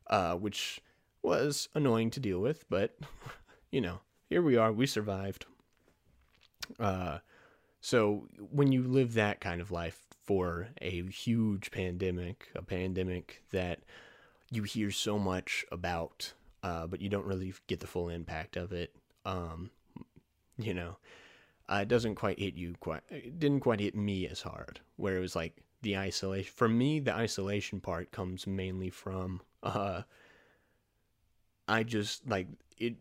uh, 0.07 0.35
which 0.35 0.81
was 1.21 1.69
annoying 1.75 2.09
to 2.11 2.19
deal 2.19 2.39
with, 2.39 2.67
but 2.69 2.97
you 3.71 3.81
know, 3.81 3.99
here 4.29 4.41
we 4.41 4.57
are, 4.57 4.71
we 4.71 4.87
survived. 4.87 5.45
Uh, 6.79 7.19
so 7.79 8.27
when 8.51 8.71
you 8.71 8.83
live 8.83 9.13
that 9.13 9.39
kind 9.39 9.61
of 9.61 9.71
life 9.71 10.01
for 10.25 10.69
a 10.81 11.03
huge 11.03 11.71
pandemic, 11.71 12.49
a 12.55 12.61
pandemic 12.61 13.43
that 13.51 13.79
you 14.49 14.63
hear 14.63 14.89
so 14.89 15.19
much 15.19 15.63
about, 15.71 16.33
uh, 16.63 16.87
but 16.87 17.01
you 17.01 17.09
don't 17.09 17.25
really 17.25 17.53
get 17.67 17.79
the 17.79 17.87
full 17.87 18.09
impact 18.09 18.57
of 18.57 18.73
it, 18.73 18.95
um, 19.25 19.69
you 20.57 20.73
know, 20.73 20.97
uh, 21.69 21.79
it 21.81 21.87
doesn't 21.87 22.15
quite 22.15 22.39
hit 22.39 22.55
you 22.55 22.75
quite 22.79 23.01
it 23.09 23.39
didn't 23.39 23.59
quite 23.59 23.79
hit 23.79 23.95
me 23.95 24.27
as 24.27 24.41
hard 24.41 24.79
where 24.95 25.17
it 25.17 25.21
was 25.21 25.35
like 25.35 25.61
the 25.81 25.97
isolation 25.97 26.51
for 26.55 26.67
me 26.67 26.99
the 26.99 27.13
isolation 27.13 27.79
part 27.79 28.11
comes 28.11 28.47
mainly 28.47 28.89
from 28.89 29.41
uh 29.63 30.01
i 31.67 31.83
just 31.83 32.27
like 32.27 32.47
it 32.77 32.95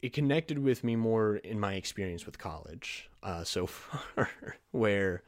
it 0.00 0.12
connected 0.12 0.58
with 0.58 0.84
me 0.84 0.94
more 0.94 1.36
in 1.36 1.58
my 1.58 1.74
experience 1.74 2.24
with 2.24 2.38
college 2.38 3.10
uh 3.22 3.44
so 3.44 3.66
far 3.66 4.30
where 4.70 5.22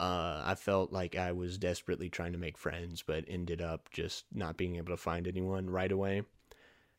uh 0.00 0.42
i 0.44 0.54
felt 0.54 0.92
like 0.92 1.16
i 1.16 1.30
was 1.32 1.56
desperately 1.56 2.08
trying 2.08 2.32
to 2.32 2.38
make 2.38 2.58
friends 2.58 3.02
but 3.06 3.24
ended 3.28 3.62
up 3.62 3.88
just 3.90 4.24
not 4.32 4.56
being 4.56 4.76
able 4.76 4.92
to 4.92 4.96
find 4.96 5.28
anyone 5.28 5.68
right 5.70 5.92
away. 5.92 6.22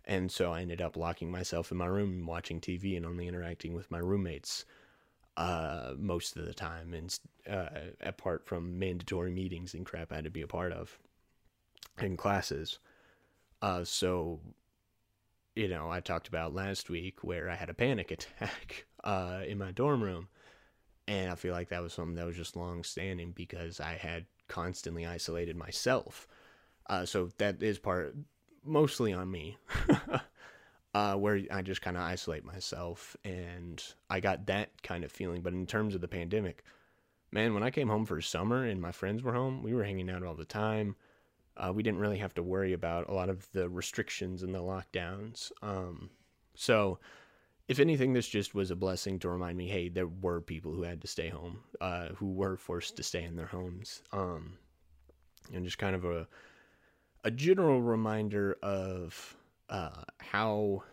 And 0.05 0.29
so 0.29 0.51
i 0.51 0.61
ended 0.61 0.81
up 0.81 0.97
locking 0.97 1.31
myself 1.31 1.71
in 1.71 1.77
my 1.77 1.85
room 1.85 2.25
watching 2.25 2.59
tv 2.59 2.97
and 2.97 3.05
only 3.05 3.27
interacting 3.27 3.73
with 3.73 3.89
my 3.89 3.99
roommates 3.99 4.65
uh, 5.37 5.93
most 5.97 6.35
of 6.37 6.45
the 6.45 6.53
time, 6.53 6.93
and 6.93 7.17
uh, 7.49 7.69
apart 8.01 8.45
from 8.45 8.77
mandatory 8.79 9.31
meetings 9.31 9.73
and 9.73 9.85
crap 9.85 10.11
I 10.11 10.15
had 10.15 10.23
to 10.25 10.29
be 10.29 10.41
a 10.41 10.47
part 10.47 10.71
of 10.71 10.99
in 11.99 12.17
classes. 12.17 12.79
Uh, 13.61 13.83
so, 13.83 14.39
you 15.55 15.67
know, 15.67 15.89
I 15.89 15.99
talked 15.99 16.27
about 16.27 16.53
last 16.53 16.89
week 16.89 17.23
where 17.23 17.49
I 17.49 17.55
had 17.55 17.69
a 17.69 17.73
panic 17.73 18.11
attack 18.41 18.85
uh, 19.03 19.41
in 19.47 19.57
my 19.57 19.71
dorm 19.71 20.03
room, 20.03 20.27
and 21.07 21.31
I 21.31 21.35
feel 21.35 21.53
like 21.53 21.69
that 21.69 21.81
was 21.83 21.93
something 21.93 22.15
that 22.15 22.25
was 22.25 22.35
just 22.37 22.55
long 22.55 22.83
standing 22.83 23.31
because 23.31 23.79
I 23.79 23.93
had 23.93 24.25
constantly 24.47 25.05
isolated 25.05 25.55
myself. 25.55 26.27
Uh, 26.87 27.05
so 27.05 27.29
that 27.37 27.63
is 27.63 27.79
part 27.79 28.15
mostly 28.65 29.13
on 29.13 29.31
me. 29.31 29.57
uh, 30.93 31.15
where 31.15 31.41
I 31.51 31.61
just 31.61 31.81
kind 31.81 31.97
of 31.97 32.03
isolate 32.03 32.45
myself, 32.45 33.17
and 33.23 33.83
I 34.09 34.19
got 34.19 34.45
that 34.47 34.81
kind 34.83 35.03
of 35.03 35.11
feeling. 35.11 35.41
But 35.41 35.53
in 35.53 35.65
terms 35.65 35.95
of 35.95 36.01
the 36.01 36.07
pandemic, 36.07 36.63
man, 37.31 37.53
when 37.53 37.63
I 37.63 37.71
came 37.71 37.89
home 37.89 38.05
for 38.05 38.21
summer 38.21 38.63
and 38.63 38.81
my 38.81 38.91
friends 38.91 39.23
were 39.23 39.33
home, 39.33 39.63
we 39.63 39.73
were 39.73 39.83
hanging 39.83 40.09
out 40.09 40.23
all 40.23 40.35
the 40.35 40.45
time. 40.45 40.95
Uh, 41.57 41.71
we 41.73 41.83
didn't 41.83 41.99
really 41.99 42.17
have 42.17 42.33
to 42.35 42.43
worry 42.43 42.73
about 42.73 43.09
a 43.09 43.13
lot 43.13 43.29
of 43.29 43.49
the 43.51 43.69
restrictions 43.69 44.43
and 44.43 44.53
the 44.53 44.59
lockdowns. 44.59 45.51
Um, 45.61 46.09
so, 46.55 46.99
if 47.67 47.79
anything, 47.79 48.13
this 48.13 48.27
just 48.27 48.53
was 48.53 48.71
a 48.71 48.75
blessing 48.75 49.19
to 49.19 49.29
remind 49.29 49.57
me, 49.57 49.67
hey, 49.67 49.89
there 49.89 50.07
were 50.07 50.41
people 50.41 50.71
who 50.73 50.83
had 50.83 51.01
to 51.01 51.07
stay 51.07 51.29
home, 51.29 51.59
uh, 51.79 52.09
who 52.09 52.33
were 52.33 52.57
forced 52.57 52.97
to 52.97 53.03
stay 53.03 53.23
in 53.23 53.35
their 53.35 53.47
homes, 53.47 54.01
um, 54.11 54.57
and 55.53 55.63
just 55.65 55.77
kind 55.77 55.95
of 55.95 56.05
a 56.05 56.27
a 57.23 57.31
general 57.31 57.81
reminder 57.81 58.57
of 58.61 59.37
uh, 59.73 60.03
how 60.19 60.83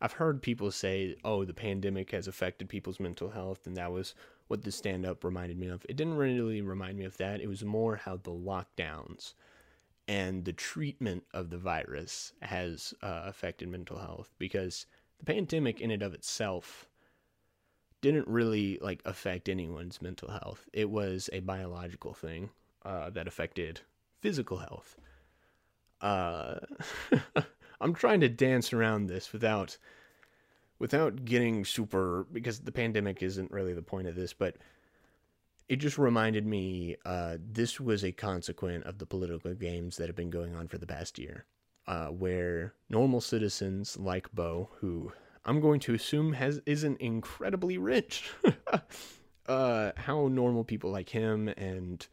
I've 0.00 0.12
heard 0.12 0.42
people 0.42 0.70
say, 0.70 1.16
"Oh, 1.24 1.44
the 1.44 1.54
pandemic 1.54 2.10
has 2.12 2.26
affected 2.26 2.68
people's 2.68 2.98
mental 2.98 3.30
health," 3.30 3.66
and 3.66 3.76
that 3.76 3.92
was 3.92 4.14
what 4.48 4.62
the 4.62 4.72
stand-up 4.72 5.22
reminded 5.22 5.58
me 5.58 5.66
of. 5.68 5.84
It 5.88 5.96
didn't 5.96 6.16
really 6.16 6.62
remind 6.62 6.98
me 6.98 7.04
of 7.04 7.18
that. 7.18 7.40
It 7.40 7.48
was 7.48 7.64
more 7.64 7.96
how 7.96 8.16
the 8.16 8.32
lockdowns 8.32 9.34
and 10.08 10.46
the 10.46 10.54
treatment 10.54 11.24
of 11.34 11.50
the 11.50 11.58
virus 11.58 12.32
has 12.40 12.94
uh, 13.02 13.24
affected 13.26 13.68
mental 13.68 13.98
health 13.98 14.34
because 14.38 14.86
the 15.18 15.26
pandemic 15.26 15.82
in 15.82 15.90
and 15.90 16.02
of 16.02 16.14
itself 16.14 16.88
didn't 18.00 18.26
really 18.26 18.78
like 18.80 19.02
affect 19.04 19.50
anyone's 19.50 20.00
mental 20.00 20.30
health. 20.30 20.66
It 20.72 20.88
was 20.88 21.28
a 21.32 21.40
biological 21.40 22.14
thing 22.14 22.48
uh, 22.86 23.10
that 23.10 23.28
affected 23.28 23.82
physical 24.22 24.58
health 24.58 24.96
uh, 26.00 26.56
I'm 27.80 27.94
trying 27.94 28.20
to 28.20 28.28
dance 28.28 28.72
around 28.72 29.06
this 29.06 29.32
without 29.32 29.78
without 30.78 31.24
getting 31.24 31.64
super 31.64 32.26
because 32.32 32.60
the 32.60 32.72
pandemic 32.72 33.22
isn't 33.22 33.50
really 33.50 33.74
the 33.74 33.82
point 33.82 34.08
of 34.08 34.14
this, 34.14 34.32
but 34.32 34.56
it 35.68 35.76
just 35.76 35.98
reminded 35.98 36.46
me 36.46 36.96
uh, 37.04 37.36
this 37.40 37.78
was 37.80 38.04
a 38.04 38.12
consequence 38.12 38.84
of 38.86 38.98
the 38.98 39.06
political 39.06 39.54
games 39.54 39.96
that 39.96 40.06
have 40.06 40.16
been 40.16 40.30
going 40.30 40.54
on 40.54 40.68
for 40.68 40.78
the 40.78 40.86
past 40.86 41.18
year, 41.18 41.44
uh, 41.86 42.06
where 42.06 42.74
normal 42.88 43.20
citizens 43.20 43.96
like 43.98 44.32
Bo, 44.32 44.70
who 44.80 45.12
I'm 45.44 45.60
going 45.60 45.80
to 45.80 45.94
assume 45.94 46.32
has 46.34 46.60
isn't 46.64 47.00
incredibly 47.00 47.76
rich, 47.76 48.30
uh, 49.46 49.92
how 49.96 50.28
normal 50.28 50.64
people 50.64 50.90
like 50.90 51.10
him 51.10 51.48
and 51.48 52.06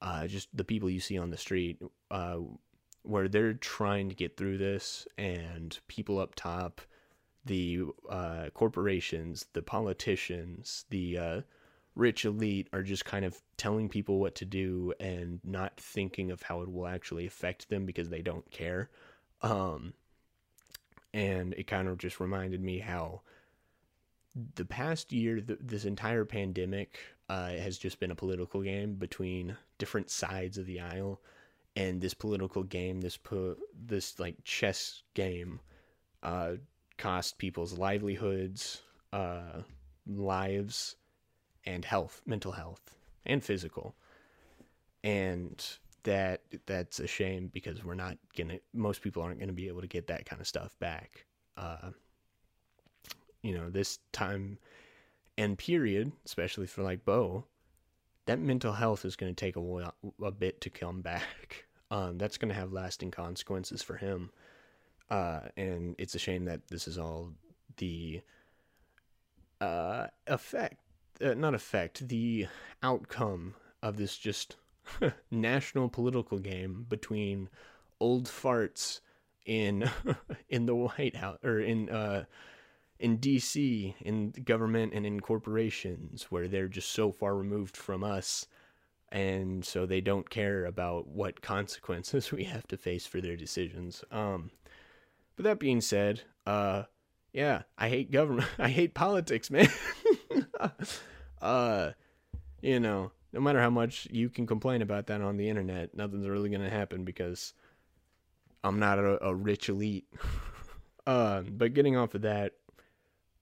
uh, 0.00 0.26
just 0.26 0.54
the 0.56 0.64
people 0.64 0.90
you 0.90 1.00
see 1.00 1.18
on 1.18 1.30
the 1.30 1.36
street 1.36 1.80
uh, 2.10 2.38
where 3.04 3.28
they're 3.28 3.54
trying 3.54 4.08
to 4.08 4.14
get 4.14 4.36
through 4.36 4.58
this 4.58 5.06
and 5.16 5.78
people 5.88 6.18
up 6.18 6.34
top 6.34 6.80
the 7.44 7.82
uh, 8.08 8.46
corporations 8.54 9.46
the 9.52 9.62
politicians 9.62 10.84
the 10.90 11.18
uh, 11.18 11.40
rich 11.96 12.24
elite 12.24 12.68
are 12.72 12.82
just 12.82 13.04
kind 13.04 13.24
of 13.24 13.40
telling 13.56 13.88
people 13.88 14.18
what 14.18 14.34
to 14.34 14.44
do 14.44 14.92
and 14.98 15.40
not 15.44 15.78
thinking 15.78 16.30
of 16.30 16.42
how 16.42 16.62
it 16.62 16.72
will 16.72 16.86
actually 16.86 17.26
affect 17.26 17.68
them 17.68 17.86
because 17.86 18.08
they 18.08 18.22
don't 18.22 18.50
care. 18.50 18.90
Um, 19.42 19.94
and 21.12 21.54
it 21.54 21.66
kind 21.66 21.86
of 21.86 21.98
just 21.98 22.18
reminded 22.18 22.60
me 22.60 22.80
how 22.80 23.20
the 24.56 24.64
past 24.64 25.12
year 25.12 25.40
th- 25.40 25.60
this 25.62 25.84
entire 25.84 26.24
pandemic 26.24 26.98
uh, 27.28 27.50
has 27.50 27.78
just 27.78 28.00
been 28.00 28.10
a 28.10 28.16
political 28.16 28.62
game 28.62 28.94
between 28.94 29.56
different 29.78 30.10
sides 30.10 30.58
of 30.58 30.66
the 30.66 30.80
aisle 30.80 31.20
and 31.76 32.00
this 32.00 32.14
political 32.14 32.62
game, 32.62 33.00
this 33.00 33.16
po- 33.16 33.56
this 33.74 34.18
like 34.18 34.36
chess 34.44 35.02
game, 35.14 35.60
uh, 36.22 36.52
cost 36.98 37.38
people's 37.38 37.76
livelihoods, 37.76 38.82
uh, 39.12 39.62
lives, 40.06 40.96
and 41.66 41.84
health, 41.84 42.22
mental 42.26 42.52
health, 42.52 42.96
and 43.26 43.42
physical. 43.42 43.96
And 45.02 45.64
that 46.04 46.42
that's 46.66 47.00
a 47.00 47.06
shame 47.06 47.50
because 47.52 47.84
we're 47.84 47.94
not 47.94 48.18
gonna. 48.36 48.58
Most 48.72 49.02
people 49.02 49.22
aren't 49.22 49.40
gonna 49.40 49.52
be 49.52 49.68
able 49.68 49.80
to 49.80 49.86
get 49.86 50.06
that 50.06 50.26
kind 50.26 50.40
of 50.40 50.46
stuff 50.46 50.78
back. 50.78 51.26
Uh, 51.56 51.90
you 53.42 53.54
know, 53.54 53.68
this 53.68 53.98
time 54.12 54.58
and 55.36 55.58
period, 55.58 56.12
especially 56.24 56.66
for 56.66 56.82
like 56.82 57.04
Bo, 57.04 57.44
that 58.26 58.40
mental 58.40 58.72
health 58.72 59.04
is 59.04 59.16
going 59.16 59.34
to 59.34 59.44
take 59.44 59.56
a, 59.56 59.60
while, 59.60 59.94
a 60.22 60.30
bit 60.30 60.60
to 60.62 60.70
come 60.70 61.00
back. 61.02 61.66
Um, 61.90 62.18
that's 62.18 62.38
going 62.38 62.48
to 62.48 62.58
have 62.58 62.72
lasting 62.72 63.12
consequences 63.12 63.80
for 63.80 63.96
him. 63.96 64.30
Uh, 65.10 65.40
and 65.56 65.94
it's 65.96 66.16
a 66.16 66.18
shame 66.18 66.46
that 66.46 66.66
this 66.66 66.88
is 66.88 66.98
all 66.98 67.30
the 67.76 68.20
uh, 69.60 70.06
effect, 70.26 70.80
uh, 71.22 71.34
not 71.34 71.54
effect, 71.54 72.08
the 72.08 72.48
outcome 72.82 73.54
of 73.82 73.96
this 73.96 74.16
just 74.16 74.56
national 75.30 75.88
political 75.88 76.38
game 76.38 76.86
between 76.88 77.48
old 78.00 78.24
farts 78.24 79.00
in 79.46 79.88
in 80.48 80.66
the 80.66 80.74
White 80.74 81.16
House 81.16 81.38
or 81.44 81.60
in 81.60 81.90
uh, 81.90 82.24
in 82.98 83.18
DC, 83.18 83.94
in 84.00 84.30
government 84.44 84.92
and 84.94 85.04
in 85.04 85.20
corporations, 85.20 86.26
where 86.30 86.48
they're 86.48 86.68
just 86.68 86.90
so 86.90 87.10
far 87.10 87.34
removed 87.34 87.76
from 87.76 88.04
us, 88.04 88.46
and 89.10 89.64
so 89.64 89.86
they 89.86 90.00
don't 90.00 90.30
care 90.30 90.64
about 90.64 91.06
what 91.06 91.42
consequences 91.42 92.32
we 92.32 92.44
have 92.44 92.66
to 92.68 92.76
face 92.76 93.06
for 93.06 93.20
their 93.20 93.36
decisions. 93.36 94.04
Um, 94.10 94.50
but 95.36 95.44
that 95.44 95.58
being 95.58 95.80
said, 95.80 96.22
uh, 96.46 96.84
yeah, 97.32 97.62
I 97.76 97.88
hate 97.88 98.10
government. 98.10 98.48
I 98.58 98.68
hate 98.68 98.94
politics, 98.94 99.50
man. 99.50 99.68
uh, 101.42 101.90
you 102.62 102.80
know, 102.80 103.12
no 103.32 103.40
matter 103.40 103.60
how 103.60 103.70
much 103.70 104.06
you 104.10 104.30
can 104.30 104.46
complain 104.46 104.80
about 104.80 105.08
that 105.08 105.20
on 105.20 105.36
the 105.36 105.48
internet, 105.48 105.94
nothing's 105.94 106.28
really 106.28 106.48
gonna 106.48 106.70
happen 106.70 107.04
because 107.04 107.52
I'm 108.62 108.78
not 108.78 108.98
a, 108.98 109.22
a 109.26 109.34
rich 109.34 109.68
elite. 109.68 110.06
uh, 111.06 111.42
but 111.42 111.74
getting 111.74 111.96
off 111.96 112.14
of 112.14 112.22
that, 112.22 112.52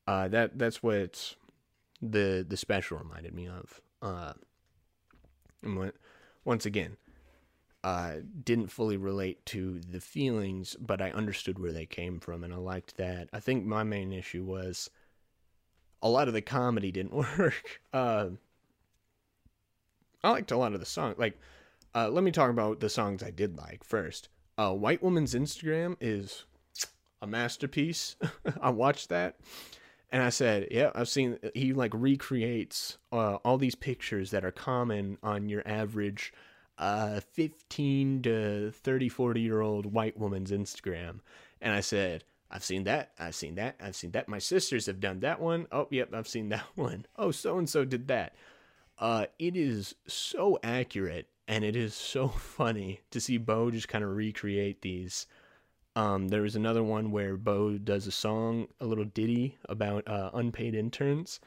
uh, 0.06 0.28
that 0.28 0.58
that's 0.58 0.82
what 0.82 1.34
the 2.00 2.44
the 2.46 2.56
special 2.56 2.98
reminded 2.98 3.34
me 3.34 3.48
of. 3.48 3.80
Uh, 4.00 4.32
and 5.62 5.92
once 6.44 6.66
again, 6.66 6.96
uh, 7.84 8.16
didn't 8.44 8.68
fully 8.68 8.96
relate 8.96 9.44
to 9.46 9.80
the 9.80 10.00
feelings, 10.00 10.76
but 10.80 11.00
I 11.00 11.10
understood 11.10 11.58
where 11.58 11.72
they 11.72 11.86
came 11.86 12.20
from, 12.20 12.44
and 12.44 12.52
I 12.52 12.56
liked 12.56 12.96
that. 12.96 13.28
I 13.32 13.40
think 13.40 13.64
my 13.64 13.84
main 13.84 14.12
issue 14.12 14.44
was 14.44 14.90
a 16.02 16.08
lot 16.08 16.28
of 16.28 16.34
the 16.34 16.42
comedy 16.42 16.90
didn't 16.90 17.12
work. 17.38 17.80
Uh, 17.92 18.30
I 20.24 20.30
liked 20.30 20.50
a 20.50 20.56
lot 20.56 20.74
of 20.74 20.80
the 20.80 20.86
songs. 20.86 21.16
Like, 21.18 21.38
uh, 21.94 22.08
let 22.08 22.24
me 22.24 22.30
talk 22.30 22.50
about 22.50 22.80
the 22.80 22.88
songs 22.88 23.22
I 23.22 23.30
did 23.30 23.56
like 23.56 23.84
first. 23.84 24.28
Uh, 24.58 24.72
White 24.72 25.02
Woman's 25.02 25.34
Instagram 25.34 25.96
is 26.00 26.44
a 27.20 27.26
masterpiece. 27.26 28.16
I 28.60 28.70
watched 28.70 29.08
that 29.08 29.36
and 30.12 30.22
I 30.22 30.28
said, 30.28 30.68
"Yeah, 30.70 30.90
I've 30.94 31.08
seen." 31.08 31.38
He 31.54 31.72
like 31.72 31.92
recreates 31.94 32.98
uh, 33.10 33.36
all 33.36 33.56
these 33.56 33.74
pictures 33.74 34.30
that 34.30 34.44
are 34.44 34.52
common 34.52 35.16
on 35.22 35.48
your 35.48 35.66
average 35.66 36.32
uh, 36.78 37.20
15 37.32 38.22
to 38.22 38.70
30, 38.72 39.08
40 39.08 39.40
year 39.40 39.62
old 39.62 39.86
white 39.86 40.18
woman's 40.18 40.50
Instagram. 40.50 41.20
And 41.62 41.72
I 41.72 41.80
said, 41.80 42.24
"I've 42.50 42.62
seen 42.62 42.84
that. 42.84 43.12
I've 43.18 43.34
seen 43.34 43.54
that. 43.54 43.76
I've 43.80 43.96
seen 43.96 44.10
that. 44.12 44.28
My 44.28 44.38
sisters 44.38 44.84
have 44.86 45.00
done 45.00 45.20
that 45.20 45.40
one. 45.40 45.66
Oh, 45.72 45.88
yep, 45.90 46.12
I've 46.14 46.28
seen 46.28 46.50
that 46.50 46.66
one. 46.74 47.06
Oh, 47.16 47.30
so 47.30 47.58
and 47.58 47.68
so 47.68 47.84
did 47.84 48.08
that." 48.08 48.34
Uh, 48.98 49.26
it 49.38 49.56
is 49.56 49.94
so 50.06 50.58
accurate, 50.62 51.28
and 51.48 51.64
it 51.64 51.74
is 51.74 51.94
so 51.94 52.28
funny 52.58 53.00
to 53.10 53.20
see 53.20 53.38
Bo 53.38 53.70
just 53.70 53.88
kind 53.88 54.04
of 54.04 54.14
recreate 54.14 54.82
these 54.82 55.26
um, 55.94 56.28
there 56.28 56.42
was 56.42 56.56
another 56.56 56.82
one 56.82 57.10
where 57.10 57.36
Bo 57.36 57.76
does 57.76 58.06
a 58.06 58.12
song, 58.12 58.68
a 58.80 58.86
little 58.86 59.04
ditty 59.04 59.58
about 59.68 60.08
uh, 60.08 60.30
unpaid 60.32 60.74
interns, 60.74 61.38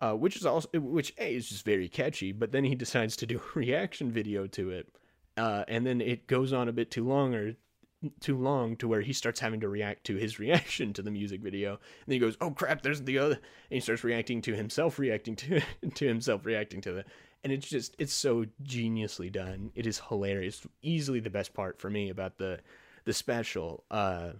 uh, 0.00 0.12
which 0.12 0.36
is 0.36 0.44
also 0.44 0.68
which 0.74 1.14
a 1.18 1.34
is 1.34 1.48
just 1.48 1.64
very 1.64 1.88
catchy. 1.88 2.32
But 2.32 2.52
then 2.52 2.64
he 2.64 2.74
decides 2.74 3.16
to 3.16 3.26
do 3.26 3.38
a 3.38 3.58
reaction 3.58 4.10
video 4.10 4.46
to 4.48 4.70
it, 4.70 4.88
uh, 5.36 5.64
and 5.68 5.86
then 5.86 6.00
it 6.00 6.26
goes 6.26 6.52
on 6.52 6.68
a 6.68 6.72
bit 6.72 6.90
too 6.90 7.06
long 7.06 7.34
or 7.34 7.54
too 8.20 8.36
long 8.36 8.76
to 8.76 8.88
where 8.88 9.00
he 9.00 9.12
starts 9.12 9.40
having 9.40 9.60
to 9.60 9.68
react 9.68 10.04
to 10.04 10.16
his 10.16 10.38
reaction 10.40 10.92
to 10.92 11.02
the 11.02 11.10
music 11.10 11.40
video. 11.40 11.72
And 11.72 12.06
then 12.06 12.14
he 12.14 12.18
goes, 12.18 12.36
"Oh 12.40 12.50
crap, 12.50 12.82
there's 12.82 13.02
the 13.02 13.18
other," 13.18 13.34
and 13.34 13.42
he 13.70 13.80
starts 13.80 14.02
reacting 14.02 14.42
to 14.42 14.54
himself, 14.56 14.98
reacting 14.98 15.36
to 15.36 15.60
to 15.94 16.06
himself, 16.08 16.44
reacting 16.44 16.80
to 16.82 16.92
the. 16.92 17.04
And 17.44 17.52
it's 17.52 17.68
just 17.68 17.94
it's 17.98 18.14
so 18.14 18.46
geniusly 18.64 19.30
done. 19.30 19.70
It 19.76 19.86
is 19.86 20.02
hilarious. 20.08 20.66
Easily 20.82 21.20
the 21.20 21.30
best 21.30 21.54
part 21.54 21.78
for 21.78 21.88
me 21.88 22.10
about 22.10 22.38
the 22.38 22.58
the 23.06 23.14
special. 23.14 23.84
Uh, 23.90 24.32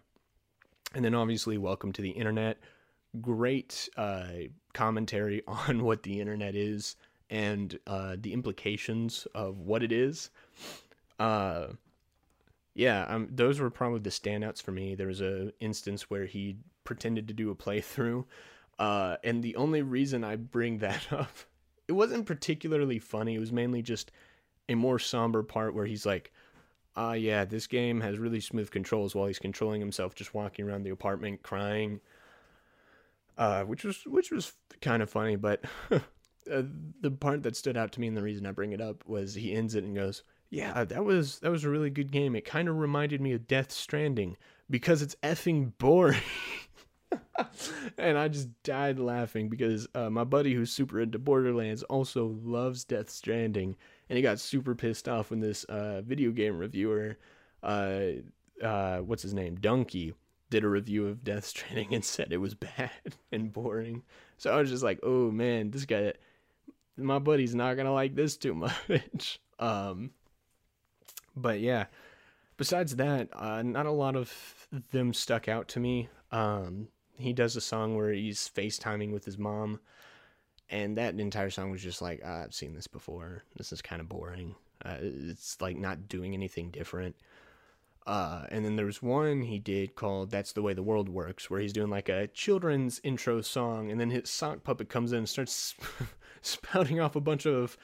and 0.95 1.05
then 1.05 1.15
obviously, 1.15 1.57
welcome 1.57 1.93
to 1.93 2.03
the 2.03 2.11
internet. 2.11 2.59
Great 3.23 3.89
uh, 3.97 4.27
commentary 4.75 5.43
on 5.49 5.83
what 5.83 6.03
the 6.03 6.21
internet 6.21 6.55
is 6.55 6.97
and 7.31 7.79
uh, 7.87 8.17
the 8.21 8.33
implications 8.33 9.27
of 9.35 9.61
what 9.61 9.83
it 9.83 9.91
is. 9.91 10.31
Uh, 11.19 11.69
yeah, 12.75 13.07
um, 13.09 13.29
those 13.31 13.59
were 13.59 13.71
probably 13.71 14.01
the 14.01 14.11
standouts 14.11 14.61
for 14.61 14.71
me. 14.71 14.95
There 14.95 15.07
was 15.07 15.23
a 15.23 15.53
instance 15.61 16.11
where 16.11 16.27
he 16.27 16.59
pretended 16.85 17.27
to 17.29 17.35
do 17.35 17.51
a 17.51 17.55
playthrough, 17.55 18.25
uh, 18.79 19.17
and 19.25 19.43
the 19.43 19.57
only 19.57 19.83
reason 19.83 20.23
I 20.23 20.37
bring 20.37 20.79
that 20.81 21.11
up, 21.11 21.31
it 21.89 21.93
wasn't 21.93 22.27
particularly 22.27 22.99
funny. 22.99 23.37
It 23.37 23.41
was 23.41 23.53
mainly 23.53 23.83
just 23.83 24.13
a 24.69 24.75
more 24.75 24.99
somber 24.99 25.43
part 25.43 25.75
where 25.75 25.87
he's 25.87 26.05
like, 26.05 26.33
ah, 26.97 27.11
uh, 27.11 27.13
yeah, 27.13 27.45
this 27.45 27.67
game 27.67 28.01
has 28.01 28.19
really 28.19 28.41
smooth 28.41 28.71
controls 28.71 29.15
while 29.15 29.27
he's 29.27 29.39
controlling 29.39 29.81
himself, 29.81 30.15
just 30.15 30.35
walking 30.35 30.69
around 30.69 30.83
the 30.83 30.91
apartment 30.91 31.43
crying. 31.43 32.01
Uh, 33.39 33.65
which 33.65 33.85
was 33.85 34.03
which 34.07 34.31
was 34.31 34.55
kind 34.81 35.03
of 35.03 35.11
funny, 35.11 35.37
but 35.37 35.63
uh, 35.91 36.63
the 37.01 37.11
part 37.11 37.43
that 37.43 37.57
stood 37.57 37.77
out 37.77 37.93
to 37.93 38.01
me 38.01 38.07
and 38.07 38.17
the 38.17 38.23
reason 38.23 38.47
I 38.47 38.51
bring 38.53 38.73
it 38.73 38.81
up 38.81 39.07
was 39.07 39.35
he 39.35 39.53
ends 39.53 39.75
it 39.75 39.85
and 39.85 39.95
goes, 39.95 40.23
"Yeah, 40.49 40.85
that 40.85 41.05
was 41.05 41.39
that 41.41 41.51
was 41.51 41.65
a 41.65 41.71
really 41.71 41.91
good 41.91 42.11
game. 42.11 42.35
It 42.35 42.45
kind 42.47 42.69
of 42.69 42.79
reminded 42.79 43.21
me 43.21 43.33
of 43.33 43.47
Death 43.47 43.73
Stranding 43.73 44.37
because 44.71 45.03
it's 45.03 45.17
effing 45.23 45.73
boring." 45.79 46.21
and 47.99 48.17
I 48.19 48.29
just 48.29 48.49
died 48.63 48.99
laughing 48.99 49.49
because 49.49 49.87
uh, 49.95 50.11
my 50.11 50.25
buddy 50.25 50.55
who's 50.55 50.73
super 50.73 51.01
into 51.01 51.19
Borderlands 51.19 51.83
also 51.85 52.39
loves 52.43 52.85
Death 52.85 53.11
Stranding, 53.11 53.77
and 54.09 54.17
he 54.17 54.23
got 54.23 54.39
super 54.39 54.75
pissed 54.75 55.09
off 55.09 55.31
when 55.31 55.41
this 55.41 55.65
uh, 55.65 56.03
video 56.03 56.31
game 56.31 56.59
reviewer, 56.59 57.19
uh, 57.63 58.01
uh, 58.63 58.99
what's 58.99 59.23
his 59.23 59.35
name, 59.35 59.59
Dunkey, 59.59 60.15
did 60.51 60.65
a 60.65 60.69
review 60.69 61.09
of 61.09 61.25
Death 61.25 61.45
Stranding 61.45 61.89
and 61.95 62.05
said 62.05 62.33
it 62.33 62.39
was 62.39 62.55
bad 62.55 62.91
and 63.33 63.53
boring. 63.53 64.03
So 64.39 64.53
I 64.53 64.57
was 64.57 64.71
just 64.71 64.83
like, 64.83 65.01
oh 65.03 65.31
man, 65.31 65.71
this 65.71 65.85
guy, 65.85 66.13
my 66.97 67.19
buddy's 67.19 67.55
not 67.55 67.75
gonna 67.75 67.93
like 67.93 68.15
this 68.15 68.37
too 68.37 68.55
much. 68.89 69.41
um, 69.59 70.11
but 71.35 71.61
yeah, 71.61 71.87
besides 72.57 72.97
that, 72.97 73.29
uh, 73.33 73.63
not 73.63 73.87
a 73.87 73.91
lot 73.91 74.17
of 74.17 74.69
them 74.93 75.13
stuck 75.13 75.49
out 75.49 75.69
to 75.69 75.81
me. 75.81 76.09
Um, 76.33 76.89
he 77.19 77.33
does 77.33 77.57
a 77.57 77.61
song 77.61 77.97
where 77.97 78.13
he's 78.13 78.51
FaceTiming 78.55 79.13
with 79.13 79.25
his 79.25 79.39
mom 79.39 79.81
and 80.71 80.97
that 80.99 81.19
entire 81.19 81.51
song 81.51 81.71
was 81.71 81.83
just 81.83 82.03
like 82.03 82.21
ah, 82.25 82.45
I've 82.45 82.55
seen 82.55 82.75
this 82.75 82.87
before. 82.87 83.45
This 83.57 83.73
is 83.73 83.83
kind 83.83 84.01
of 84.01 84.09
boring. 84.09 84.55
Uh, 84.85 84.97
it's 85.01 85.61
like 85.61 85.77
not 85.77 86.09
doing 86.09 86.35
anything 86.35 86.71
different. 86.71 87.17
Uh, 88.07 88.47
and 88.51 88.65
then 88.65 88.77
there's 88.77 89.03
one 89.03 89.43
he 89.43 89.59
did 89.59 89.97
called 89.97 90.31
"That's 90.31 90.53
the 90.53 90.63
Way 90.63 90.75
the 90.75 90.83
World 90.83 91.09
Works," 91.09 91.51
where 91.51 91.61
he's 91.61 91.73
doing 91.73 91.91
like 91.91 92.09
a 92.09 92.29
children's 92.29 93.01
intro 93.03 93.41
song, 93.41 93.91
and 93.91 94.01
then 94.01 94.11
his 94.11 94.31
sock 94.31 94.63
puppet 94.63 94.89
comes 94.89 95.13
in 95.13 95.19
and 95.19 95.29
starts 95.29 95.75
spouting 96.43 97.01
off 97.01 97.17
a 97.17 97.21
bunch 97.21 97.47
of 97.47 97.77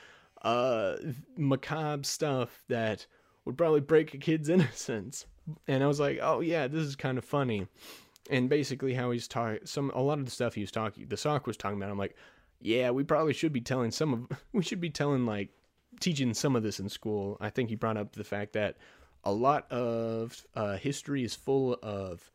uh, 0.42 0.96
macabre 1.36 2.04
stuff 2.04 2.62
that 2.68 3.06
would 3.44 3.58
probably 3.58 3.80
break 3.80 4.14
a 4.14 4.18
kid's 4.18 4.48
innocence. 4.48 5.26
And 5.66 5.82
I 5.82 5.88
was 5.88 5.98
like, 5.98 6.20
"Oh 6.22 6.38
yeah, 6.38 6.68
this 6.68 6.84
is 6.84 6.94
kind 6.94 7.18
of 7.18 7.24
funny." 7.24 7.66
And 8.30 8.48
basically, 8.48 8.94
how 8.94 9.10
he's 9.10 9.26
talking, 9.26 9.58
some 9.66 9.90
a 9.92 10.00
lot 10.00 10.20
of 10.20 10.24
the 10.24 10.30
stuff 10.30 10.54
he 10.54 10.60
was 10.60 10.70
talking, 10.70 11.08
the 11.08 11.16
sock 11.16 11.48
was 11.48 11.56
talking 11.56 11.78
about. 11.78 11.90
I'm 11.90 11.98
like, 11.98 12.14
yeah, 12.62 12.90
we 12.90 13.04
probably 13.04 13.32
should 13.32 13.52
be 13.52 13.60
telling 13.60 13.90
some 13.90 14.12
of 14.30 14.38
we 14.52 14.62
should 14.62 14.80
be 14.80 14.90
telling 14.90 15.26
like 15.26 15.50
teaching 16.00 16.34
some 16.34 16.56
of 16.56 16.62
this 16.62 16.80
in 16.80 16.88
school. 16.88 17.36
I 17.40 17.50
think 17.50 17.68
he 17.68 17.76
brought 17.76 17.96
up 17.96 18.12
the 18.12 18.24
fact 18.24 18.54
that 18.54 18.76
a 19.24 19.32
lot 19.32 19.70
of 19.70 20.44
uh, 20.54 20.76
history 20.76 21.24
is 21.24 21.34
full 21.34 21.78
of 21.82 22.30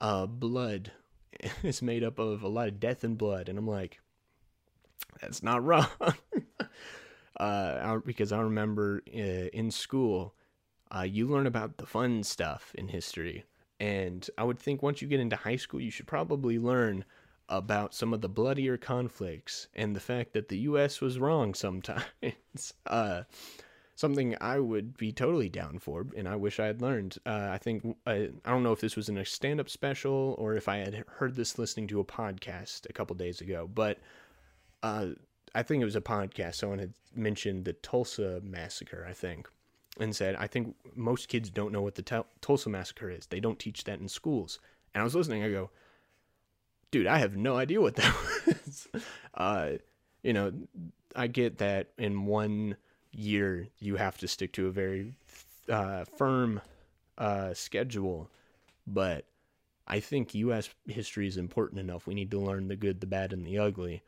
uh, 0.00 0.26
blood. 0.26 0.92
It's 1.62 1.82
made 1.82 2.02
up 2.02 2.18
of 2.18 2.42
a 2.42 2.48
lot 2.48 2.66
of 2.66 2.80
death 2.80 3.04
and 3.04 3.16
blood, 3.16 3.48
and 3.48 3.56
I'm 3.56 3.68
like, 3.68 4.00
that's 5.20 5.40
not 5.42 5.62
wrong. 5.62 5.86
uh, 7.38 7.98
because 7.98 8.32
I 8.32 8.40
remember 8.40 9.02
uh, 9.14 9.48
in 9.52 9.70
school, 9.70 10.34
uh, 10.90 11.02
you 11.02 11.28
learn 11.28 11.46
about 11.46 11.76
the 11.76 11.86
fun 11.86 12.24
stuff 12.24 12.72
in 12.76 12.88
history. 12.88 13.44
And 13.78 14.28
I 14.36 14.42
would 14.42 14.58
think 14.58 14.82
once 14.82 15.00
you 15.00 15.06
get 15.06 15.20
into 15.20 15.36
high 15.36 15.56
school, 15.56 15.80
you 15.80 15.90
should 15.92 16.08
probably 16.08 16.58
learn 16.58 17.04
about 17.48 17.94
some 17.94 18.12
of 18.12 18.20
the 18.20 18.28
bloodier 18.28 18.76
conflicts 18.76 19.68
and 19.74 19.96
the 19.96 20.00
fact 20.00 20.32
that 20.34 20.48
the 20.48 20.58
U.S. 20.58 21.00
was 21.00 21.18
wrong 21.18 21.54
sometimes. 21.54 22.74
uh, 22.86 23.22
something 23.94 24.36
I 24.40 24.60
would 24.60 24.96
be 24.96 25.12
totally 25.12 25.48
down 25.48 25.78
for, 25.78 26.06
and 26.16 26.28
I 26.28 26.36
wish 26.36 26.60
I 26.60 26.66
had 26.66 26.80
learned. 26.80 27.18
Uh, 27.26 27.48
I 27.50 27.58
think 27.58 27.96
I, 28.06 28.30
I 28.44 28.50
don't 28.50 28.62
know 28.62 28.72
if 28.72 28.80
this 28.80 28.96
was 28.96 29.08
in 29.08 29.18
a 29.18 29.24
stand-up 29.24 29.68
special 29.68 30.36
or 30.38 30.54
if 30.54 30.68
I 30.68 30.76
had 30.78 31.04
heard 31.08 31.34
this 31.34 31.58
listening 31.58 31.88
to 31.88 32.00
a 32.00 32.04
podcast 32.04 32.88
a 32.88 32.92
couple 32.92 33.16
days 33.16 33.40
ago, 33.40 33.68
but 33.72 33.98
uh, 34.82 35.08
I 35.54 35.62
think 35.62 35.82
it 35.82 35.86
was 35.86 35.96
a 35.96 36.00
podcast. 36.00 36.56
Someone 36.56 36.78
had 36.78 36.94
mentioned 37.14 37.64
the 37.64 37.72
Tulsa 37.72 38.40
massacre, 38.42 39.04
I 39.08 39.12
think, 39.12 39.48
and 39.98 40.14
said, 40.14 40.36
I 40.36 40.46
think 40.46 40.76
most 40.94 41.28
kids 41.28 41.50
don't 41.50 41.72
know 41.72 41.82
what 41.82 41.96
the 41.96 42.24
Tulsa 42.40 42.68
massacre 42.68 43.10
is. 43.10 43.26
They 43.26 43.40
don't 43.40 43.58
teach 43.58 43.84
that 43.84 44.00
in 44.00 44.08
schools. 44.08 44.60
And 44.94 45.00
I 45.00 45.04
was 45.04 45.14
listening, 45.14 45.42
I 45.42 45.50
go, 45.50 45.70
dude, 46.90 47.06
I 47.06 47.18
have 47.18 47.36
no 47.36 47.56
idea 47.56 47.80
what 47.80 47.96
that 47.96 48.14
was. 48.46 48.88
uh, 49.34 49.70
you 50.22 50.32
know, 50.32 50.52
I 51.14 51.26
get 51.26 51.58
that 51.58 51.88
in 51.98 52.26
one 52.26 52.76
year 53.12 53.68
you 53.78 53.96
have 53.96 54.18
to 54.18 54.28
stick 54.28 54.52
to 54.54 54.66
a 54.66 54.70
very 54.70 55.14
uh, 55.68 56.04
firm 56.04 56.60
uh, 57.16 57.54
schedule, 57.54 58.30
but 58.86 59.24
I 59.86 60.00
think 60.00 60.34
U.S. 60.34 60.68
history 60.86 61.26
is 61.26 61.36
important 61.36 61.80
enough. 61.80 62.06
We 62.06 62.14
need 62.14 62.30
to 62.32 62.38
learn 62.38 62.68
the 62.68 62.76
good, 62.76 63.00
the 63.00 63.06
bad, 63.06 63.32
and 63.32 63.46
the 63.46 63.58
ugly. 63.58 64.02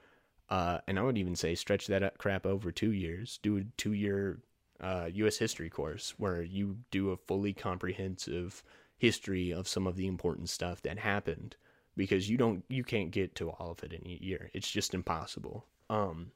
Uh, 0.48 0.78
and 0.86 0.98
I 0.98 1.02
would 1.02 1.16
even 1.16 1.36
say 1.36 1.54
stretch 1.54 1.86
that 1.86 2.18
crap 2.18 2.44
over 2.44 2.70
two 2.70 2.92
years. 2.92 3.38
Do 3.42 3.56
a 3.56 3.62
two 3.76 3.92
year 3.92 4.40
uh, 4.80 5.08
U.S. 5.12 5.38
history 5.38 5.70
course 5.70 6.14
where 6.18 6.42
you 6.42 6.78
do 6.90 7.10
a 7.10 7.16
fully 7.16 7.52
comprehensive 7.52 8.62
history 8.98 9.52
of 9.52 9.68
some 9.68 9.86
of 9.86 9.96
the 9.96 10.06
important 10.06 10.48
stuff 10.50 10.82
that 10.82 10.98
happened 10.98 11.56
because 11.96 12.28
you 12.28 12.36
don't 12.36 12.64
you 12.68 12.84
can't 12.84 13.10
get 13.10 13.34
to 13.36 13.50
all 13.50 13.72
of 13.72 13.82
it 13.82 13.92
in 13.92 14.06
a 14.06 14.18
year. 14.22 14.50
It's 14.54 14.70
just 14.70 14.94
impossible. 14.94 15.66
Um, 15.88 16.32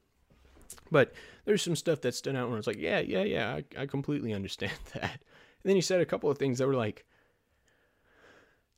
but 0.91 1.13
there's 1.45 1.61
some 1.61 1.75
stuff 1.75 2.01
that 2.01 2.15
stood 2.15 2.35
out 2.35 2.49
where 2.49 2.57
it's 2.57 2.67
like, 2.67 2.79
yeah, 2.79 2.99
yeah, 2.99 3.23
yeah, 3.23 3.59
I, 3.77 3.83
I 3.83 3.85
completely 3.85 4.33
understand 4.39 4.73
that. 4.93 5.11
And 5.11 5.69
then 5.69 5.75
he 5.75 5.81
said 5.81 6.01
a 6.01 6.05
couple 6.05 6.29
of 6.29 6.37
things 6.37 6.59
that 6.59 6.67
were 6.67 6.75
like, 6.75 7.05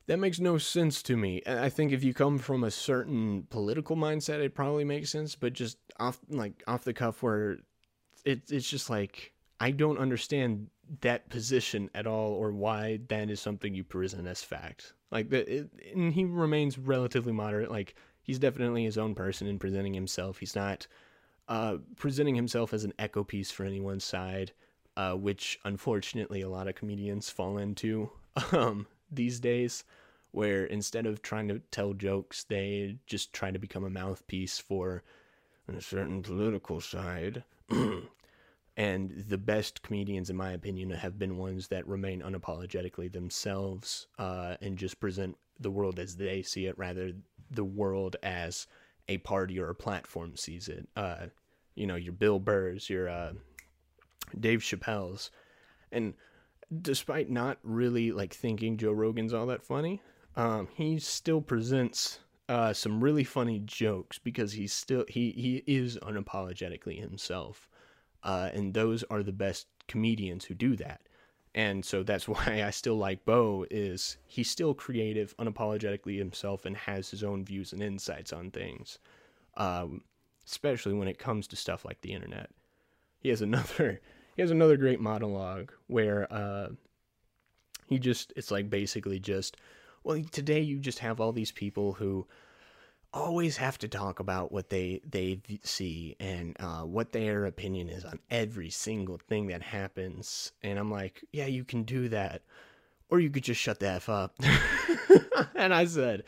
that 0.07 0.19
makes 0.19 0.39
no 0.39 0.57
sense 0.57 1.03
to 1.03 1.17
me. 1.17 1.41
I 1.45 1.69
think 1.69 1.91
if 1.91 2.03
you 2.03 2.13
come 2.13 2.37
from 2.37 2.63
a 2.63 2.71
certain 2.71 3.45
political 3.49 3.97
mindset, 3.97 4.39
it 4.39 4.55
probably 4.55 4.85
makes 4.85 5.09
sense. 5.09 5.35
But 5.35 5.53
just 5.53 5.77
off 5.99 6.17
like 6.29 6.63
off 6.65 6.85
the 6.85 6.93
cuff, 6.93 7.21
where 7.21 7.57
it, 8.23 8.49
it's 8.49 8.69
just 8.69 8.89
like 8.89 9.33
I 9.59 9.71
don't 9.71 9.97
understand 9.97 10.67
that 11.01 11.29
position 11.29 11.89
at 11.93 12.07
all, 12.07 12.31
or 12.31 12.53
why 12.53 12.99
that 13.09 13.29
is 13.29 13.41
something 13.41 13.75
you 13.75 13.83
present 13.83 14.27
as 14.27 14.41
fact. 14.41 14.93
Like 15.11 15.29
that, 15.29 15.69
and 15.93 16.13
he 16.13 16.25
remains 16.25 16.77
relatively 16.77 17.31
moderate. 17.31 17.71
Like 17.71 17.95
he's 18.21 18.39
definitely 18.39 18.83
his 18.83 18.97
own 18.97 19.15
person 19.15 19.47
in 19.47 19.59
presenting 19.59 19.93
himself. 19.93 20.39
He's 20.39 20.55
not 20.55 20.87
uh, 21.47 21.77
presenting 21.95 22.35
himself 22.35 22.73
as 22.73 22.83
an 22.83 22.93
echo 22.99 23.23
piece 23.23 23.51
for 23.51 23.63
anyone's 23.63 24.03
side, 24.03 24.51
uh, 24.97 25.13
which 25.13 25.59
unfortunately 25.63 26.41
a 26.41 26.49
lot 26.49 26.67
of 26.67 26.75
comedians 26.75 27.29
fall 27.29 27.57
into 27.57 28.09
um, 28.51 28.87
these 29.09 29.39
days, 29.39 29.85
where 30.31 30.65
instead 30.65 31.05
of 31.05 31.21
trying 31.21 31.47
to 31.47 31.59
tell 31.71 31.93
jokes, 31.93 32.43
they 32.43 32.97
just 33.07 33.31
try 33.31 33.49
to 33.49 33.59
become 33.59 33.85
a 33.85 33.89
mouthpiece 33.89 34.59
for 34.59 35.03
a 35.73 35.81
certain 35.81 36.21
political 36.21 36.81
side. 36.81 37.43
and 38.77 39.11
the 39.27 39.39
best 39.39 39.81
comedians, 39.81 40.29
in 40.29 40.37
my 40.37 40.51
opinion, 40.51 40.91
have 40.91 41.17
been 41.17 41.37
ones 41.37 41.67
that 41.69 41.87
remain 41.87 42.21
unapologetically 42.21 43.11
themselves 43.11 44.05
uh, 44.19 44.55
and 44.61 44.77
just 44.77 44.99
present 44.99 45.35
the 45.59 45.71
world 45.71 45.97
as 45.97 46.15
they 46.15 46.43
see 46.43 46.67
it, 46.67 46.77
rather 46.77 47.11
the 47.49 47.63
world 47.63 48.15
as 48.21 48.67
a 49.09 49.17
party 49.19 49.59
or 49.59 49.69
a 49.69 49.75
platform 49.75 50.35
sees 50.35 50.67
it. 50.67 50.87
Uh, 50.95 51.25
you 51.73 51.87
know, 51.87 51.95
your 51.95 52.13
Bill 52.13 52.39
Burrs, 52.39 52.87
your 52.87 53.09
uh, 53.09 53.33
Dave 54.39 54.59
Chappelle's, 54.59 55.31
and 55.91 56.13
despite 56.81 57.31
not 57.31 57.57
really 57.63 58.11
like 58.11 58.33
thinking 58.33 58.77
Joe 58.77 58.91
Rogan's 58.91 59.33
all 59.33 59.47
that 59.47 59.63
funny, 59.63 60.01
um, 60.35 60.67
he 60.75 60.99
still 60.99 61.41
presents 61.41 62.19
uh, 62.47 62.73
some 62.73 63.03
really 63.03 63.23
funny 63.23 63.59
jokes 63.65 64.19
because 64.19 64.53
he's 64.53 64.73
still 64.73 65.05
he 65.07 65.31
he 65.31 65.63
is 65.65 65.97
unapologetically 65.97 66.99
himself, 66.99 67.67
uh, 68.27 68.49
and 68.53 68.73
those 68.73 69.03
are 69.09 69.23
the 69.23 69.31
best 69.31 69.67
comedians 69.87 70.43
who 70.45 70.53
do 70.53 70.75
that. 70.75 71.01
And 71.55 71.83
so 71.83 72.03
that's 72.03 72.27
why 72.27 72.61
I 72.63 72.69
still 72.69 72.97
like 72.97 73.25
Bo 73.25 73.65
is 73.71 74.17
he's 74.27 74.51
still 74.51 74.75
creative, 74.75 75.35
unapologetically 75.37 76.17
himself, 76.19 76.65
and 76.65 76.75
has 76.75 77.09
his 77.09 77.23
own 77.23 77.45
views 77.45 77.73
and 77.73 77.81
insights 77.81 78.33
on 78.33 78.51
things, 78.51 78.99
um, 79.55 80.01
especially 80.45 80.93
when 80.93 81.07
it 81.07 81.17
comes 81.17 81.47
to 81.47 81.55
stuff 81.55 81.85
like 81.85 82.01
the 82.01 82.13
internet. 82.13 82.51
He 83.19 83.29
has 83.29 83.41
another 83.41 84.01
he 84.35 84.41
has 84.41 84.51
another 84.51 84.77
great 84.77 84.99
monologue 84.99 85.71
where 85.87 86.31
uh, 86.31 86.67
he 87.87 87.97
just 87.97 88.33
it's 88.35 88.51
like 88.51 88.69
basically 88.69 89.19
just 89.19 89.55
well 90.03 90.21
today 90.31 90.59
you 90.59 90.79
just 90.79 90.99
have 90.99 91.21
all 91.21 91.31
these 91.31 91.51
people 91.53 91.93
who 91.93 92.27
always 93.13 93.57
have 93.57 93.77
to 93.79 93.87
talk 93.87 94.19
about 94.19 94.51
what 94.51 94.69
they 94.69 95.01
they 95.09 95.41
see 95.63 96.15
and 96.19 96.55
uh, 96.59 96.81
what 96.81 97.11
their 97.11 97.45
opinion 97.45 97.89
is 97.89 98.05
on 98.05 98.19
every 98.29 98.69
single 98.69 99.17
thing 99.17 99.47
that 99.47 99.61
happens. 99.61 100.51
And 100.61 100.77
I'm 100.77 100.91
like, 100.91 101.23
yeah, 101.31 101.45
you 101.45 101.63
can 101.63 101.83
do 101.83 102.09
that, 102.09 102.43
or 103.09 103.19
you 103.19 103.29
could 103.29 103.43
just 103.43 103.61
shut 103.61 103.79
the 103.79 103.89
f 103.89 104.09
up. 104.09 104.37
and 105.55 105.73
I 105.73 105.85
said, 105.85 106.23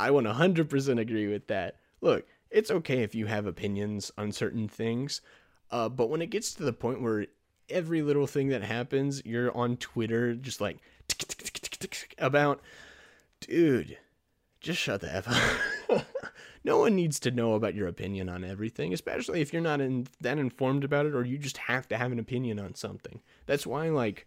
I 0.00 0.10
100% 0.10 1.00
agree 1.00 1.26
with 1.28 1.46
that. 1.48 1.76
Look, 2.00 2.26
it's 2.50 2.70
okay 2.70 3.02
if 3.02 3.14
you 3.14 3.26
have 3.26 3.46
opinions 3.46 4.10
on 4.16 4.32
certain 4.32 4.68
things, 4.68 5.20
uh, 5.70 5.88
but 5.88 6.08
when 6.08 6.22
it 6.22 6.30
gets 6.30 6.54
to 6.54 6.62
the 6.62 6.72
point 6.72 7.02
where 7.02 7.26
every 7.68 8.02
little 8.02 8.26
thing 8.26 8.48
that 8.48 8.62
happens, 8.62 9.22
you're 9.24 9.54
on 9.56 9.76
Twitter 9.76 10.34
just 10.34 10.60
like 10.60 10.78
about, 12.18 12.60
dude 13.40 13.98
just 14.60 14.80
shut 14.80 15.00
the 15.00 15.14
F 15.14 15.28
up. 15.28 15.60
No 16.64 16.78
one 16.78 16.94
needs 16.96 17.20
to 17.20 17.30
know 17.30 17.54
about 17.54 17.74
your 17.74 17.88
opinion 17.88 18.28
on 18.28 18.44
everything, 18.44 18.92
especially 18.92 19.40
if 19.40 19.52
you're 19.52 19.62
not 19.62 19.80
in, 19.80 20.06
that 20.20 20.38
informed 20.38 20.84
about 20.84 21.06
it 21.06 21.14
or 21.14 21.24
you 21.24 21.38
just 21.38 21.58
have 21.58 21.88
to 21.88 21.96
have 21.96 22.12
an 22.12 22.18
opinion 22.18 22.58
on 22.58 22.74
something. 22.74 23.20
That's 23.46 23.66
why, 23.66 23.88
like, 23.88 24.26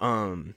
um, 0.00 0.54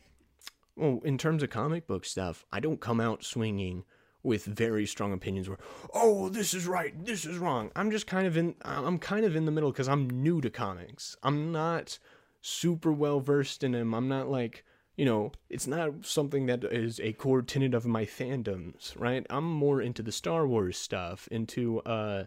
well, 0.76 1.02
in 1.04 1.18
terms 1.18 1.44
of 1.44 1.50
comic 1.50 1.88
book 1.88 2.06
stuff, 2.06 2.46
I 2.52 2.60
don't 2.60 2.82
come 2.82 3.00
out 3.00 3.24
swinging 3.24 3.84
with 4.24 4.46
very 4.46 4.86
strong 4.86 5.12
opinions 5.12 5.50
where, 5.50 5.60
oh, 5.94 6.30
this 6.30 6.54
is 6.54 6.66
right, 6.66 6.94
this 7.06 7.26
is 7.26 7.38
wrong. 7.38 7.72
I'm 7.76 7.92
just 7.92 8.08
kind 8.08 8.26
of 8.26 8.38
in, 8.38 8.56
I'm 8.64 8.98
kind 8.98 9.26
of 9.26 9.36
in 9.36 9.46
the 9.46 9.52
middle 9.52 9.72
because 9.72 9.90
I'm 9.90 10.10
new 10.10 10.42
to 10.42 10.50
comics. 10.50 11.18
I'm 11.24 11.52
not 11.52 12.00
super 12.42 12.92
well 12.92 13.20
versed 13.20 13.64
in 13.64 13.74
them. 13.74 13.94
I'm 13.94 14.08
not 14.08 14.30
like, 14.30 14.64
you 14.96 15.06
know, 15.06 15.32
it's 15.50 15.68
not 15.68 16.06
something 16.06 16.46
that 16.46 16.64
is 16.64 17.00
a 17.00 17.14
core 17.14 17.42
tenet 17.42 17.74
of 17.74 17.86
my 17.86 18.06
fandoms, 18.06 18.94
right? 19.00 19.26
I'm 19.30 19.46
more 19.46 19.82
into 19.82 20.04
the 20.04 20.12
Star 20.12 20.48
Wars 20.48 20.78
stuff, 20.78 21.28
into 21.32 21.80
uh 21.82 22.26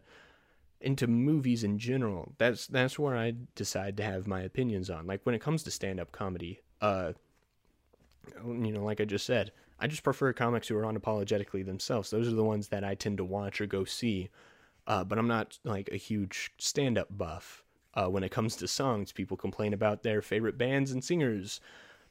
into 0.81 1.07
movies 1.07 1.65
in 1.65 1.79
general. 1.79 2.35
That's 2.39 2.67
that's 2.67 2.99
where 2.99 3.17
I 3.17 3.35
decide 3.55 3.97
to 3.99 4.03
have 4.03 4.27
my 4.27 4.41
opinions 4.41 4.91
on. 4.91 5.07
Like 5.07 5.21
when 5.25 5.35
it 5.35 5.41
comes 5.41 5.63
to 5.63 5.71
stand-up 5.71 6.13
comedy, 6.13 6.61
uh 6.81 7.13
you 8.45 8.73
know, 8.73 8.85
like 8.85 9.01
I 9.01 9.05
just 9.05 9.27
said, 9.27 9.53
I 9.79 9.87
just 9.87 10.03
prefer 10.03 10.33
comics 10.33 10.67
who 10.69 10.77
are 10.77 10.83
unapologetically 10.83 11.65
themselves. 11.65 12.11
Those 12.11 12.27
are 12.27 12.35
the 12.35 12.43
ones 12.43 12.69
that 12.69 12.83
I 12.83 12.95
tend 12.97 13.19
to 13.19 13.25
watch 13.25 13.61
or 13.61 13.67
go 13.67 13.85
see. 13.85 14.31
Uh, 14.89 15.05
but 15.05 15.19
I'm 15.19 15.29
not 15.29 15.59
like 15.65 15.89
a 15.93 15.97
huge 15.97 16.53
stand-up 16.59 17.17
buff. 17.17 17.65
Uh, 17.95 18.07
when 18.07 18.23
it 18.23 18.31
comes 18.31 18.57
to 18.57 18.69
songs, 18.69 19.11
people 19.11 19.37
complain 19.37 19.73
about 19.73 20.03
their 20.03 20.23
favorite 20.23 20.59
bands 20.59 20.91
and 20.91 21.03
singers 21.03 21.61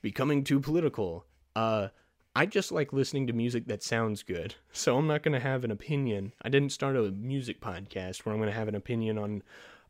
becoming 0.05 0.43
too 0.43 0.59
political. 0.59 1.25
Uh, 1.55 1.87
I 2.35 2.45
just 2.45 2.71
like 2.71 2.93
listening 2.93 3.25
to 3.25 3.33
music 3.33 3.65
that 3.65 3.81
sounds 3.81 4.21
good. 4.21 4.53
So 4.71 4.97
I'm 4.97 5.07
not 5.07 5.23
going 5.23 5.33
to 5.33 5.39
have 5.39 5.63
an 5.63 5.71
opinion. 5.71 6.33
I 6.43 6.49
didn't 6.49 6.73
start 6.73 6.95
a 6.95 7.09
music 7.09 7.59
podcast 7.59 8.19
where 8.19 8.31
I'm 8.31 8.39
going 8.39 8.51
to 8.51 8.55
have 8.55 8.67
an 8.67 8.75
opinion 8.75 9.17
on 9.17 9.41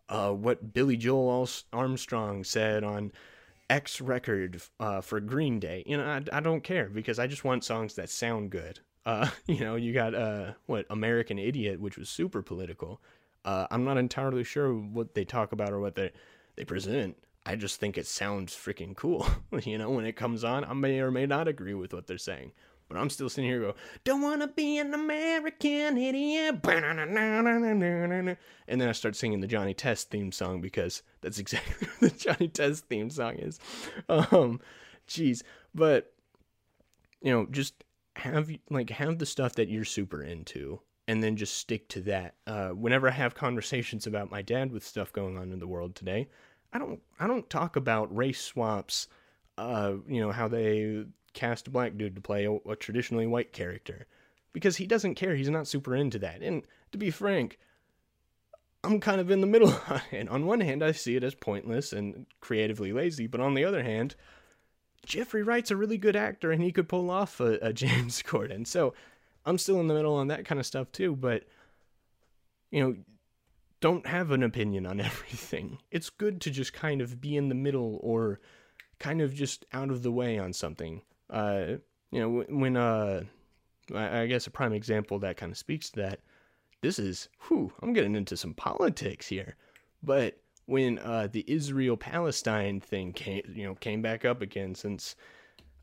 uh, 0.07 0.32
what 0.32 0.74
Billie 0.74 0.95
Joe 0.95 1.45
Armstrong 1.74 2.45
said 2.45 2.86
on 2.86 3.11
X 3.70 3.99
record 3.99 4.61
uh, 4.80 5.01
for 5.01 5.20
Green 5.20 5.59
Day. 5.59 5.84
You 5.86 5.97
know, 5.97 6.05
I, 6.05 6.22
I 6.32 6.39
don't 6.39 6.63
care 6.63 6.88
because 6.88 7.20
I 7.20 7.28
just 7.28 7.43
want 7.43 7.66
songs 7.66 7.95
that 7.95 8.09
sound 8.09 8.51
good. 8.51 8.80
Uh, 9.05 9.28
you 9.47 9.59
know, 9.59 9.76
you 9.76 9.91
got 9.91 10.16
uh, 10.16 10.53
what 10.68 10.86
American 10.89 11.38
Idiot, 11.38 11.82
which 11.82 11.97
was 11.97 12.07
super 12.07 12.41
political. 12.41 13.01
Uh, 13.43 13.68
I'm 13.70 13.84
not 13.84 13.97
entirely 13.97 14.45
sure 14.45 14.74
what 14.74 15.13
they 15.13 15.26
talk 15.26 15.51
about 15.51 15.74
or 15.74 15.82
what 15.82 15.95
they 15.95 16.11
they 16.55 16.63
present. 16.63 17.18
I 17.46 17.56
just 17.56 17.80
think 17.80 17.98
it 17.98 18.08
sounds 18.08 18.54
freaking 18.54 18.96
cool. 18.96 19.28
you 19.64 19.78
know, 19.78 19.91
when 19.91 20.06
it 20.06 20.16
comes 20.16 20.43
on, 20.43 20.66
I 20.66 20.74
may 20.74 21.00
or 21.00 21.12
may 21.12 21.26
not 21.26 21.48
agree 21.48 21.74
with 21.76 21.93
what 21.93 22.08
they're 22.08 22.18
saying. 22.18 22.52
But 22.88 22.98
I'm 22.98 23.10
still 23.10 23.30
sitting 23.30 23.50
here 23.50 23.60
go, 23.60 23.76
don't 24.04 24.22
wanna 24.22 24.48
be 24.48 24.78
an 24.78 24.93
American 24.93 25.98
idiot. 25.98 26.60
And 28.68 28.82
then 28.82 28.89
I 28.89 28.91
start 28.93 29.16
singing 29.16 29.41
the 29.41 29.48
Johnny 29.48 29.74
Test 29.74 30.10
theme 30.10 30.32
song 30.32 30.62
because 30.62 31.04
that's 31.22 31.39
exactly 31.46 31.88
what 31.88 32.00
the 32.00 32.18
Johnny 32.18 32.48
Test 32.48 32.86
theme 32.86 33.10
song 33.10 33.36
is. 33.36 33.60
Um, 34.10 34.60
jeez, 35.08 35.41
but 35.74 36.14
you 37.22 37.32
know, 37.32 37.48
just 37.50 37.84
have 38.18 38.50
like 38.70 38.89
have 38.91 39.18
the 39.18 39.26
stuff 39.26 39.54
that 39.54 39.70
you're 39.70 39.86
super 39.86 40.22
into 40.22 40.80
and 41.08 41.24
then 41.24 41.36
just 41.36 41.58
stick 41.58 41.88
to 41.89 42.02
that. 42.02 42.36
Uh, 42.48 42.70
whenever 42.70 43.08
I 43.08 43.12
have 43.12 43.36
conversations 43.36 44.08
about 44.08 44.32
my 44.32 44.41
dad 44.41 44.72
with 44.72 44.86
stuff 44.86 45.12
going 45.12 45.38
on 45.38 45.52
in 45.52 45.60
the 45.60 45.68
world 45.68 45.96
today, 45.96 46.28
I 46.76 46.78
don't 46.78 47.02
I 47.22 47.26
don't 47.26 47.50
talk 47.50 47.78
about 47.78 48.14
race 48.14 48.42
swaps. 48.42 49.08
Uh, 49.58 49.94
you 50.10 50.20
know 50.20 50.34
how 50.34 50.50
they 50.50 51.06
cast 51.34 51.68
a 51.68 51.72
black 51.72 51.98
dude 51.98 52.16
to 52.16 52.22
play 52.22 52.44
a, 52.44 52.52
a 52.70 52.76
traditionally 52.76 53.26
white 53.26 53.54
character 53.54 54.08
because 54.52 54.76
he 54.76 54.86
doesn't 54.86 55.16
care. 55.16 55.36
He's 55.36 55.50
not 55.50 55.70
super 55.70 55.96
into 55.96 56.20
that. 56.20 56.42
And 56.42 56.64
to 56.92 56.98
be 56.98 57.12
frank, 57.12 57.60
I'm 58.84 59.00
kind 59.00 59.22
of 59.22 59.32
in 59.32 59.40
the 59.40 59.48
middle. 59.48 59.74
and 60.12 60.28
on 60.28 60.46
one 60.46 60.60
hand, 60.60 60.84
I 60.84 60.92
see 60.92 61.16
it 61.16 61.24
as 61.24 61.34
pointless 61.34 61.94
and 61.94 62.26
creatively 62.42 62.92
lazy, 62.92 63.26
but 63.26 63.40
on 63.40 63.54
the 63.54 63.64
other 63.64 63.84
hand, 63.84 64.16
Jeffrey 65.06 65.44
Wright's 65.44 65.72
a 65.72 65.78
really 65.78 65.98
good 65.98 66.18
actor 66.18 66.52
and 66.52 66.62
he 66.62 66.74
could 66.74 66.90
pull 66.90 67.10
off 67.10 67.40
a, 67.40 67.58
a 67.62 67.72
James 67.74 68.22
Gordon. 68.22 68.66
So 68.66 68.94
I'm 69.46 69.58
still 69.58 69.80
in 69.80 69.88
the 69.88 69.94
middle 69.94 70.16
on 70.16 70.28
that 70.28 70.44
kind 70.44 70.60
of 70.60 70.66
stuff 70.66 70.92
too, 70.92 71.16
but 71.16 71.46
you 72.70 72.84
know, 72.84 72.96
don't 73.80 74.08
have 74.08 74.32
an 74.32 74.44
opinion 74.44 74.86
on 74.86 75.00
everything. 75.12 75.80
It's 75.92 76.10
good 76.10 76.42
to 76.42 76.52
just 76.52 76.74
kind 76.74 77.02
of 77.02 77.22
be 77.22 77.38
in 77.38 77.50
the 77.50 77.56
middle 77.56 78.00
or 78.02 78.40
kind 79.00 79.22
of 79.22 79.34
just 79.34 79.66
out 79.74 79.90
of 79.90 80.04
the 80.04 80.12
way 80.12 80.38
on 80.38 80.54
something. 80.54 81.02
Uh, 81.30 81.76
you 82.12 82.20
know, 82.20 82.46
when 82.50 82.78
uh, 82.78 83.24
I 83.94 84.26
guess 84.26 84.48
a 84.48 84.52
prime 84.52 84.74
example 84.74 85.20
that 85.20 85.38
kind 85.38 85.52
of 85.52 85.58
speaks 85.58 85.90
to 85.92 86.02
that. 86.02 86.20
This 86.82 87.00
is, 87.00 87.30
whew, 87.48 87.72
I'm 87.82 87.94
getting 87.94 88.16
into 88.16 88.38
some 88.38 88.54
politics 88.54 89.28
here, 89.28 89.56
but 90.04 90.38
when 90.66 91.00
uh, 91.00 91.28
the 91.32 91.44
Israel 91.48 91.98
Palestine 91.98 92.80
thing 92.80 93.14
came, 93.14 93.44
you 93.54 93.66
know, 93.66 93.76
came 93.76 94.02
back 94.02 94.26
up 94.26 94.42
again 94.42 94.76
since 94.76 95.16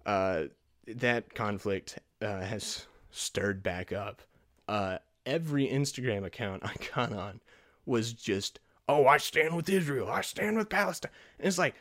uh, 0.06 0.44
that 0.86 1.34
conflict 1.34 1.98
uh, 2.20 2.40
has 2.40 2.86
stirred 3.10 3.62
back 3.62 3.92
up. 3.92 4.22
Uh, 4.68 4.98
every 5.26 5.68
Instagram 5.68 6.24
account 6.24 6.62
I 6.64 6.74
got 6.94 7.12
on 7.12 7.40
was 7.86 8.12
just, 8.12 8.60
oh, 8.88 9.06
I 9.06 9.18
stand 9.18 9.56
with 9.56 9.68
Israel. 9.68 10.08
I 10.08 10.20
stand 10.22 10.56
with 10.56 10.68
Palestine. 10.68 11.12
And 11.38 11.48
it's 11.48 11.58
like, 11.58 11.74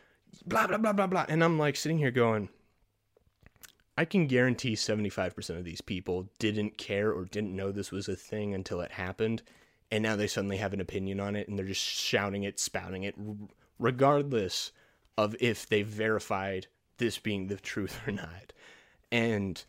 blah, 0.46 0.68
blah, 0.68 0.78
blah, 0.78 0.94
blah, 0.94 1.08
blah. 1.08 1.26
And 1.28 1.44
I'm 1.44 1.60
like 1.60 1.76
sitting 1.76 1.98
here 1.98 2.12
going, 2.12 2.50
I 3.98 4.06
can 4.06 4.28
guarantee 4.28 4.74
75% 4.74 5.58
of 5.58 5.64
these 5.66 5.82
people 5.82 6.30
didn't 6.40 6.78
care 6.78 7.12
or 7.12 7.26
didn't 7.26 7.56
know 7.56 7.72
this 7.72 7.92
was 7.92 8.08
a 8.08 8.16
thing 8.16 8.54
until 8.54 8.82
it 8.82 8.92
happened. 8.92 9.44
And 9.92 10.04
now 10.04 10.16
they 10.16 10.28
suddenly 10.28 10.58
have 10.58 10.74
an 10.74 10.82
opinion 10.82 11.20
on 11.20 11.36
it 11.36 11.48
and 11.48 11.58
they're 11.58 11.66
just 11.66 11.82
shouting 11.82 12.44
it, 12.44 12.60
spouting 12.60 13.04
it, 13.04 13.16
regardless 13.78 14.72
of 15.18 15.36
if 15.40 15.68
they 15.68 15.84
verified 15.84 16.68
this 16.98 17.20
being 17.20 17.48
the 17.48 17.58
truth 17.58 18.00
or 18.08 18.12
not. 18.12 18.54
And 19.12 19.64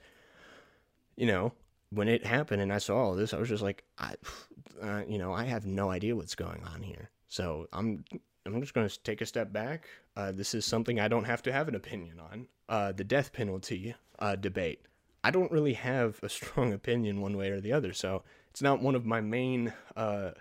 you 1.16 1.26
know, 1.26 1.52
when 1.93 2.09
it 2.09 2.24
happened 2.24 2.62
and 2.62 2.72
I 2.72 2.78
saw 2.78 2.97
all 2.97 3.14
this, 3.14 3.34
I 3.34 3.38
was 3.38 3.49
just 3.49 3.62
like, 3.62 3.84
I, 3.99 4.14
uh, 4.82 5.03
you 5.07 5.18
know, 5.18 5.32
I 5.32 5.45
have 5.45 5.66
no 5.66 5.90
idea 5.90 6.16
what's 6.16 6.34
going 6.34 6.62
on 6.74 6.82
here. 6.82 7.11
So 7.28 7.68
I'm, 7.72 8.05
I'm 8.47 8.61
just 8.61 8.74
going 8.74 8.88
to 8.88 9.03
take 9.03 9.20
a 9.20 9.26
step 9.26 9.53
back. 9.53 9.88
Uh, 10.16 10.32
this 10.32 10.55
is 10.55 10.64
something 10.64 10.99
I 10.99 11.09
don't 11.09 11.24
have 11.24 11.43
to 11.43 11.53
have 11.53 11.68
an 11.68 11.74
opinion 11.74 12.20
on. 12.20 12.47
Uh, 12.68 12.93
the 12.93 13.05
death 13.05 13.32
penalty 13.32 13.95
uh, 14.18 14.36
debate. 14.36 14.86
I 15.24 15.30
don't 15.30 15.53
really 15.53 15.74
have 15.74 16.18
a 16.22 16.28
strong 16.28 16.72
opinion 16.72 17.20
one 17.20 17.36
way 17.36 17.51
or 17.51 17.61
the 17.61 17.72
other, 17.72 17.93
so 17.93 18.22
it's 18.51 18.62
not 18.62 18.82
one 18.82 18.95
of 18.95 19.07
my 19.07 19.20
main 19.20 19.72
uh, 19.97 20.32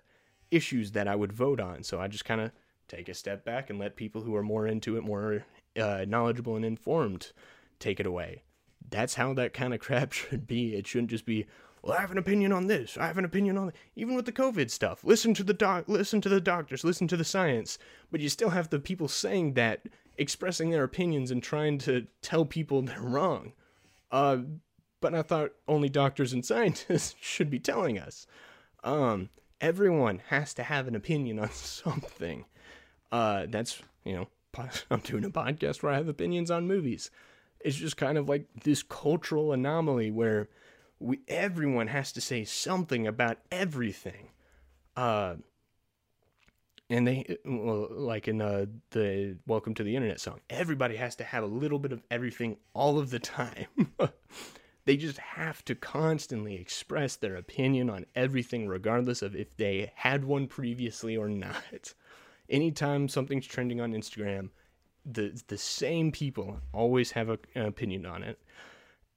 issues 0.49 0.91
that 0.91 1.08
I 1.08 1.16
would 1.16 1.34
vote 1.34 1.60
on. 1.60 1.84
So 1.84 1.99
I 1.99 2.08
just 2.08 2.26
kind 2.26 2.41
of 2.41 2.52
take 2.88 3.08
a 3.08 3.14
step 3.14 3.45
back 3.45 3.70
and 3.70 3.80
let 3.80 3.95
people 3.95 4.22
who 4.22 4.36
are 4.36 4.43
more 4.43 4.68
into 4.68 4.97
it, 4.97 5.04
more 5.04 5.45
uh, 5.80 6.06
knowledgeable 6.08 6.56
and 6.56 6.66
informed, 6.66 7.32
take 7.80 7.99
it 7.99 8.06
away 8.06 8.43
that's 8.91 9.15
how 9.15 9.33
that 9.33 9.53
kind 9.53 9.73
of 9.73 9.79
crap 9.81 10.11
should 10.13 10.45
be. 10.45 10.75
It 10.75 10.85
shouldn't 10.85 11.09
just 11.09 11.25
be, 11.25 11.47
well, 11.81 11.97
I 11.97 12.01
have 12.01 12.11
an 12.11 12.17
opinion 12.17 12.51
on 12.51 12.67
this. 12.67 12.97
I 12.97 13.07
have 13.07 13.17
an 13.17 13.25
opinion 13.25 13.57
on. 13.57 13.73
Even 13.95 14.15
with 14.15 14.25
the 14.25 14.31
COVID 14.31 14.69
stuff, 14.69 15.03
listen 15.03 15.33
to 15.33 15.43
the 15.43 15.53
doc, 15.53 15.85
listen 15.87 16.21
to 16.21 16.29
the 16.29 16.41
doctors, 16.41 16.83
listen 16.83 17.07
to 17.07 17.17
the 17.17 17.23
science. 17.23 17.79
But 18.11 18.21
you 18.21 18.29
still 18.29 18.49
have 18.49 18.69
the 18.69 18.79
people 18.79 19.07
saying 19.07 19.55
that, 19.55 19.87
expressing 20.17 20.69
their 20.69 20.83
opinions 20.83 21.31
and 21.31 21.41
trying 21.41 21.79
to 21.79 22.05
tell 22.21 22.45
people 22.45 22.81
they're 22.83 23.01
wrong. 23.01 23.53
Uh, 24.11 24.37
but 24.99 25.15
I 25.15 25.23
thought 25.23 25.53
only 25.67 25.89
doctors 25.89 26.33
and 26.33 26.45
scientists 26.45 27.15
should 27.19 27.49
be 27.49 27.59
telling 27.59 27.97
us. 27.97 28.27
Um, 28.83 29.29
everyone 29.59 30.21
has 30.27 30.53
to 30.55 30.63
have 30.63 30.87
an 30.87 30.95
opinion 30.95 31.39
on 31.39 31.51
something. 31.51 32.45
Uh, 33.11 33.45
that's 33.49 33.81
you 34.03 34.13
know, 34.13 34.27
I'm 34.89 34.99
doing 34.99 35.25
a 35.25 35.29
podcast 35.29 35.81
where 35.81 35.93
I 35.93 35.97
have 35.97 36.07
opinions 36.07 36.51
on 36.51 36.67
movies 36.67 37.09
it's 37.64 37.78
just 37.78 37.97
kind 37.97 38.18
of 38.18 38.28
like 38.28 38.47
this 38.64 38.84
cultural 38.84 39.51
anomaly 39.51 40.12
where 40.12 40.49
we 40.99 41.20
everyone 41.28 41.88
has 41.88 42.12
to 42.14 42.22
say 42.22 42.43
something 42.43 43.07
about 43.07 43.38
everything. 43.51 44.30
Uh, 44.95 45.36
and 46.91 47.07
they 47.07 47.38
like 47.45 48.28
in 48.28 48.41
uh, 48.41 48.66
the 48.91 49.38
welcome 49.47 49.74
to 49.74 49.84
the 49.84 49.95
internet 49.95 50.20
song 50.20 50.39
everybody 50.49 50.97
has 50.97 51.16
to 51.16 51.24
have 51.24 51.43
a 51.43 51.47
little 51.47 51.80
bit 51.80 51.91
of 51.91 52.03
everything 52.12 52.57
all 52.74 52.99
of 52.99 53.09
the 53.09 53.20
time 53.20 53.68
they 54.86 54.97
just 54.97 55.18
have 55.18 55.64
to 55.64 55.74
constantly 55.74 56.55
express 56.55 57.16
their 57.16 57.36
opinion 57.36 57.89
on 57.89 58.05
everything 58.14 58.68
regardless 58.68 59.22
of 59.22 59.36
if 59.36 59.55
they 59.55 59.91
had 59.95 60.26
one 60.26 60.47
previously 60.47 61.16
or 61.16 61.30
not 61.30 61.93
anytime 62.49 63.07
something's 63.07 63.47
trending 63.47 63.80
on 63.80 63.93
instagram 63.93 64.49
the 65.06 65.41
the 65.47 65.58
same 65.58 66.12
people 66.12 66.60
always 66.74 67.12
have 67.12 67.30
a, 67.30 67.39
an 67.56 67.66
opinion 67.66 68.06
on 68.06 68.24
it, 68.24 68.39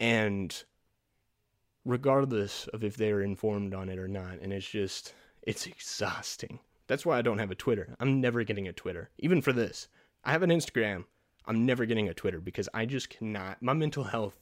and 0.01 0.65
regardless 1.85 2.67
of 2.69 2.83
if 2.83 2.97
they're 2.97 3.21
informed 3.21 3.75
on 3.75 3.89
it 3.89 3.99
or 3.99 4.09
not, 4.09 4.39
and 4.41 4.53
it's 4.53 4.69
just 4.69 5.15
it's 5.43 5.67
exhausting. 5.67 6.59
That's 6.87 7.07
why 7.07 7.19
I 7.19 7.23
don't 7.23 7.39
have 7.39 7.51
a 7.51 7.57
Twitter. 7.57 7.95
I'm 7.99 8.21
never 8.21 8.45
getting 8.45 8.69
a 8.69 8.73
Twitter, 8.73 9.11
even 9.19 9.41
for 9.41 9.53
this. 9.53 9.89
I 10.23 10.33
have 10.33 10.43
an 10.43 10.51
Instagram. 10.51 11.05
I'm 11.47 11.67
never 11.67 11.87
getting 11.87 12.09
a 12.09 12.15
Twitter 12.15 12.41
because 12.41 12.69
I 12.73 12.87
just 12.87 13.11
cannot. 13.11 13.63
My 13.63 13.75
mental 13.75 14.05
health, 14.05 14.39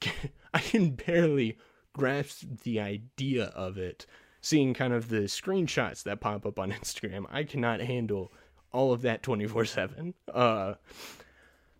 I 0.54 0.58
can 0.58 0.90
barely 0.90 1.58
grasp 1.92 2.44
the 2.62 2.80
idea 2.80 3.46
of 3.46 3.76
it. 3.78 4.06
Seeing 4.42 4.72
kind 4.72 4.94
of 4.94 5.10
the 5.10 5.22
screenshots 5.22 6.02
that 6.04 6.20
pop 6.20 6.46
up 6.46 6.58
on 6.58 6.72
Instagram, 6.72 7.26
I 7.30 7.44
cannot 7.44 7.80
handle 7.80 8.32
all 8.72 8.92
of 8.92 9.02
that 9.02 9.22
24 9.22 9.64
7. 9.64 10.14
Uh, 10.32 10.74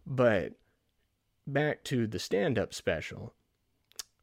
but 0.06 0.54
back 1.46 1.84
to 1.84 2.06
the 2.06 2.18
stand 2.18 2.58
up 2.58 2.74
special. 2.74 3.34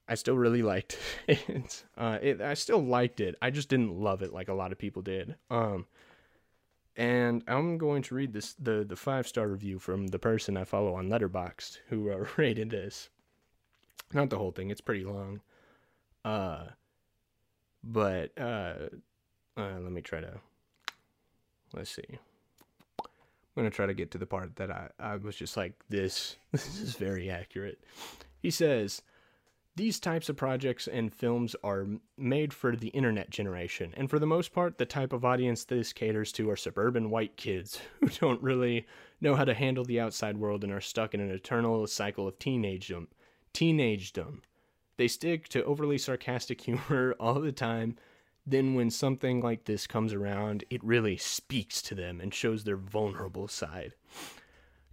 I 0.07 0.15
still 0.15 0.37
really 0.37 0.61
liked 0.61 0.97
it. 1.27 1.83
Uh, 1.97 2.17
it. 2.21 2.41
I 2.41 2.53
still 2.53 2.83
liked 2.83 3.19
it. 3.19 3.35
I 3.41 3.49
just 3.49 3.69
didn't 3.69 3.99
love 3.99 4.21
it 4.21 4.33
like 4.33 4.47
a 4.47 4.53
lot 4.53 4.71
of 4.71 4.77
people 4.77 5.01
did. 5.01 5.35
Um, 5.49 5.85
and 6.95 7.43
I'm 7.47 7.77
going 7.77 8.01
to 8.03 8.15
read 8.15 8.33
this 8.33 8.53
the 8.53 8.83
the 8.87 8.95
five 8.95 9.27
star 9.27 9.47
review 9.47 9.79
from 9.79 10.07
the 10.07 10.19
person 10.19 10.57
I 10.57 10.63
follow 10.63 10.95
on 10.95 11.09
Letterboxd 11.09 11.79
who 11.89 12.11
uh, 12.11 12.25
rated 12.37 12.71
this. 12.71 13.09
Not 14.13 14.29
the 14.29 14.37
whole 14.37 14.51
thing. 14.51 14.71
It's 14.71 14.81
pretty 14.81 15.03
long. 15.03 15.41
Uh, 16.23 16.67
but 17.83 18.31
uh, 18.37 18.89
uh, 19.57 19.79
let 19.79 19.91
me 19.91 20.01
try 20.01 20.21
to. 20.21 20.39
Let's 21.73 21.91
see. 21.91 22.19
I'm 23.57 23.63
gonna 23.63 23.71
try 23.71 23.87
to 23.87 23.95
get 23.95 24.11
to 24.11 24.19
the 24.19 24.27
part 24.27 24.55
that 24.57 24.69
I, 24.69 24.89
I 24.99 25.15
was 25.15 25.35
just 25.35 25.57
like, 25.57 25.73
this 25.89 26.37
this 26.51 26.79
is 26.79 26.95
very 26.95 27.31
accurate. 27.31 27.83
He 28.39 28.51
says, 28.51 29.01
these 29.75 29.99
types 29.99 30.29
of 30.29 30.35
projects 30.35 30.87
and 30.87 31.11
films 31.11 31.55
are 31.63 31.87
made 32.19 32.53
for 32.53 32.75
the 32.75 32.89
internet 32.89 33.31
generation, 33.31 33.95
and 33.97 34.11
for 34.11 34.19
the 34.19 34.27
most 34.27 34.53
part, 34.53 34.77
the 34.77 34.85
type 34.85 35.11
of 35.11 35.25
audience 35.25 35.65
this 35.65 35.91
caters 35.91 36.31
to 36.33 36.51
are 36.51 36.55
suburban 36.55 37.09
white 37.09 37.35
kids 37.35 37.81
who 37.99 38.09
don't 38.09 38.43
really 38.43 38.85
know 39.21 39.33
how 39.33 39.43
to 39.43 39.55
handle 39.55 39.83
the 39.85 39.99
outside 39.99 40.37
world 40.37 40.63
and 40.63 40.71
are 40.71 40.79
stuck 40.79 41.15
in 41.15 41.19
an 41.19 41.31
eternal 41.31 41.87
cycle 41.87 42.27
of 42.27 42.37
teenagedom. 42.37 43.07
Teenagedom. 43.55 44.41
They 44.97 45.07
stick 45.07 45.47
to 45.49 45.63
overly 45.63 45.97
sarcastic 45.97 46.61
humor 46.67 47.15
all 47.19 47.39
the 47.39 47.51
time 47.51 47.97
then 48.49 48.75
when 48.75 48.89
something 48.89 49.41
like 49.41 49.65
this 49.65 49.85
comes 49.85 50.13
around, 50.13 50.63
it 50.69 50.81
really 50.81 51.17
speaks 51.17 51.81
to 51.81 51.93
them 51.93 52.21
and 52.21 52.33
shows 52.33 52.63
their 52.63 52.77
vulnerable 52.77 53.49
side. 53.49 53.93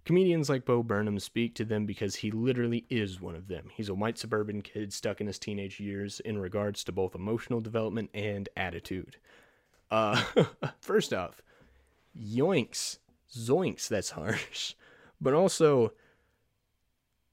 Comedians 0.03 0.49
like 0.49 0.65
Bo 0.65 0.83
Burnham 0.83 1.17
speak 1.19 1.55
to 1.55 1.63
them 1.65 1.85
because 1.85 2.15
he 2.15 2.31
literally 2.31 2.85
is 2.89 3.21
one 3.21 3.33
of 3.33 3.47
them. 3.47 3.71
He's 3.73 3.87
a 3.87 3.95
white 3.95 4.17
suburban 4.19 4.61
kid 4.61 4.91
stuck 4.91 5.21
in 5.21 5.27
his 5.27 5.39
teenage 5.39 5.79
years 5.79 6.19
in 6.19 6.37
regards 6.37 6.83
to 6.83 6.91
both 6.91 7.15
emotional 7.15 7.61
development 7.61 8.09
and 8.13 8.49
attitude. 8.57 9.15
Uh, 9.89 10.21
first 10.81 11.13
off, 11.13 11.41
yoinks, 12.15 12.99
zoinks, 13.33 13.87
that's 13.87 14.11
harsh. 14.11 14.75
But 15.21 15.33
also, 15.33 15.93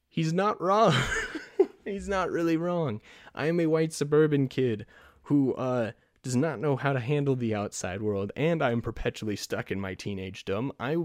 he's 0.08 0.32
not 0.32 0.60
wrong. 0.62 0.94
he's 1.84 2.08
not 2.08 2.30
really 2.30 2.56
wrong. 2.56 3.00
I 3.34 3.46
am 3.46 3.58
a 3.58 3.66
white 3.66 3.92
suburban 3.92 4.46
kid 4.46 4.86
who 5.24 5.52
uh, 5.54 5.92
does 6.22 6.36
not 6.36 6.60
know 6.60 6.76
how 6.76 6.92
to 6.92 7.00
handle 7.00 7.36
the 7.36 7.54
outside 7.54 8.00
world, 8.00 8.32
and 8.36 8.62
I'm 8.62 8.80
perpetually 8.80 9.36
stuck 9.36 9.70
in 9.70 9.80
my 9.80 9.94
teenage 9.94 10.44
dumb. 10.44 10.72
I, 10.78 10.96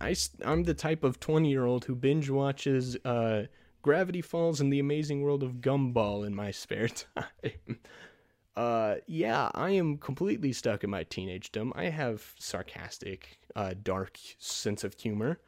I, 0.00 0.14
I'm 0.44 0.62
the 0.64 0.74
type 0.74 1.04
of 1.04 1.20
20 1.20 1.50
year 1.50 1.64
old 1.64 1.84
who 1.84 1.94
binge 1.94 2.30
watches 2.30 2.96
uh, 3.04 3.44
Gravity 3.82 4.22
Falls 4.22 4.60
and 4.60 4.72
the 4.72 4.78
Amazing 4.78 5.22
World 5.22 5.42
of 5.42 5.60
Gumball 5.60 6.24
in 6.24 6.34
my 6.34 6.50
spare 6.52 6.88
time. 6.88 7.78
Uh, 8.54 8.96
yeah, 9.06 9.50
I 9.54 9.70
am 9.70 9.96
completely 9.96 10.52
stuck 10.52 10.84
in 10.84 10.90
my 10.90 11.04
teenage 11.04 11.52
dumb. 11.52 11.72
I 11.74 11.84
have 11.84 12.34
sarcastic, 12.38 13.38
uh, 13.56 13.74
dark 13.82 14.18
sense 14.38 14.84
of 14.84 14.94
humor. 14.94 15.40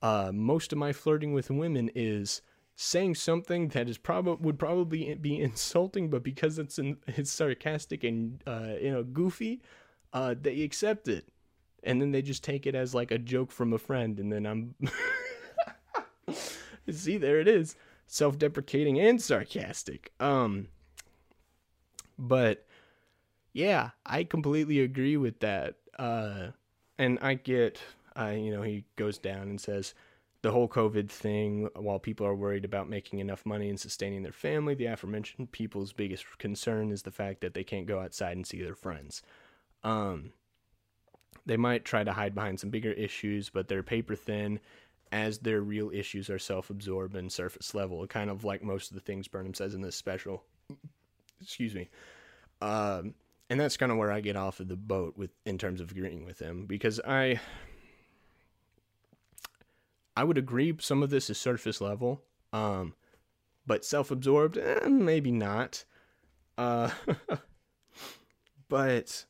Uh, 0.00 0.30
most 0.32 0.72
of 0.72 0.78
my 0.78 0.92
flirting 0.92 1.32
with 1.32 1.50
women 1.50 1.90
is 1.94 2.40
saying 2.80 3.12
something 3.16 3.66
that 3.68 3.88
is 3.88 3.98
probably 3.98 4.36
would 4.40 4.58
probably 4.58 5.12
be 5.16 5.40
insulting, 5.42 6.08
but 6.08 6.22
because 6.22 6.60
it's 6.60 6.78
in, 6.78 6.96
it's 7.08 7.32
sarcastic 7.32 8.04
and 8.04 8.40
uh, 8.46 8.74
you 8.80 8.92
know 8.92 9.02
goofy, 9.02 9.60
uh, 10.12 10.34
they 10.40 10.62
accept 10.62 11.08
it, 11.08 11.26
and 11.82 12.00
then 12.00 12.12
they 12.12 12.22
just 12.22 12.44
take 12.44 12.66
it 12.66 12.76
as 12.76 12.94
like 12.94 13.10
a 13.10 13.18
joke 13.18 13.50
from 13.50 13.72
a 13.72 13.78
friend, 13.78 14.20
and 14.20 14.32
then 14.32 14.46
I'm 14.46 14.76
see 16.88 17.16
there 17.18 17.40
it 17.40 17.48
is, 17.48 17.74
self-deprecating 18.06 19.00
and 19.00 19.20
sarcastic. 19.20 20.12
Um 20.20 20.68
but 22.16 22.64
yeah, 23.52 23.90
I 24.06 24.24
completely 24.24 24.80
agree 24.80 25.16
with 25.16 25.40
that. 25.40 25.76
Uh, 25.98 26.48
and 26.96 27.18
I 27.22 27.34
get, 27.34 27.80
uh, 28.18 28.34
you 28.36 28.52
know, 28.52 28.62
he 28.62 28.84
goes 28.96 29.18
down 29.18 29.42
and 29.42 29.60
says 29.60 29.94
the 30.42 30.52
whole 30.52 30.68
COVID 30.68 31.10
thing, 31.10 31.68
while 31.74 31.98
people 31.98 32.26
are 32.26 32.34
worried 32.34 32.64
about 32.64 32.88
making 32.88 33.18
enough 33.18 33.44
money 33.44 33.68
and 33.68 33.78
sustaining 33.78 34.22
their 34.22 34.32
family, 34.32 34.74
the 34.74 34.86
aforementioned 34.86 35.50
people's 35.52 35.92
biggest 35.92 36.24
concern 36.38 36.92
is 36.92 37.02
the 37.02 37.10
fact 37.10 37.40
that 37.40 37.54
they 37.54 37.64
can't 37.64 37.86
go 37.86 38.00
outside 38.00 38.36
and 38.36 38.46
see 38.46 38.62
their 38.62 38.74
friends. 38.76 39.22
Um, 39.82 40.32
they 41.44 41.56
might 41.56 41.84
try 41.84 42.04
to 42.04 42.12
hide 42.12 42.34
behind 42.34 42.60
some 42.60 42.70
bigger 42.70 42.92
issues, 42.92 43.50
but 43.50 43.68
they're 43.68 43.82
paper 43.82 44.14
thin 44.14 44.60
as 45.10 45.38
their 45.38 45.62
real 45.62 45.90
issues 45.90 46.28
are 46.30 46.38
self 46.38 46.70
absorbed 46.70 47.16
and 47.16 47.32
surface 47.32 47.74
level, 47.74 48.06
kind 48.06 48.30
of 48.30 48.44
like 48.44 48.62
most 48.62 48.90
of 48.90 48.94
the 48.94 49.00
things 49.00 49.26
Burnham 49.26 49.54
says 49.54 49.74
in 49.74 49.80
this 49.80 49.96
special 49.96 50.44
excuse 51.40 51.74
me. 51.74 51.88
Um, 52.60 53.14
and 53.50 53.58
that's 53.58 53.76
kind 53.76 53.90
of 53.90 53.98
where 53.98 54.12
I 54.12 54.20
get 54.20 54.36
off 54.36 54.60
of 54.60 54.68
the 54.68 54.76
boat 54.76 55.16
with 55.16 55.30
in 55.46 55.58
terms 55.58 55.80
of 55.80 55.90
agreeing 55.90 56.24
with 56.24 56.38
him 56.38 56.66
because 56.66 57.00
I 57.06 57.40
I 60.18 60.24
would 60.24 60.36
agree 60.36 60.74
some 60.80 61.04
of 61.04 61.10
this 61.10 61.30
is 61.30 61.38
surface 61.38 61.80
level, 61.80 62.24
um, 62.52 62.94
but 63.68 63.84
self-absorbed, 63.84 64.58
eh, 64.58 64.88
maybe 64.88 65.30
not. 65.30 65.84
Uh, 66.58 66.90
but 68.68 69.26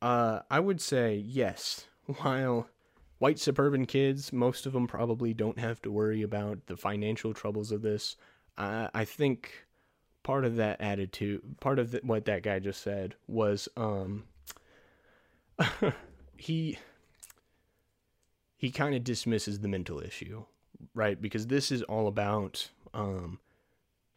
uh, 0.00 0.40
I 0.50 0.60
would 0.60 0.80
say 0.80 1.16
yes. 1.16 1.88
While 2.06 2.70
white 3.18 3.38
suburban 3.38 3.84
kids, 3.84 4.32
most 4.32 4.64
of 4.64 4.72
them 4.72 4.86
probably 4.86 5.34
don't 5.34 5.58
have 5.58 5.82
to 5.82 5.90
worry 5.90 6.22
about 6.22 6.68
the 6.68 6.76
financial 6.78 7.34
troubles 7.34 7.70
of 7.70 7.82
this. 7.82 8.16
Uh, 8.56 8.88
I 8.94 9.04
think 9.04 9.66
part 10.22 10.46
of 10.46 10.56
that 10.56 10.80
attitude, 10.80 11.60
part 11.60 11.78
of 11.78 11.90
the, 11.90 12.00
what 12.02 12.24
that 12.24 12.42
guy 12.42 12.60
just 12.60 12.80
said 12.80 13.14
was 13.28 13.68
um 13.76 14.24
he 16.38 16.78
he 18.56 18.70
kind 18.70 18.94
of 18.94 19.04
dismisses 19.04 19.60
the 19.60 19.68
mental 19.68 20.00
issue, 20.00 20.44
right? 20.94 21.20
Because 21.20 21.46
this 21.48 21.70
is 21.70 21.82
all 21.82 22.06
about 22.06 22.70
um 22.92 23.38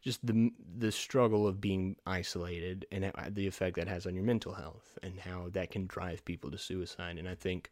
just 0.01 0.25
the 0.25 0.51
the 0.77 0.91
struggle 0.91 1.47
of 1.47 1.59
being 1.59 1.95
isolated 2.05 2.85
and 2.91 3.11
the 3.31 3.47
effect 3.47 3.75
that 3.75 3.87
has 3.87 4.05
on 4.05 4.15
your 4.15 4.23
mental 4.23 4.53
health 4.53 4.97
and 5.01 5.19
how 5.19 5.49
that 5.51 5.71
can 5.71 5.87
drive 5.87 6.23
people 6.23 6.51
to 6.51 6.57
suicide 6.57 7.17
and 7.17 7.27
I 7.27 7.33
think 7.33 7.71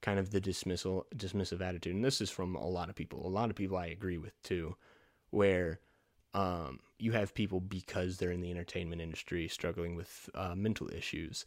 kind 0.00 0.18
of 0.18 0.30
the 0.30 0.40
dismissal 0.40 1.06
dismissive 1.16 1.60
attitude 1.60 1.94
and 1.94 2.04
this 2.04 2.20
is 2.20 2.30
from 2.30 2.54
a 2.54 2.66
lot 2.66 2.88
of 2.88 2.94
people 2.94 3.26
a 3.26 3.28
lot 3.28 3.50
of 3.50 3.56
people 3.56 3.76
I 3.76 3.86
agree 3.86 4.18
with 4.18 4.40
too 4.44 4.76
where 5.30 5.80
um, 6.34 6.80
you 6.98 7.12
have 7.12 7.34
people 7.34 7.60
because 7.60 8.18
they're 8.18 8.32
in 8.32 8.40
the 8.40 8.50
entertainment 8.50 9.00
industry 9.00 9.48
struggling 9.48 9.94
with 9.94 10.28
uh, 10.34 10.54
mental 10.54 10.90
issues. 10.90 11.44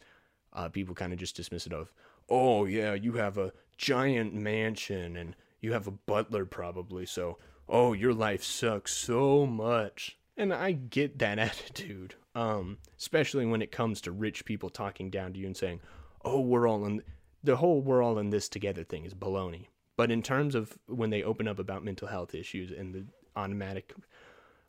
Uh, 0.52 0.68
people 0.68 0.94
kind 0.94 1.12
of 1.12 1.18
just 1.18 1.36
dismiss 1.36 1.66
it 1.66 1.72
of, 1.74 1.92
oh 2.28 2.64
yeah, 2.64 2.94
you 2.94 3.12
have 3.14 3.38
a 3.38 3.52
giant 3.76 4.34
mansion 4.34 5.16
and 5.16 5.36
you 5.60 5.72
have 5.72 5.86
a 5.86 5.92
butler 5.92 6.44
probably, 6.44 7.06
so 7.06 7.38
oh 7.68 7.92
your 7.92 8.14
life 8.14 8.42
sucks 8.42 8.94
so 8.94 9.46
much. 9.46 10.18
And 10.36 10.52
I 10.52 10.72
get 10.72 11.18
that 11.18 11.38
attitude, 11.38 12.14
um, 12.34 12.78
especially 12.98 13.46
when 13.46 13.62
it 13.62 13.72
comes 13.72 14.00
to 14.02 14.12
rich 14.12 14.44
people 14.44 14.70
talking 14.70 15.10
down 15.10 15.32
to 15.32 15.38
you 15.38 15.46
and 15.46 15.56
saying, 15.56 15.80
oh 16.24 16.40
we're 16.40 16.68
all 16.68 16.84
in 16.84 17.02
the 17.42 17.56
whole 17.56 17.80
we're 17.80 18.02
all 18.02 18.18
in 18.18 18.30
this 18.30 18.48
together 18.48 18.84
thing 18.84 19.04
is 19.04 19.14
baloney. 19.14 19.66
But 19.96 20.10
in 20.10 20.22
terms 20.22 20.54
of 20.54 20.78
when 20.86 21.10
they 21.10 21.22
open 21.22 21.48
up 21.48 21.58
about 21.58 21.84
mental 21.84 22.08
health 22.08 22.34
issues 22.34 22.70
and 22.70 22.94
the 22.94 23.04
automatic 23.36 23.92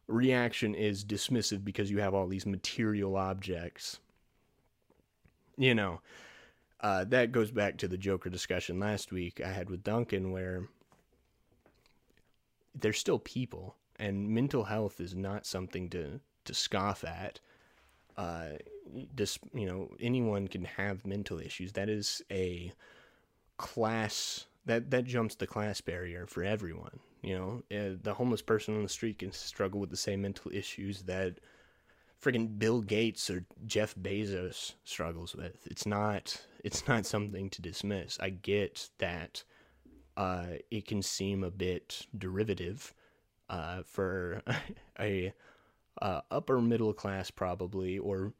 reaction 0.09 0.75
is 0.75 1.05
dismissive 1.05 1.63
because 1.63 1.89
you 1.89 1.99
have 1.99 2.13
all 2.13 2.27
these 2.27 2.45
material 2.45 3.15
objects. 3.15 3.99
You 5.57 5.75
know, 5.75 6.01
uh, 6.81 7.03
that 7.05 7.31
goes 7.31 7.51
back 7.51 7.77
to 7.77 7.87
the 7.87 7.97
Joker 7.97 8.29
discussion 8.29 8.79
last 8.79 9.11
week 9.11 9.41
I 9.43 9.49
had 9.49 9.69
with 9.69 9.83
Duncan, 9.83 10.31
where 10.31 10.67
they're 12.73 12.93
still 12.93 13.19
people, 13.19 13.75
and 13.97 14.29
mental 14.29 14.63
health 14.63 14.99
is 14.99 15.15
not 15.15 15.45
something 15.45 15.89
to 15.89 16.19
to 16.45 16.53
scoff 16.53 17.03
at. 17.03 17.39
Uh, 18.17 18.57
this, 19.13 19.37
you 19.53 19.65
know, 19.65 19.89
anyone 19.99 20.47
can 20.47 20.65
have 20.65 21.05
mental 21.05 21.39
issues. 21.39 21.73
That 21.73 21.89
is 21.89 22.21
a 22.31 22.71
class 23.57 24.45
that 24.65 24.91
that 24.91 25.05
jumps 25.05 25.35
the 25.35 25.47
class 25.47 25.81
barrier 25.81 26.25
for 26.27 26.43
everyone. 26.43 26.99
You 27.21 27.37
know, 27.37 27.77
uh, 27.77 27.97
the 28.01 28.13
homeless 28.13 28.41
person 28.41 28.75
on 28.75 28.83
the 28.83 28.89
street 28.89 29.19
can 29.19 29.33
struggle 29.33 29.79
with 29.81 29.89
the 29.89 29.97
same 29.97 30.21
mental 30.21 30.51
issues 30.53 31.01
that 31.03 31.39
friggin' 32.21 32.59
Bill 32.59 32.81
Gates 32.81 33.29
or 33.29 33.45
Jeff 33.65 33.95
Bezos 33.95 34.73
struggles 34.83 35.35
with. 35.35 35.65
It's 35.67 35.85
not 35.85 36.45
it's 36.63 36.87
not 36.87 37.05
something 37.05 37.49
to 37.51 37.61
dismiss. 37.61 38.17
I 38.19 38.29
get 38.29 38.89
that 38.97 39.43
uh, 40.17 40.57
it 40.69 40.85
can 40.85 41.01
seem 41.01 41.43
a 41.43 41.51
bit 41.51 42.05
derivative 42.17 42.93
uh, 43.49 43.83
for 43.83 44.41
a 44.99 45.33
uh, 46.01 46.21
upper 46.29 46.61
middle 46.61 46.93
class 46.93 47.31
probably 47.31 47.97
or 47.97 48.33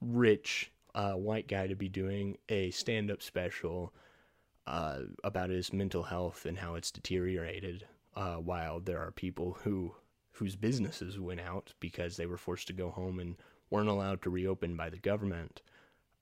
rich 0.00 0.70
uh, 0.94 1.12
white 1.12 1.48
guy 1.48 1.66
to 1.66 1.76
be 1.76 1.88
doing 1.88 2.36
a 2.48 2.70
stand 2.70 3.10
up 3.10 3.22
special 3.22 3.92
uh, 4.66 5.00
about 5.24 5.50
his 5.50 5.72
mental 5.72 6.02
health 6.02 6.44
and 6.44 6.58
how 6.58 6.74
it's 6.74 6.90
deteriorated 6.90 7.86
uh, 8.16 8.34
while 8.36 8.80
there 8.80 8.98
are 8.98 9.10
people 9.10 9.56
who 9.62 9.94
whose 10.38 10.56
businesses 10.56 11.18
went 11.18 11.40
out 11.40 11.72
because 11.80 12.16
they 12.16 12.26
were 12.26 12.36
forced 12.36 12.66
to 12.68 12.72
go 12.72 12.90
home 12.90 13.18
and 13.18 13.36
weren't 13.70 13.88
allowed 13.88 14.22
to 14.22 14.30
reopen 14.30 14.76
by 14.76 14.88
the 14.88 14.98
government. 14.98 15.62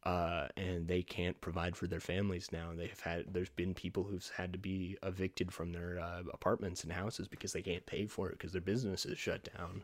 Uh, 0.04 0.46
and 0.56 0.86
they 0.86 1.02
can't 1.02 1.40
provide 1.40 1.76
for 1.76 1.86
their 1.86 2.00
families 2.00 2.50
now. 2.52 2.70
They've 2.74 3.00
had 3.00 3.24
there's 3.32 3.50
been 3.50 3.74
people 3.74 4.04
who've 4.04 4.30
had 4.36 4.52
to 4.52 4.58
be 4.58 4.96
evicted 5.02 5.52
from 5.52 5.72
their 5.72 5.98
uh, 5.98 6.22
apartments 6.32 6.84
and 6.84 6.92
houses 6.92 7.26
because 7.26 7.52
they 7.52 7.62
can't 7.62 7.84
pay 7.86 8.06
for 8.06 8.28
it 8.28 8.38
because 8.38 8.52
their 8.52 8.60
business 8.60 9.04
is 9.04 9.18
shut 9.18 9.48
down 9.56 9.82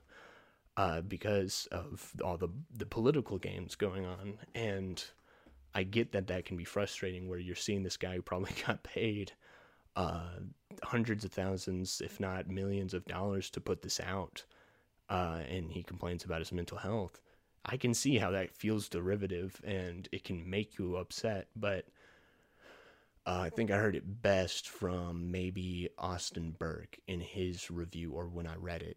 uh, 0.76 1.00
because 1.00 1.66
of 1.72 2.12
all 2.24 2.36
the 2.36 2.48
the 2.76 2.86
political 2.86 3.36
games 3.36 3.74
going 3.74 4.06
on. 4.06 4.38
And 4.54 5.04
I 5.74 5.82
get 5.82 6.12
that 6.12 6.28
that 6.28 6.44
can 6.44 6.56
be 6.56 6.64
frustrating 6.64 7.28
where 7.28 7.40
you're 7.40 7.56
seeing 7.56 7.82
this 7.82 7.96
guy 7.96 8.14
who 8.14 8.22
probably 8.22 8.52
got 8.66 8.84
paid 8.84 9.32
uh, 9.96 10.38
hundreds 10.82 11.24
of 11.24 11.32
thousands, 11.32 12.00
if 12.04 12.20
not 12.20 12.48
millions 12.48 12.94
of 12.94 13.04
dollars 13.04 13.50
to 13.50 13.60
put 13.60 13.82
this 13.82 14.00
out. 14.00 14.44
Uh, 15.08 15.40
and 15.48 15.70
he 15.70 15.82
complains 15.82 16.24
about 16.24 16.38
his 16.38 16.52
mental 16.52 16.78
health. 16.78 17.20
I 17.64 17.76
can 17.76 17.94
see 17.94 18.18
how 18.18 18.30
that 18.30 18.56
feels 18.56 18.88
derivative 18.88 19.60
and 19.64 20.08
it 20.10 20.24
can 20.24 20.48
make 20.48 20.78
you 20.78 20.96
upset, 20.96 21.48
but 21.54 21.86
uh, 23.24 23.40
I 23.42 23.50
think 23.50 23.70
I 23.70 23.76
heard 23.76 23.94
it 23.94 24.22
best 24.22 24.68
from 24.68 25.30
maybe 25.30 25.88
Austin 25.96 26.56
Burke 26.58 26.98
in 27.06 27.20
his 27.20 27.70
review 27.70 28.12
or 28.12 28.26
when 28.26 28.48
I 28.48 28.56
read 28.56 28.82
it, 28.82 28.96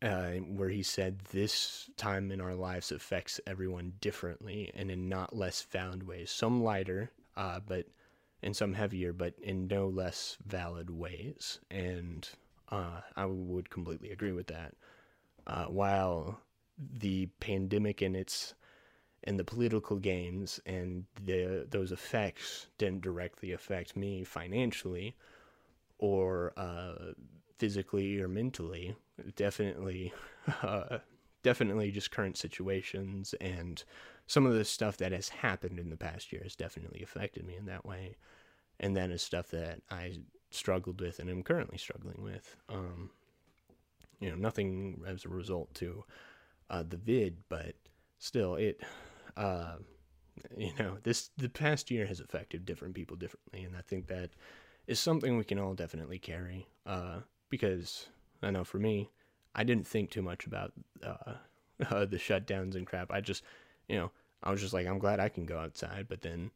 uh, 0.00 0.40
where 0.54 0.68
he 0.68 0.84
said 0.84 1.18
this 1.32 1.90
time 1.96 2.30
in 2.30 2.40
our 2.40 2.54
lives 2.54 2.92
affects 2.92 3.40
everyone 3.48 3.94
differently 4.00 4.70
and 4.74 4.92
in 4.92 5.08
not 5.08 5.34
less 5.34 5.60
found 5.60 6.04
ways. 6.04 6.30
Some 6.30 6.62
lighter, 6.62 7.10
uh, 7.36 7.58
but 7.66 7.86
and 8.44 8.54
some 8.54 8.74
heavier, 8.74 9.12
but 9.12 9.34
in 9.42 9.66
no 9.66 9.88
less 9.88 10.36
valid 10.46 10.90
ways. 10.90 11.58
And 11.70 12.28
uh, 12.70 13.00
I 13.16 13.24
would 13.24 13.70
completely 13.70 14.10
agree 14.10 14.32
with 14.32 14.46
that. 14.48 14.74
Uh, 15.46 15.64
while 15.64 16.40
the 16.78 17.26
pandemic 17.40 18.02
and 18.02 18.14
its 18.14 18.54
and 19.24 19.38
the 19.38 19.44
political 19.44 19.96
games 19.96 20.60
and 20.66 21.04
the 21.24 21.66
those 21.70 21.90
effects 21.90 22.66
didn't 22.76 23.00
directly 23.00 23.52
affect 23.52 23.96
me 23.96 24.22
financially 24.22 25.16
or 25.98 26.52
uh, 26.58 27.12
physically 27.56 28.20
or 28.20 28.28
mentally, 28.28 28.94
definitely, 29.36 30.12
uh, 30.62 30.98
definitely 31.42 31.90
just 31.90 32.10
current 32.10 32.36
situations 32.36 33.34
and 33.40 33.84
some 34.26 34.46
of 34.46 34.54
the 34.54 34.64
stuff 34.64 34.96
that 34.98 35.12
has 35.12 35.28
happened 35.28 35.78
in 35.78 35.90
the 35.90 35.96
past 35.96 36.32
year 36.32 36.42
has 36.42 36.56
definitely 36.56 37.02
affected 37.02 37.46
me 37.46 37.56
in 37.56 37.66
that 37.66 37.84
way. 37.84 38.16
And 38.80 38.96
that 38.96 39.10
is 39.10 39.22
stuff 39.22 39.50
that 39.50 39.80
I 39.90 40.18
struggled 40.50 41.00
with 41.00 41.18
and 41.18 41.30
am 41.30 41.42
currently 41.42 41.78
struggling 41.78 42.22
with. 42.22 42.56
Um, 42.68 43.10
you 44.20 44.30
know, 44.30 44.36
nothing 44.36 45.02
as 45.06 45.24
a 45.24 45.28
result 45.28 45.74
to 45.74 46.04
uh, 46.70 46.84
the 46.88 46.96
vid, 46.96 47.36
but 47.48 47.74
still, 48.18 48.54
it, 48.54 48.80
uh, 49.36 49.76
you 50.56 50.72
know, 50.78 50.96
this 51.02 51.30
the 51.36 51.48
past 51.48 51.90
year 51.90 52.06
has 52.06 52.20
affected 52.20 52.64
different 52.64 52.94
people 52.94 53.16
differently, 53.16 53.64
and 53.64 53.76
I 53.76 53.80
think 53.80 54.06
that 54.06 54.30
is 54.86 54.98
something 54.98 55.36
we 55.36 55.44
can 55.44 55.58
all 55.58 55.74
definitely 55.74 56.18
carry. 56.18 56.66
Uh, 56.86 57.20
because 57.50 58.06
I 58.42 58.50
know 58.50 58.64
for 58.64 58.78
me, 58.78 59.10
I 59.54 59.64
didn't 59.64 59.86
think 59.86 60.10
too 60.10 60.22
much 60.22 60.46
about 60.46 60.72
uh, 61.02 61.34
the 61.78 62.18
shutdowns 62.18 62.74
and 62.74 62.86
crap. 62.86 63.12
I 63.12 63.20
just, 63.20 63.42
you 63.88 63.96
know, 63.96 64.10
I 64.42 64.50
was 64.50 64.60
just 64.60 64.74
like, 64.74 64.86
I'm 64.86 64.98
glad 64.98 65.20
I 65.20 65.28
can 65.28 65.46
go 65.46 65.58
outside, 65.58 66.06
but 66.08 66.22
then 66.22 66.50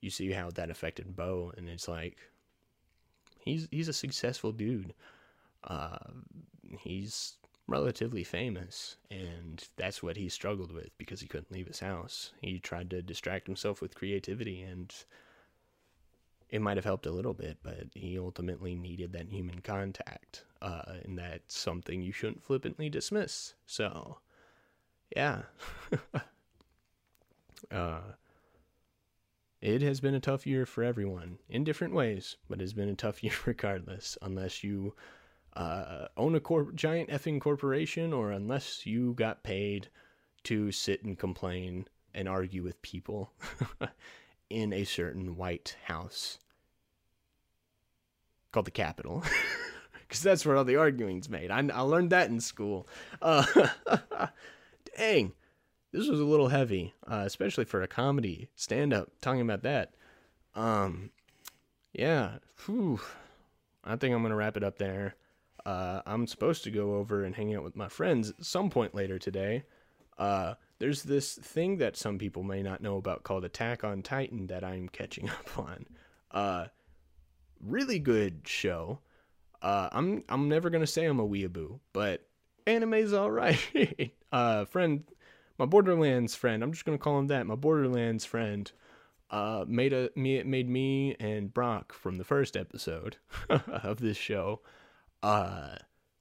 you 0.00 0.10
see 0.10 0.30
how 0.32 0.50
that 0.50 0.70
affected 0.70 1.16
Bo, 1.16 1.52
and 1.56 1.68
it's 1.68 1.88
like, 1.88 2.18
he's 3.40 3.68
he's 3.70 3.88
a 3.88 3.92
successful 3.92 4.52
dude. 4.52 4.94
Uh, 5.64 5.98
he's 6.80 7.34
relatively 7.66 8.24
famous, 8.24 8.96
and 9.10 9.64
that's 9.76 10.02
what 10.02 10.16
he 10.16 10.28
struggled 10.28 10.72
with 10.72 10.96
because 10.98 11.20
he 11.20 11.28
couldn't 11.28 11.52
leave 11.52 11.66
his 11.66 11.80
house. 11.80 12.32
He 12.40 12.58
tried 12.58 12.90
to 12.90 13.02
distract 13.02 13.46
himself 13.46 13.80
with 13.80 13.94
creativity, 13.94 14.62
and 14.62 14.92
it 16.50 16.60
might 16.60 16.76
have 16.76 16.84
helped 16.84 17.06
a 17.06 17.12
little 17.12 17.34
bit, 17.34 17.58
but 17.62 17.86
he 17.94 18.18
ultimately 18.18 18.74
needed 18.74 19.12
that 19.12 19.28
human 19.28 19.60
contact, 19.60 20.44
uh, 20.60 20.82
and 21.04 21.18
that's 21.18 21.56
something 21.56 22.02
you 22.02 22.12
shouldn't 22.12 22.42
flippantly 22.42 22.88
dismiss. 22.88 23.54
So, 23.66 24.18
yeah. 25.14 25.42
uh, 27.70 28.00
it 29.60 29.82
has 29.82 30.00
been 30.00 30.14
a 30.14 30.20
tough 30.20 30.46
year 30.46 30.64
for 30.64 30.82
everyone 30.82 31.38
in 31.48 31.64
different 31.64 31.94
ways, 31.94 32.36
but 32.48 32.62
it's 32.62 32.72
been 32.72 32.88
a 32.88 32.94
tough 32.94 33.22
year 33.24 33.34
regardless, 33.46 34.16
unless 34.22 34.64
you 34.64 34.94
uh, 35.54 36.06
own 36.16 36.34
a 36.34 36.40
corp- 36.40 36.74
giant 36.74 37.10
effing 37.10 37.40
corporation 37.40 38.12
or 38.12 38.30
unless 38.30 38.86
you 38.86 39.12
got 39.14 39.42
paid 39.42 39.88
to 40.44 40.72
sit 40.72 41.04
and 41.04 41.18
complain 41.18 41.86
and 42.14 42.28
argue 42.28 42.62
with 42.62 42.80
people 42.82 43.32
in 44.50 44.72
a 44.72 44.84
certain 44.84 45.36
white 45.36 45.76
house 45.84 46.38
called 48.52 48.66
the 48.66 48.70
Capitol. 48.70 49.22
Because 50.08 50.24
that's 50.24 50.44
where 50.44 50.56
all 50.56 50.64
the 50.64 50.74
arguing's 50.74 51.28
made. 51.28 51.52
I, 51.52 51.64
I 51.72 51.82
learned 51.82 52.10
that 52.10 52.30
in 52.30 52.40
school. 52.40 52.88
Uh, 53.22 53.44
dang 54.96 55.34
this 55.92 56.08
was 56.08 56.20
a 56.20 56.24
little 56.24 56.48
heavy, 56.48 56.94
uh, 57.06 57.22
especially 57.26 57.64
for 57.64 57.82
a 57.82 57.88
comedy 57.88 58.48
stand 58.54 58.92
up 58.92 59.10
talking 59.20 59.40
about 59.40 59.62
that. 59.62 59.94
Um, 60.54 61.10
yeah, 61.92 62.38
whew. 62.64 63.00
I 63.82 63.96
think 63.96 64.14
I'm 64.14 64.22
gonna 64.22 64.36
wrap 64.36 64.56
it 64.56 64.64
up 64.64 64.78
there. 64.78 65.16
Uh, 65.66 66.02
I'm 66.06 66.26
supposed 66.26 66.64
to 66.64 66.70
go 66.70 66.94
over 66.94 67.24
and 67.24 67.34
hang 67.34 67.54
out 67.54 67.64
with 67.64 67.76
my 67.76 67.88
friends 67.88 68.30
at 68.30 68.44
some 68.44 68.70
point 68.70 68.94
later 68.94 69.18
today. 69.18 69.64
Uh, 70.18 70.54
there's 70.78 71.02
this 71.02 71.34
thing 71.34 71.78
that 71.78 71.96
some 71.96 72.18
people 72.18 72.42
may 72.42 72.62
not 72.62 72.82
know 72.82 72.96
about 72.96 73.22
called 73.22 73.44
Attack 73.44 73.84
on 73.84 74.02
Titan 74.02 74.46
that 74.46 74.64
I'm 74.64 74.88
catching 74.88 75.28
up 75.30 75.58
on. 75.58 75.86
Uh, 76.30 76.66
really 77.60 77.98
good 77.98 78.42
show. 78.44 79.00
Uh, 79.60 79.88
I'm 79.92 80.24
I'm 80.28 80.48
never 80.48 80.70
gonna 80.70 80.86
say 80.86 81.04
I'm 81.04 81.20
a 81.20 81.28
weeaboo, 81.28 81.80
but 81.92 82.26
anime's 82.66 83.12
alright. 83.12 83.58
uh, 84.32 84.64
friend 84.66 85.04
my 85.60 85.66
Borderlands 85.66 86.34
friend, 86.34 86.62
I'm 86.62 86.72
just 86.72 86.86
gonna 86.86 86.96
call 86.96 87.18
him 87.18 87.26
that. 87.26 87.46
My 87.46 87.54
Borderlands 87.54 88.24
friend 88.24 88.72
uh, 89.30 89.66
made 89.68 89.92
a 89.92 90.08
me 90.16 90.42
made 90.42 90.70
me 90.70 91.14
and 91.20 91.52
Brock 91.52 91.92
from 91.92 92.16
the 92.16 92.24
first 92.24 92.56
episode 92.56 93.18
of 93.50 94.00
this 94.00 94.16
show 94.16 94.62
uh, 95.22 95.74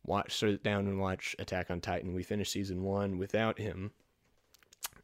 watch 0.06 0.38
sit 0.38 0.62
down 0.62 0.88
and 0.88 1.00
watch 1.00 1.38
Attack 1.40 1.72
on 1.72 1.80
Titan. 1.80 2.14
We 2.14 2.22
finished 2.22 2.52
season 2.52 2.84
one 2.84 3.18
without 3.18 3.58
him, 3.58 3.92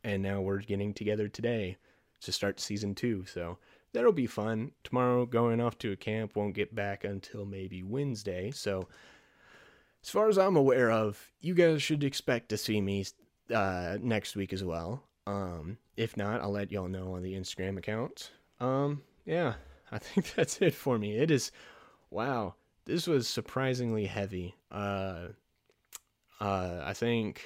and 0.03 0.21
now 0.21 0.41
we're 0.41 0.59
getting 0.59 0.93
together 0.93 1.29
today 1.29 1.77
to 2.19 2.33
start 2.33 2.59
season 2.59 2.93
two. 2.93 3.23
So 3.25 3.57
that'll 3.93 4.11
be 4.11 4.27
fun. 4.27 4.71
Tomorrow, 4.83 5.27
going 5.27 5.61
off 5.61 5.77
to 5.77 5.93
a 5.93 5.95
camp, 5.95 6.35
won't 6.35 6.55
get 6.55 6.75
back 6.75 7.05
until 7.05 7.45
maybe 7.45 7.83
Wednesday. 7.83 8.51
So, 8.51 8.89
as 10.03 10.09
far 10.09 10.27
as 10.27 10.37
I'm 10.37 10.57
aware 10.57 10.91
of, 10.91 11.31
you 11.39 11.53
guys 11.53 11.81
should 11.81 12.03
expect 12.03 12.49
to 12.49 12.57
see 12.57 12.81
me 12.81 13.05
uh, 13.53 13.97
next 14.01 14.35
week 14.35 14.53
as 14.53 14.63
well. 14.63 15.03
Um, 15.27 15.77
if 15.97 16.17
not, 16.17 16.41
I'll 16.41 16.51
let 16.51 16.71
y'all 16.71 16.87
know 16.87 17.13
on 17.13 17.23
the 17.23 17.33
Instagram 17.33 17.77
account. 17.77 18.31
Um, 18.59 19.01
yeah, 19.25 19.55
I 19.91 19.97
think 19.99 20.33
that's 20.35 20.61
it 20.61 20.73
for 20.73 20.97
me. 20.97 21.17
It 21.17 21.31
is, 21.31 21.51
wow, 22.09 22.55
this 22.85 23.07
was 23.07 23.27
surprisingly 23.27 24.05
heavy. 24.05 24.55
Uh, 24.71 25.27
uh, 26.39 26.81
I 26.83 26.93
think, 26.93 27.41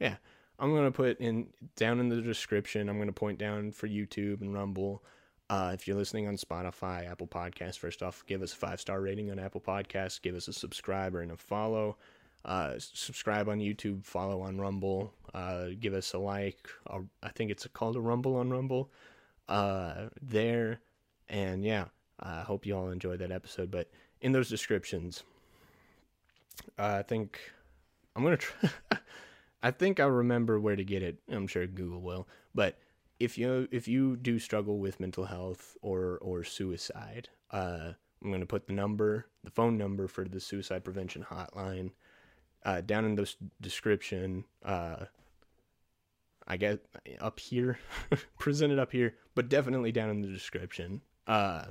yeah, 0.00 0.16
I'm 0.58 0.74
gonna 0.74 0.90
put 0.90 1.20
in 1.20 1.48
down 1.76 2.00
in 2.00 2.08
the 2.08 2.20
description. 2.20 2.88
I'm 2.88 2.98
gonna 2.98 3.12
point 3.12 3.38
down 3.38 3.72
for 3.72 3.88
YouTube 3.88 4.40
and 4.40 4.54
Rumble. 4.54 5.04
Uh, 5.50 5.72
if 5.74 5.86
you're 5.86 5.96
listening 5.96 6.26
on 6.26 6.36
Spotify, 6.36 7.08
Apple 7.08 7.26
Podcasts, 7.26 7.78
first 7.78 8.02
off, 8.02 8.24
give 8.26 8.42
us 8.42 8.52
a 8.52 8.56
five 8.56 8.80
star 8.80 9.00
rating 9.00 9.30
on 9.30 9.38
Apple 9.38 9.60
Podcasts. 9.60 10.20
Give 10.20 10.34
us 10.34 10.48
a 10.48 10.52
subscriber 10.52 11.20
and 11.20 11.32
a 11.32 11.36
follow. 11.36 11.98
Uh, 12.44 12.74
subscribe 12.78 13.48
on 13.48 13.58
YouTube, 13.58 14.04
follow 14.04 14.42
on 14.42 14.58
Rumble, 14.58 15.14
uh, 15.32 15.68
give 15.80 15.94
us 15.94 16.12
a 16.12 16.18
like. 16.18 16.68
I 17.22 17.28
think 17.34 17.50
it's 17.50 17.66
called 17.68 17.96
a 17.96 18.00
Rumble 18.00 18.36
on 18.36 18.50
Rumble. 18.50 18.90
Uh, 19.48 20.08
there, 20.20 20.80
and 21.28 21.64
yeah, 21.64 21.86
I 22.20 22.40
hope 22.42 22.66
you 22.66 22.76
all 22.76 22.90
enjoyed 22.90 23.20
that 23.20 23.32
episode. 23.32 23.70
But 23.70 23.90
in 24.20 24.32
those 24.32 24.48
descriptions, 24.48 25.22
I 26.78 27.02
think 27.02 27.40
I'm 28.14 28.22
gonna 28.22 28.36
try. 28.36 28.70
I 29.62 29.70
think 29.70 29.98
I'll 29.98 30.10
remember 30.10 30.60
where 30.60 30.76
to 30.76 30.84
get 30.84 31.02
it. 31.02 31.18
I'm 31.30 31.46
sure 31.46 31.66
Google 31.66 32.02
will. 32.02 32.28
But 32.54 32.78
if 33.18 33.38
you 33.38 33.68
if 33.70 33.88
you 33.88 34.16
do 34.16 34.38
struggle 34.38 34.78
with 34.78 35.00
mental 35.00 35.24
health 35.24 35.76
or 35.80 36.18
or 36.20 36.44
suicide, 36.44 37.30
uh, 37.50 37.92
I'm 38.22 38.30
gonna 38.30 38.46
put 38.46 38.66
the 38.66 38.74
number, 38.74 39.26
the 39.42 39.50
phone 39.50 39.78
number 39.78 40.08
for 40.08 40.24
the 40.24 40.40
suicide 40.40 40.84
prevention 40.84 41.24
hotline 41.24 41.90
uh, 42.64 42.80
down 42.80 43.04
in 43.04 43.14
the 43.14 43.32
description. 43.60 44.44
Uh, 44.64 45.04
I 46.46 46.56
guess 46.56 46.78
up 47.20 47.40
here, 47.40 47.78
presented 48.38 48.78
up 48.78 48.92
here, 48.92 49.14
but 49.34 49.48
definitely 49.48 49.92
down 49.92 50.10
in 50.10 50.20
the 50.20 50.28
description. 50.28 51.00
Uh, 51.26 51.64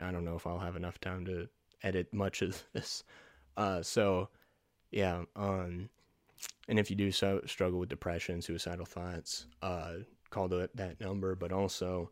I 0.00 0.10
don't 0.10 0.24
know 0.24 0.36
if 0.36 0.46
I'll 0.46 0.58
have 0.58 0.76
enough 0.76 1.00
time 1.00 1.24
to 1.26 1.48
edit 1.82 2.12
much 2.12 2.42
of 2.42 2.62
this. 2.72 3.04
Uh, 3.56 3.82
so 3.82 4.28
yeah, 4.90 5.22
um, 5.36 5.88
and 6.68 6.78
if 6.78 6.90
you 6.90 6.96
do 6.96 7.10
so 7.10 7.40
struggle 7.46 7.80
with 7.80 7.88
depression, 7.88 8.42
suicidal 8.42 8.86
thoughts, 8.86 9.46
uh, 9.62 9.94
call 10.30 10.48
the, 10.48 10.70
that 10.74 11.00
number, 11.00 11.34
but 11.34 11.52
also, 11.52 12.10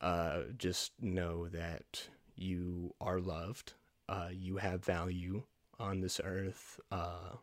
uh, 0.00 0.42
just 0.58 0.92
know 1.00 1.48
that 1.48 2.08
you 2.34 2.94
are 3.00 3.20
loved, 3.20 3.74
uh, 4.08 4.28
you 4.32 4.56
have 4.56 4.84
value, 4.84 5.42
on 5.82 6.00
this 6.00 6.20
earth. 6.24 6.80
Uh, 6.90 7.36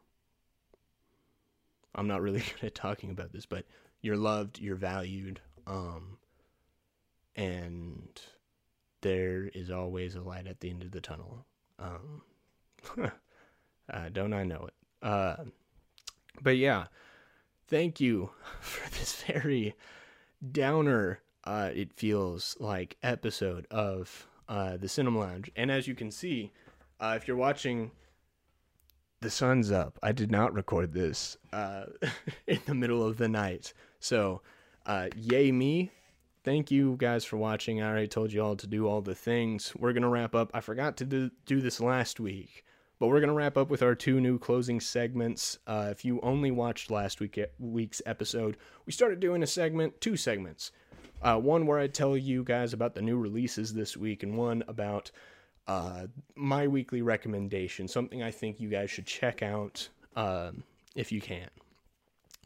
I'm 1.94 2.08
not 2.08 2.22
really 2.22 2.40
good 2.60 2.68
at 2.68 2.76
talking 2.76 3.12
about 3.12 3.34
this, 3.34 3.46
but 3.46 3.66
you're 4.02 4.18
loved, 4.18 4.60
you're 4.60 4.76
valued, 4.76 5.42
um, 5.68 6.18
and 7.36 8.20
there 9.02 9.50
is 9.54 9.70
always 9.70 10.16
a 10.16 10.22
light 10.22 10.48
at 10.48 10.62
the 10.62 10.70
end 10.70 10.84
of 10.84 10.92
the 10.92 11.02
tunnel. 11.02 11.46
Um, 11.78 12.22
uh, 13.94 14.10
don't 14.12 14.34
I 14.34 14.44
know 14.44 14.68
it? 14.68 14.74
Uh, 15.06 15.36
but 16.42 16.58
yeah, 16.58 16.86
thank 17.68 18.00
you 18.00 18.32
for 18.62 18.90
this 18.92 19.22
very 19.24 19.76
downer, 20.52 21.20
uh, 21.44 21.70
it 21.74 21.94
feels 21.94 22.56
like, 22.60 22.98
episode 23.04 23.68
of 23.70 24.28
uh, 24.48 24.78
the 24.78 24.90
Cinema 24.90 25.20
Lounge. 25.20 25.52
And 25.56 25.70
as 25.70 25.88
you 25.88 25.96
can 25.96 26.12
see, 26.12 26.52
uh, 27.00 27.14
if 27.18 27.28
you're 27.28 27.38
watching 27.38 27.92
the 29.22 29.30
sun's 29.30 29.72
up. 29.72 30.00
I 30.02 30.12
did 30.12 30.32
not 30.32 30.54
record 30.54 30.94
this 30.94 31.38
uh, 31.52 31.86
in 32.48 32.60
the 32.66 32.76
middle 32.76 33.06
of 33.06 33.18
the 33.18 33.28
night. 33.28 33.74
So, 34.00 34.42
uh, 34.86 35.10
yay 35.16 35.52
me. 35.52 35.92
Thank 36.44 36.72
you 36.72 36.96
guys 36.98 37.26
for 37.26 37.38
watching. 37.38 37.82
I 37.82 37.90
already 37.90 38.08
told 38.08 38.32
you 38.32 38.42
all 38.42 38.56
to 38.56 38.68
do 38.68 38.88
all 38.88 39.02
the 39.02 39.16
things. 39.16 39.74
We're 39.78 39.94
going 39.94 40.04
to 40.04 40.10
wrap 40.10 40.34
up. 40.34 40.52
I 40.54 40.62
forgot 40.62 40.98
to 40.98 41.06
do, 41.06 41.30
do 41.46 41.60
this 41.60 41.82
last 41.82 42.20
week, 42.20 42.64
but 42.98 43.08
we're 43.08 43.20
going 43.20 43.28
to 43.28 43.36
wrap 43.36 43.58
up 43.58 43.70
with 43.70 43.84
our 43.84 43.94
two 43.94 44.22
new 44.22 44.40
closing 44.40 44.80
segments. 44.80 45.60
Uh, 45.68 45.90
if 45.92 46.06
you 46.06 46.22
only 46.22 46.50
watched 46.50 46.90
last 46.90 47.20
week, 47.20 47.38
week's 47.60 48.02
episode, 48.06 48.56
we 48.86 48.94
started 48.94 49.20
doing 49.20 49.44
a 49.44 49.48
segment, 49.48 50.00
two 50.00 50.16
segments. 50.16 50.72
Uh, 51.22 51.36
one 51.36 51.68
where 51.68 51.78
I 51.78 51.88
tell 51.88 52.16
you 52.16 52.46
guys 52.46 52.72
about 52.72 52.96
the 52.96 53.02
new 53.02 53.18
releases 53.18 53.74
this 53.74 53.98
week, 53.98 54.24
and 54.24 54.38
one 54.38 54.64
about 54.70 55.12
uh, 55.68 56.08
my 56.36 56.68
weekly 56.68 57.02
recommendation, 57.02 57.88
something 57.88 58.24
I 58.24 58.32
think 58.32 58.60
you 58.60 58.70
guys 58.70 58.90
should 58.90 59.06
check 59.06 59.42
out 59.44 59.88
um, 60.16 60.64
if 60.96 61.12
you 61.12 61.22
can. 61.22 61.50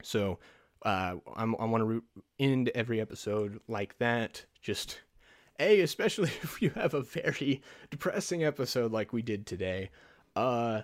So 0.01 0.39
uh, 0.83 1.15
I 1.35 1.45
want 1.45 1.81
to 1.81 1.85
root 1.85 2.03
end 2.39 2.69
every 2.75 2.99
episode 2.99 3.59
like 3.67 3.97
that. 3.99 4.45
Just 4.61 5.01
a, 5.59 5.81
especially 5.81 6.29
if 6.43 6.61
you 6.61 6.71
have 6.71 6.93
a 6.93 7.01
very 7.01 7.61
depressing 7.89 8.43
episode 8.43 8.91
like 8.91 9.13
we 9.13 9.21
did 9.21 9.45
today. 9.45 9.89
Uh, 10.35 10.81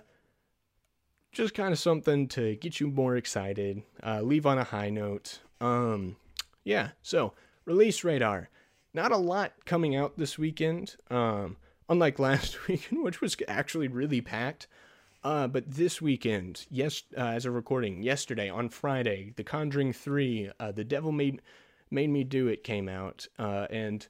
just 1.32 1.54
kind 1.54 1.72
of 1.72 1.78
something 1.78 2.26
to 2.28 2.56
get 2.56 2.80
you 2.80 2.88
more 2.88 3.16
excited. 3.16 3.82
Uh, 4.04 4.20
leave 4.22 4.46
on 4.46 4.58
a 4.58 4.64
high 4.64 4.90
note. 4.90 5.40
Um, 5.60 6.16
yeah. 6.64 6.90
So 7.02 7.34
release 7.64 8.02
radar. 8.02 8.48
Not 8.92 9.12
a 9.12 9.16
lot 9.16 9.52
coming 9.64 9.94
out 9.94 10.18
this 10.18 10.38
weekend. 10.38 10.96
Um, 11.10 11.56
unlike 11.90 12.18
last 12.18 12.56
weekend, 12.68 13.02
which 13.02 13.20
was 13.20 13.36
actually 13.48 13.88
really 13.88 14.22
packed. 14.22 14.66
Uh, 15.22 15.46
but 15.46 15.70
this 15.70 16.00
weekend, 16.00 16.66
yes, 16.70 17.02
uh, 17.14 17.20
as 17.20 17.44
a 17.44 17.50
recording, 17.50 18.02
yesterday 18.02 18.48
on 18.48 18.70
Friday, 18.70 19.34
The 19.36 19.44
Conjuring 19.44 19.92
Three, 19.92 20.50
uh, 20.58 20.72
The 20.72 20.84
Devil 20.84 21.12
Made 21.12 21.42
Made 21.90 22.08
Me 22.08 22.24
Do 22.24 22.48
It 22.48 22.64
came 22.64 22.88
out, 22.88 23.26
uh, 23.38 23.66
and 23.68 24.06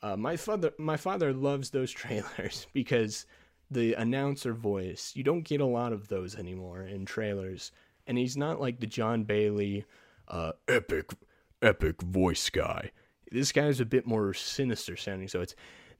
uh, 0.00 0.16
my 0.16 0.38
father 0.38 0.72
my 0.78 0.96
father 0.96 1.34
loves 1.34 1.70
those 1.70 1.90
trailers 1.92 2.66
because 2.72 3.26
the 3.70 3.92
announcer 3.94 4.54
voice 4.54 5.12
you 5.14 5.24
don't 5.24 5.42
get 5.42 5.60
a 5.60 5.66
lot 5.66 5.92
of 5.92 6.08
those 6.08 6.36
anymore 6.36 6.84
in 6.84 7.04
trailers, 7.04 7.70
and 8.06 8.16
he's 8.16 8.36
not 8.36 8.58
like 8.58 8.80
the 8.80 8.86
John 8.86 9.24
Bailey, 9.24 9.84
uh, 10.28 10.52
epic 10.68 11.10
epic 11.60 12.00
voice 12.00 12.48
guy. 12.48 12.92
This 13.30 13.52
guy's 13.52 13.80
a 13.80 13.84
bit 13.84 14.06
more 14.06 14.32
sinister 14.32 14.96
sounding, 14.96 15.28
so 15.28 15.42
it's 15.42 15.56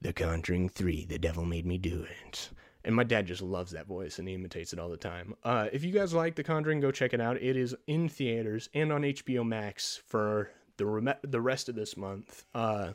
The 0.06 0.12
Conjuring 0.12 0.68
Three, 0.68 1.04
The 1.04 1.18
Devil 1.18 1.44
Made 1.44 1.66
Me 1.66 1.78
Do 1.78 2.06
It. 2.08 2.50
And 2.84 2.94
my 2.94 3.02
dad 3.02 3.26
just 3.26 3.42
loves 3.42 3.72
that 3.72 3.88
voice 3.88 4.20
and 4.20 4.28
he 4.28 4.34
imitates 4.34 4.72
it 4.72 4.78
all 4.78 4.88
the 4.88 4.96
time. 4.96 5.34
Uh, 5.42 5.66
if 5.72 5.82
you 5.82 5.90
guys 5.90 6.14
like 6.14 6.36
The 6.36 6.44
Conjuring, 6.44 6.78
go 6.78 6.92
check 6.92 7.12
it 7.12 7.20
out. 7.20 7.42
It 7.42 7.56
is 7.56 7.74
in 7.88 8.08
theaters 8.08 8.68
and 8.72 8.92
on 8.92 9.02
HBO 9.02 9.44
Max 9.44 10.00
for 10.06 10.52
the 10.76 10.86
rem- 10.86 11.18
the 11.24 11.40
rest 11.40 11.68
of 11.68 11.74
this 11.74 11.96
month. 11.96 12.44
Uh, 12.54 12.92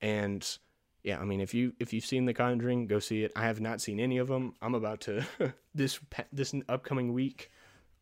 and 0.00 0.58
yeah, 1.02 1.20
I 1.20 1.26
mean, 1.26 1.42
if 1.42 1.52
you 1.52 1.74
if 1.78 1.92
you've 1.92 2.06
seen 2.06 2.24
The 2.24 2.32
Conjuring, 2.32 2.86
go 2.86 2.98
see 2.98 3.24
it. 3.24 3.32
I 3.36 3.42
have 3.42 3.60
not 3.60 3.82
seen 3.82 4.00
any 4.00 4.16
of 4.16 4.28
them. 4.28 4.54
I'm 4.62 4.74
about 4.74 5.02
to 5.02 5.26
this 5.74 6.00
this 6.32 6.54
upcoming 6.66 7.12
week. 7.12 7.50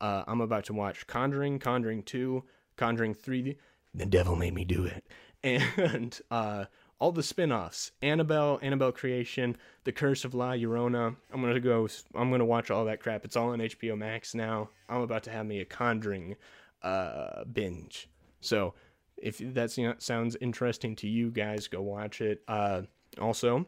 Uh, 0.00 0.22
I'm 0.28 0.40
about 0.40 0.66
to 0.66 0.72
watch 0.72 1.08
Conjuring, 1.08 1.58
Conjuring 1.58 2.04
Two, 2.04 2.44
Conjuring 2.76 3.14
Three. 3.14 3.58
The 3.92 4.06
Devil 4.06 4.36
Made 4.36 4.54
Me 4.54 4.64
Do 4.64 4.84
It, 4.84 5.04
and 5.42 6.20
uh, 6.30 6.66
all 6.98 7.12
the 7.12 7.22
spin-offs 7.22 7.92
annabelle 8.02 8.58
annabelle 8.62 8.92
creation 8.92 9.56
the 9.84 9.92
curse 9.92 10.24
of 10.24 10.34
la 10.34 10.52
llorona. 10.52 11.14
I'm 11.32 11.40
gonna 11.40 11.60
go 11.60 11.88
i'm 12.14 12.30
gonna 12.30 12.44
watch 12.44 12.70
all 12.70 12.84
that 12.86 13.00
crap. 13.00 13.24
It's 13.24 13.36
all 13.36 13.50
on 13.50 13.58
hbo 13.58 13.96
max 13.96 14.34
now. 14.34 14.70
I'm 14.88 15.02
about 15.02 15.22
to 15.24 15.30
have 15.30 15.46
me 15.46 15.60
a 15.60 15.64
conjuring 15.64 16.36
uh, 16.82 17.44
binge. 17.44 18.08
So 18.40 18.74
if 19.16 19.38
that 19.38 19.70
sounds 19.98 20.36
interesting 20.40 20.94
to 20.96 21.08
you 21.08 21.30
guys 21.30 21.68
go 21.68 21.82
watch 21.82 22.20
it. 22.20 22.42
Uh, 22.46 22.82
also 23.20 23.66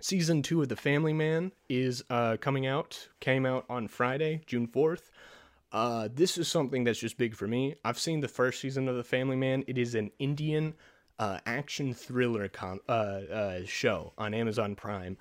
season 0.00 0.42
two 0.42 0.62
of 0.62 0.68
the 0.68 0.76
family 0.76 1.12
man 1.12 1.52
is 1.68 2.02
uh, 2.10 2.36
coming 2.40 2.66
out 2.66 3.08
came 3.20 3.44
out 3.44 3.64
on 3.68 3.86
friday 3.86 4.40
june 4.46 4.66
4th 4.66 5.10
uh, 5.72 6.08
this 6.12 6.36
is 6.36 6.48
something 6.48 6.84
that's 6.84 6.98
just 6.98 7.16
big 7.16 7.34
for 7.34 7.48
me. 7.48 7.76
I've 7.82 7.98
seen 7.98 8.20
the 8.20 8.28
first 8.28 8.60
season 8.60 8.88
of 8.88 8.96
the 8.96 9.04
family 9.04 9.36
man. 9.36 9.64
It 9.66 9.78
is 9.78 9.94
an 9.94 10.10
indian 10.18 10.74
uh, 11.18 11.38
action 11.46 11.94
thriller 11.94 12.48
con- 12.48 12.80
uh, 12.88 12.92
uh, 12.92 13.60
show 13.64 14.12
on 14.18 14.34
Amazon 14.34 14.74
Prime. 14.74 15.16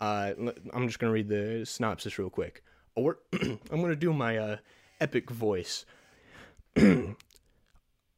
Uh, 0.00 0.32
I'm 0.72 0.86
just 0.86 0.98
gonna 0.98 1.12
read 1.12 1.28
the 1.28 1.64
synopsis 1.64 2.18
real 2.18 2.30
quick. 2.30 2.62
Or 2.94 3.18
I'm 3.42 3.80
gonna 3.80 3.96
do 3.96 4.12
my 4.12 4.38
uh, 4.38 4.56
epic 5.00 5.30
voice. 5.30 5.86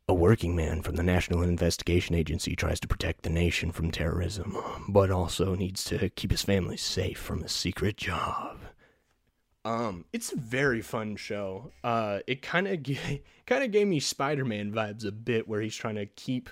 A 0.09 0.15
working 0.15 0.55
man 0.55 0.83
from 0.83 0.95
the 0.95 1.03
National 1.03 1.43
Investigation 1.43 2.15
Agency 2.15 2.55
tries 2.55 2.79
to 2.79 2.87
protect 2.87 3.23
the 3.23 3.31
nation 3.31 3.73
from 3.73 3.91
terrorism, 3.91 4.57
but 4.89 5.11
also 5.11 5.57
needs 5.57 5.83
to 5.85 6.09
keep 6.11 6.31
his 6.31 6.43
family 6.43 6.77
safe 6.77 7.19
from 7.19 7.43
a 7.43 7.49
secret 7.49 7.97
job. 7.97 8.59
Um, 9.65 10.05
it's 10.13 10.31
a 10.31 10.37
very 10.37 10.81
fun 10.81 11.17
show. 11.17 11.73
Uh, 11.83 12.21
it 12.29 12.41
kind 12.41 12.69
of 12.69 12.85
kind 13.47 13.65
of 13.65 13.73
gave 13.73 13.89
me 13.89 13.99
Spider-Man 13.99 14.71
vibes 14.71 15.05
a 15.05 15.11
bit, 15.11 15.49
where 15.49 15.61
he's 15.61 15.75
trying 15.75 15.97
to 15.97 16.07
keep 16.07 16.51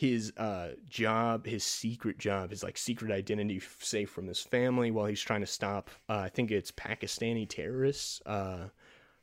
his 0.00 0.32
uh, 0.38 0.68
job, 0.88 1.44
his 1.44 1.62
secret 1.62 2.16
job, 2.16 2.48
his 2.48 2.62
like 2.62 2.78
secret 2.78 3.12
identity 3.12 3.60
safe 3.80 4.08
from 4.08 4.28
his 4.28 4.40
family 4.40 4.90
while 4.90 5.04
he's 5.04 5.20
trying 5.20 5.42
to 5.42 5.46
stop, 5.46 5.90
uh, 6.08 6.16
I 6.20 6.30
think 6.30 6.50
it's 6.50 6.72
Pakistani 6.72 7.46
terrorists 7.46 8.22
uh, 8.24 8.68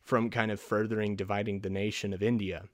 from 0.02 0.30
kind 0.30 0.52
of 0.52 0.62
furthering 0.62 1.16
dividing 1.16 1.62
the 1.62 1.72
nation 1.72 2.14
of 2.14 2.22
India. 2.22 2.66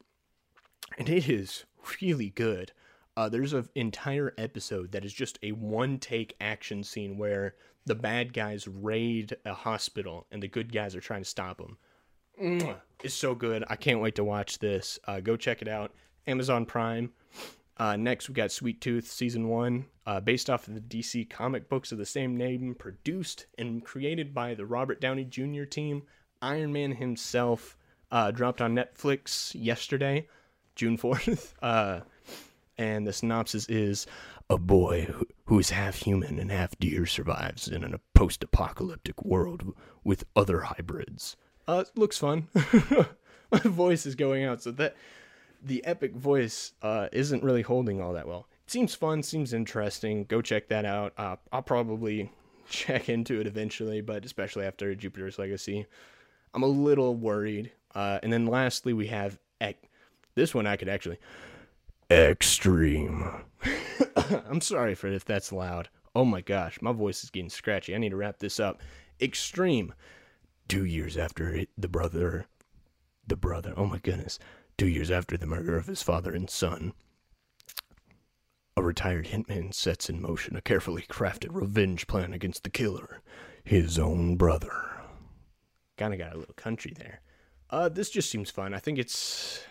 And 0.97 1.07
it 1.07 1.29
is 1.29 1.63
really 2.01 2.31
good. 2.31 2.73
Uh, 3.15 3.29
there's 3.29 3.53
an 3.53 3.69
entire 3.73 4.33
episode 4.37 4.91
that 4.91 5.05
is 5.05 5.13
just 5.13 5.39
a 5.41 5.53
one 5.53 5.97
take 5.97 6.35
action 6.41 6.83
scene 6.83 7.17
where 7.17 7.55
the 7.85 7.95
bad 7.95 8.33
guys 8.33 8.67
raid 8.67 9.37
a 9.45 9.53
hospital 9.53 10.27
and 10.29 10.43
the 10.43 10.49
good 10.49 10.73
guys 10.73 10.93
are 10.93 10.99
trying 10.99 11.21
to 11.21 11.29
stop 11.29 11.55
them. 11.55 11.77
It's 13.01 13.13
so 13.13 13.33
good. 13.33 13.63
I 13.69 13.77
can't 13.77 14.01
wait 14.01 14.15
to 14.15 14.25
watch 14.25 14.59
this. 14.59 14.99
Uh, 15.07 15.21
go 15.21 15.37
check 15.37 15.61
it 15.61 15.69
out. 15.69 15.93
Amazon 16.27 16.65
Prime. 16.65 17.13
Uh, 17.77 17.95
next, 17.95 18.29
we 18.29 18.35
got 18.35 18.51
Sweet 18.51 18.81
Tooth 18.81 19.09
Season 19.09 19.47
1, 19.49 19.85
uh, 20.05 20.19
based 20.19 20.49
off 20.49 20.67
of 20.67 20.75
the 20.75 20.81
DC 20.81 21.29
comic 21.29 21.69
books 21.69 21.91
of 21.91 21.97
the 21.97 22.05
same 22.05 22.37
name, 22.37 22.75
produced 22.75 23.47
and 23.57 23.83
created 23.83 24.33
by 24.33 24.53
the 24.53 24.65
Robert 24.65 25.01
Downey 25.01 25.25
Jr. 25.25 25.63
team. 25.63 26.03
Iron 26.41 26.71
Man 26.71 26.91
himself 26.91 27.77
uh, 28.11 28.31
dropped 28.31 28.61
on 28.61 28.75
Netflix 28.75 29.55
yesterday, 29.55 30.27
June 30.75 30.97
4th. 30.97 31.53
Uh, 31.63 32.01
and 32.77 33.05
the 33.05 33.13
synopsis 33.13 33.67
is 33.69 34.07
a 34.49 34.57
boy 34.57 35.07
who, 35.45 35.59
is 35.59 35.69
half 35.69 35.95
human 35.95 36.39
and 36.39 36.51
half 36.51 36.77
deer 36.79 37.05
survives 37.05 37.67
in 37.67 37.83
a 37.83 37.99
post 38.15 38.43
apocalyptic 38.43 39.23
world 39.23 39.75
with 40.03 40.25
other 40.35 40.61
hybrids. 40.61 41.37
Uh, 41.67 41.83
looks 41.95 42.17
fun. 42.17 42.47
My 43.51 43.59
voice 43.59 44.05
is 44.07 44.15
going 44.15 44.43
out, 44.43 44.63
so 44.63 44.71
that 44.71 44.95
the 45.63 45.83
epic 45.85 46.15
voice 46.15 46.73
uh, 46.81 47.07
isn't 47.11 47.43
really 47.43 47.61
holding 47.61 48.01
all 48.01 48.13
that 48.13 48.27
well. 48.27 48.47
It 48.65 48.71
seems 48.71 48.95
fun, 48.95 49.23
seems 49.23 49.53
interesting. 49.53 50.25
Go 50.25 50.41
check 50.41 50.67
that 50.69 50.85
out. 50.85 51.13
Uh, 51.17 51.37
I'll 51.51 51.61
probably 51.61 52.31
check 52.69 53.09
into 53.09 53.39
it 53.39 53.47
eventually, 53.47 54.01
but 54.01 54.25
especially 54.25 54.65
after 54.65 54.93
Jupiter's 54.95 55.39
Legacy, 55.39 55.85
I'm 56.53 56.63
a 56.63 56.67
little 56.67 57.15
worried. 57.15 57.71
Uh, 57.95 58.19
and 58.23 58.33
then 58.33 58.47
lastly, 58.47 58.93
we 58.93 59.07
have 59.07 59.39
this 60.35 60.55
one 60.55 60.67
I 60.67 60.77
could 60.77 60.89
actually 60.89 61.19
extreme. 62.09 63.29
I'm 64.15 64.61
sorry 64.61 64.95
for 64.95 65.07
if 65.07 65.25
that's 65.25 65.51
loud. 65.51 65.89
Oh 66.15 66.25
my 66.25 66.41
gosh, 66.41 66.81
my 66.81 66.91
voice 66.91 67.23
is 67.23 67.29
getting 67.29 67.49
scratchy. 67.49 67.95
I 67.95 67.97
need 67.97 68.09
to 68.09 68.15
wrap 68.15 68.39
this 68.39 68.59
up. 68.59 68.81
Extreme. 69.21 69.93
Two 70.67 70.85
years 70.85 71.17
after 71.17 71.53
it, 71.53 71.69
the 71.77 71.87
brother, 71.87 72.45
the 73.27 73.35
brother. 73.35 73.73
Oh 73.75 73.85
my 73.85 73.99
goodness 73.99 74.39
Two 74.83 74.89
years 74.89 75.11
after 75.11 75.37
the 75.37 75.47
murder 75.47 75.77
of 75.77 75.87
his 75.87 76.03
father 76.03 76.33
and 76.35 76.49
son, 76.49 76.91
a 78.75 78.83
retired 78.83 79.27
hitman 79.27 79.73
sets 79.73 80.09
in 80.09 80.21
motion 80.21 80.57
a 80.57 80.61
carefully 80.61 81.03
crafted 81.03 81.51
revenge 81.51 82.05
plan 82.05 82.33
against 82.33 82.65
the 82.65 82.69
killer, 82.69 83.21
his 83.63 83.97
own 83.97 84.35
brother. 84.35 84.73
Kinda 85.95 86.17
got 86.17 86.35
a 86.35 86.37
little 86.37 86.53
country 86.55 86.91
there. 86.97 87.21
Uh, 87.69 87.87
this 87.87 88.09
just 88.09 88.29
seems 88.29 88.51
fun. 88.51 88.73
I 88.73 88.79
think 88.79 88.99
it's. 88.99 89.63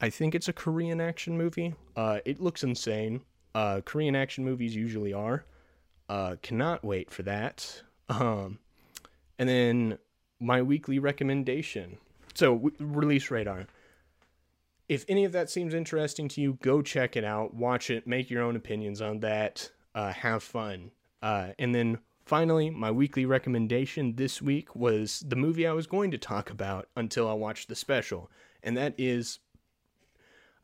I 0.00 0.08
think 0.08 0.34
it's 0.34 0.48
a 0.48 0.54
Korean 0.54 0.98
action 0.98 1.36
movie. 1.36 1.74
Uh, 1.94 2.20
it 2.24 2.40
looks 2.40 2.64
insane. 2.64 3.20
Uh, 3.54 3.82
Korean 3.84 4.16
action 4.16 4.46
movies 4.46 4.74
usually 4.74 5.12
are. 5.12 5.44
Uh, 6.08 6.36
cannot 6.40 6.82
wait 6.82 7.10
for 7.10 7.22
that. 7.24 7.82
Um, 8.08 8.60
and 9.38 9.46
then 9.46 9.98
my 10.40 10.62
weekly 10.62 10.98
recommendation 10.98 11.98
so 12.34 12.70
release 12.78 13.30
radar. 13.30 13.66
If 14.88 15.04
any 15.08 15.24
of 15.24 15.32
that 15.32 15.48
seems 15.48 15.74
interesting 15.74 16.28
to 16.28 16.40
you, 16.40 16.58
go 16.60 16.82
check 16.82 17.16
it 17.16 17.24
out, 17.24 17.54
watch 17.54 17.88
it, 17.88 18.06
make 18.06 18.30
your 18.30 18.42
own 18.42 18.56
opinions 18.56 19.00
on 19.00 19.20
that, 19.20 19.70
uh, 19.94 20.12
have 20.12 20.42
fun. 20.42 20.90
Uh, 21.22 21.50
and 21.58 21.74
then 21.74 21.98
finally, 22.24 22.68
my 22.68 22.90
weekly 22.90 23.24
recommendation 23.24 24.16
this 24.16 24.42
week 24.42 24.74
was 24.74 25.24
the 25.26 25.36
movie 25.36 25.66
I 25.66 25.72
was 25.72 25.86
going 25.86 26.10
to 26.10 26.18
talk 26.18 26.50
about 26.50 26.88
until 26.96 27.28
I 27.28 27.34
watched 27.34 27.68
the 27.68 27.74
special, 27.74 28.30
and 28.62 28.76
that 28.76 28.94
is 28.98 29.38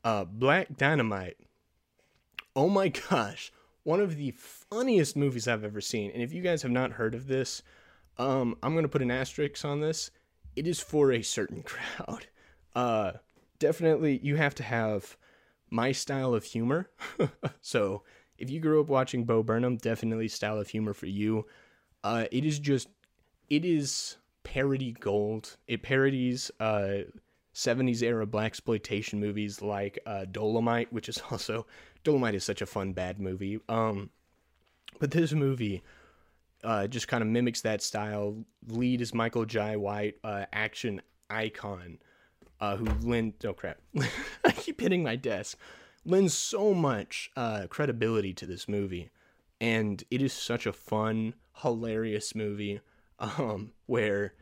uh, 0.04 0.24
Black 0.24 0.76
Dynamite. 0.76 1.36
Oh 2.54 2.68
my 2.68 2.88
gosh, 2.88 3.52
one 3.84 4.00
of 4.00 4.16
the 4.16 4.32
funniest 4.32 5.16
movies 5.16 5.48
I've 5.48 5.64
ever 5.64 5.80
seen. 5.80 6.10
And 6.10 6.22
if 6.22 6.32
you 6.32 6.42
guys 6.42 6.62
have 6.62 6.70
not 6.70 6.92
heard 6.92 7.14
of 7.14 7.28
this, 7.28 7.62
um, 8.18 8.56
I'm 8.62 8.72
going 8.72 8.84
to 8.84 8.88
put 8.88 9.02
an 9.02 9.10
asterisk 9.10 9.64
on 9.64 9.80
this 9.80 10.10
it 10.56 10.66
is 10.66 10.80
for 10.80 11.12
a 11.12 11.22
certain 11.22 11.62
crowd. 11.64 12.26
Uh, 12.74 13.12
definitely, 13.58 14.20
you 14.22 14.36
have 14.36 14.54
to 14.56 14.62
have 14.62 15.16
my 15.70 15.92
style 15.92 16.34
of 16.34 16.44
humor. 16.44 16.90
so, 17.60 18.02
if 18.38 18.50
you 18.50 18.60
grew 18.60 18.80
up 18.80 18.88
watching 18.88 19.24
Bo 19.24 19.42
Burnham, 19.42 19.76
definitely 19.76 20.28
style 20.28 20.58
of 20.58 20.68
humor 20.68 20.94
for 20.94 21.06
you. 21.06 21.46
Uh, 22.04 22.26
it 22.30 22.44
is 22.44 22.58
just, 22.58 22.88
it 23.50 23.64
is 23.64 24.16
parody 24.44 24.92
gold. 24.92 25.56
It 25.66 25.82
parodies 25.82 26.50
uh 26.60 27.02
70s 27.58 28.02
era 28.02 28.24
blaxploitation 28.24 29.14
movies 29.14 29.60
like 29.60 29.98
uh, 30.06 30.24
Dolomite, 30.30 30.92
which 30.92 31.08
is 31.08 31.20
also 31.30 31.66
Dolomite 32.04 32.36
is 32.36 32.44
such 32.44 32.62
a 32.62 32.66
fun 32.66 32.92
bad 32.92 33.20
movie. 33.20 33.58
Um, 33.68 34.10
but 35.00 35.10
this 35.10 35.32
movie 35.32 35.82
uh, 36.64 36.86
just 36.86 37.08
kind 37.08 37.22
of 37.22 37.28
mimics 37.28 37.60
that 37.62 37.82
style. 37.82 38.44
Lead 38.68 39.00
is 39.00 39.14
Michael 39.14 39.44
Jai 39.44 39.76
White, 39.76 40.16
uh, 40.24 40.46
action 40.52 41.00
icon, 41.30 41.98
uh, 42.60 42.76
who 42.76 42.86
lent 43.08 43.44
oh 43.44 43.52
crap, 43.52 43.78
I 44.44 44.52
keep 44.52 44.80
hitting 44.80 45.02
my 45.02 45.16
desk, 45.16 45.58
lends 46.04 46.34
so 46.34 46.74
much 46.74 47.30
uh, 47.36 47.66
credibility 47.68 48.32
to 48.34 48.46
this 48.46 48.68
movie, 48.68 49.10
and 49.60 50.02
it 50.10 50.22
is 50.22 50.32
such 50.32 50.66
a 50.66 50.72
fun, 50.72 51.34
hilarious 51.62 52.34
movie, 52.34 52.80
um, 53.18 53.72
where. 53.86 54.34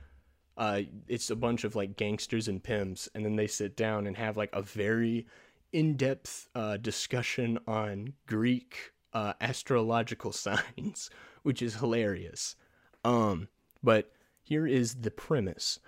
Uh, 0.59 0.81
it's 1.07 1.29
a 1.29 1.37
bunch 1.37 1.65
of 1.65 1.77
like 1.77 1.99
gangsters 1.99 2.49
and 2.49 2.65
pimps, 2.65 3.11
and 3.15 3.23
then 3.23 3.37
they 3.37 3.47
sit 3.47 3.77
down 3.77 4.07
and 4.07 4.17
have 4.17 4.39
like 4.39 4.49
a 4.55 4.63
very 4.63 5.27
in-depth 5.71 6.49
uh, 6.55 6.79
discussion 6.79 7.59
on 7.67 8.15
Greek 8.27 8.93
astrological 9.39 10.33
signs, 10.33 11.11
which 11.47 11.63
is 11.63 11.77
hilarious. 11.77 12.57
Um, 13.05 13.47
but 13.81 14.11
here 14.43 14.67
is 14.67 14.97
the 14.97 15.13
premise. 15.13 15.79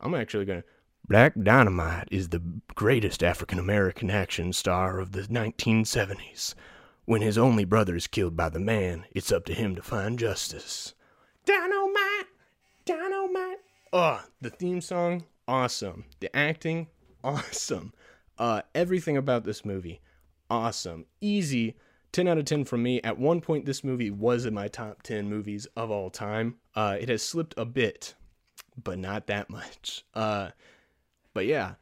I'm 0.00 0.12
actually 0.12 0.44
gonna. 0.44 0.64
Black 1.06 1.34
Dynamite 1.40 2.08
is 2.10 2.28
the 2.28 2.42
greatest 2.74 3.22
African 3.22 3.60
American 3.60 4.10
action 4.10 4.52
star 4.52 4.98
of 4.98 5.12
the 5.12 5.22
1970s. 5.22 6.54
When 7.04 7.22
his 7.22 7.38
only 7.38 7.64
brother 7.64 7.94
is 7.94 8.08
killed 8.08 8.36
by 8.36 8.48
the 8.48 8.58
man, 8.58 9.04
it's 9.12 9.30
up 9.30 9.44
to 9.44 9.54
him 9.54 9.76
to 9.76 9.82
find 9.82 10.18
justice. 10.18 10.94
Dynamite! 11.44 12.26
Dynamite! 12.84 13.58
Oh, 13.92 14.24
the 14.40 14.50
theme 14.50 14.80
song, 14.80 15.26
awesome. 15.46 16.06
The 16.18 16.34
acting, 16.36 16.88
awesome. 17.24 17.92
Uh, 18.36 18.62
everything 18.74 19.16
about 19.16 19.44
this 19.44 19.64
movie, 19.64 20.00
awesome. 20.50 21.06
Easy 21.20 21.76
10 22.12 22.26
out 22.26 22.38
of 22.38 22.44
10 22.44 22.64
from 22.64 22.82
me. 22.82 23.00
At 23.02 23.18
one 23.18 23.40
point, 23.40 23.66
this 23.66 23.84
movie 23.84 24.10
was 24.10 24.46
in 24.46 24.54
my 24.54 24.68
top 24.68 25.02
10 25.02 25.28
movies 25.28 25.66
of 25.76 25.90
all 25.90 26.10
time. 26.10 26.56
Uh, 26.74 26.96
it 27.00 27.08
has 27.08 27.22
slipped 27.22 27.54
a 27.56 27.64
bit, 27.64 28.14
but 28.82 28.98
not 28.98 29.26
that 29.28 29.48
much. 29.48 30.04
Uh, 30.14 30.50
but 31.34 31.46
yeah, 31.46 31.74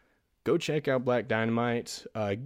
go 0.45 0.59
check 0.59 0.89
out 0.89 1.05
Black 1.05 1.29
Dynamite. 1.29 2.07
Uh, 2.15 2.37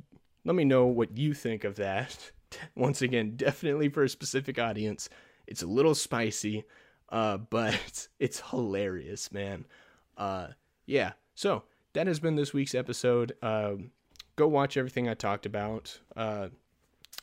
let 0.45 0.55
me 0.55 0.65
know 0.65 0.87
what 0.87 1.17
you 1.17 1.35
think 1.35 1.65
of 1.65 1.77
that. 1.77 2.31
Once 2.77 3.03
again, 3.03 3.35
definitely 3.37 3.89
for 3.89 4.05
a 4.05 4.09
specific 4.09 4.59
audience. 4.59 5.09
It's 5.47 5.63
a 5.63 5.67
little 5.67 5.95
spicy, 5.95 6.65
uh, 7.09 7.37
but 7.51 8.09
it's 8.21 8.41
hilarious, 8.51 9.33
man. 9.33 9.67
Uh, 10.17 10.49
yeah, 10.87 11.13
so 11.35 11.65
that 11.95 12.07
has 12.07 12.21
been 12.21 12.37
this 12.37 12.53
week's 12.53 12.75
episode. 12.75 13.33
Um, 13.43 13.91
go 14.37 14.47
watch 14.47 14.77
everything 14.77 15.09
I 15.09 15.15
talked 15.15 15.47
about. 15.47 15.99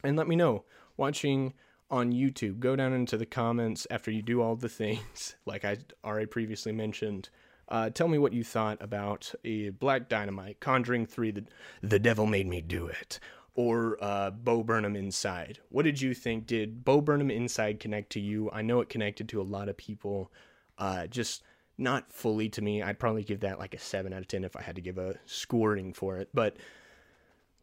And 0.03 0.15
let 0.15 0.27
me 0.27 0.35
know 0.35 0.63
watching 0.97 1.53
on 1.91 2.11
YouTube. 2.11 2.59
Go 2.59 2.75
down 2.75 2.93
into 2.93 3.17
the 3.17 3.25
comments 3.25 3.87
after 3.89 4.11
you 4.11 4.21
do 4.21 4.41
all 4.41 4.55
the 4.55 4.69
things, 4.69 5.35
like 5.45 5.65
I 5.65 5.77
already 6.03 6.27
previously 6.27 6.71
mentioned. 6.71 7.29
Uh, 7.67 7.89
tell 7.89 8.07
me 8.07 8.17
what 8.17 8.33
you 8.33 8.43
thought 8.43 8.77
about 8.81 9.31
a 9.43 9.69
Black 9.69 10.09
Dynamite, 10.09 10.59
Conjuring 10.59 11.05
3, 11.05 11.31
the, 11.31 11.43
the 11.83 11.99
Devil 11.99 12.25
Made 12.25 12.47
Me 12.47 12.61
Do 12.61 12.87
It, 12.87 13.19
or 13.53 13.97
uh, 14.01 14.31
Bo 14.31 14.63
Burnham 14.63 14.95
Inside. 14.95 15.59
What 15.69 15.83
did 15.83 16.01
you 16.01 16.15
think? 16.15 16.47
Did 16.47 16.83
Bo 16.83 16.99
Burnham 16.99 17.29
Inside 17.29 17.79
connect 17.79 18.11
to 18.13 18.19
you? 18.19 18.49
I 18.51 18.63
know 18.63 18.81
it 18.81 18.89
connected 18.89 19.29
to 19.29 19.41
a 19.41 19.43
lot 19.43 19.69
of 19.69 19.77
people, 19.77 20.31
uh, 20.79 21.05
just 21.07 21.43
not 21.77 22.11
fully 22.11 22.49
to 22.49 22.61
me. 22.61 22.81
I'd 22.81 22.99
probably 22.99 23.23
give 23.23 23.41
that 23.41 23.59
like 23.59 23.75
a 23.75 23.79
7 23.79 24.13
out 24.13 24.21
of 24.21 24.27
10 24.27 24.43
if 24.43 24.55
I 24.55 24.63
had 24.63 24.75
to 24.75 24.81
give 24.81 24.97
a 24.97 25.15
scoring 25.25 25.93
for 25.93 26.17
it. 26.17 26.29
But 26.33 26.57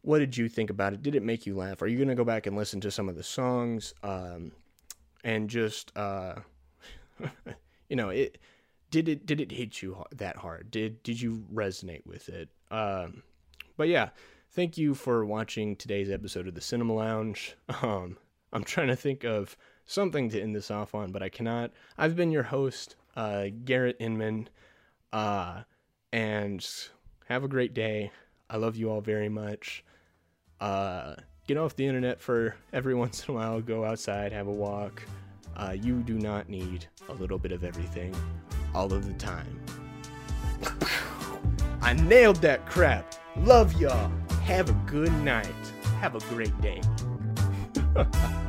what 0.01 0.19
did 0.19 0.37
you 0.37 0.47
think 0.47 0.69
about 0.69 0.93
it? 0.93 1.01
Did 1.01 1.15
it 1.15 1.23
make 1.23 1.45
you 1.45 1.55
laugh? 1.55 1.81
Are 1.81 1.87
you 1.87 1.97
going 1.97 2.07
to 2.07 2.15
go 2.15 2.23
back 2.23 2.47
and 2.47 2.55
listen 2.55 2.79
to 2.81 2.91
some 2.91 3.09
of 3.09 3.15
the 3.15 3.23
songs 3.23 3.93
um, 4.03 4.51
and 5.23 5.49
just, 5.49 5.91
uh, 5.97 6.35
you 7.89 7.95
know, 7.95 8.09
it 8.09 8.37
did 8.89 9.09
it 9.09 9.25
did 9.25 9.41
it 9.41 9.51
hit 9.51 9.81
you 9.81 10.03
that 10.15 10.37
hard? 10.37 10.71
Did 10.71 11.03
did 11.03 11.19
you 11.19 11.45
resonate 11.53 12.05
with 12.05 12.29
it? 12.29 12.49
Um, 12.71 13.23
but 13.75 13.89
yeah, 13.89 14.09
thank 14.51 14.77
you 14.77 14.93
for 14.95 15.25
watching 15.25 15.75
today's 15.75 16.09
episode 16.09 16.47
of 16.47 16.55
the 16.55 16.61
Cinema 16.61 16.93
Lounge. 16.93 17.55
Um, 17.81 18.17
I'm 18.53 18.63
trying 18.63 18.87
to 18.87 18.95
think 18.95 19.25
of 19.25 19.57
something 19.85 20.29
to 20.29 20.41
end 20.41 20.55
this 20.55 20.71
off 20.71 20.95
on, 20.95 21.11
but 21.11 21.21
I 21.21 21.27
cannot. 21.27 21.71
I've 21.97 22.15
been 22.15 22.31
your 22.31 22.43
host, 22.43 22.95
uh, 23.15 23.47
Garrett 23.65 23.97
Inman, 23.99 24.47
uh, 25.11 25.63
and 26.13 26.65
have 27.27 27.43
a 27.43 27.49
great 27.49 27.73
day. 27.73 28.11
I 28.49 28.57
love 28.57 28.75
you 28.75 28.89
all 28.89 29.01
very 29.01 29.29
much. 29.29 29.83
Uh, 30.59 31.15
get 31.47 31.57
off 31.57 31.75
the 31.75 31.85
internet 31.85 32.21
for 32.21 32.55
every 32.73 32.95
once 33.03 33.27
in 33.27 33.33
a 33.33 33.37
while. 33.37 33.61
Go 33.61 33.83
outside, 33.83 34.31
have 34.31 34.47
a 34.47 34.51
walk. 34.51 35.03
Uh, 35.55 35.75
you 35.79 36.01
do 36.01 36.19
not 36.19 36.49
need 36.49 36.85
a 37.09 37.13
little 37.13 37.39
bit 37.39 37.51
of 37.51 37.63
everything 37.63 38.15
all 38.75 38.93
of 38.93 39.07
the 39.07 39.13
time. 39.13 39.59
I 41.81 41.93
nailed 41.93 42.37
that 42.37 42.65
crap. 42.65 43.15
Love 43.37 43.73
y'all. 43.79 44.11
Have 44.43 44.69
a 44.69 44.73
good 44.85 45.13
night. 45.23 45.47
Have 45.99 46.15
a 46.15 46.19
great 46.33 46.59
day. 46.61 46.81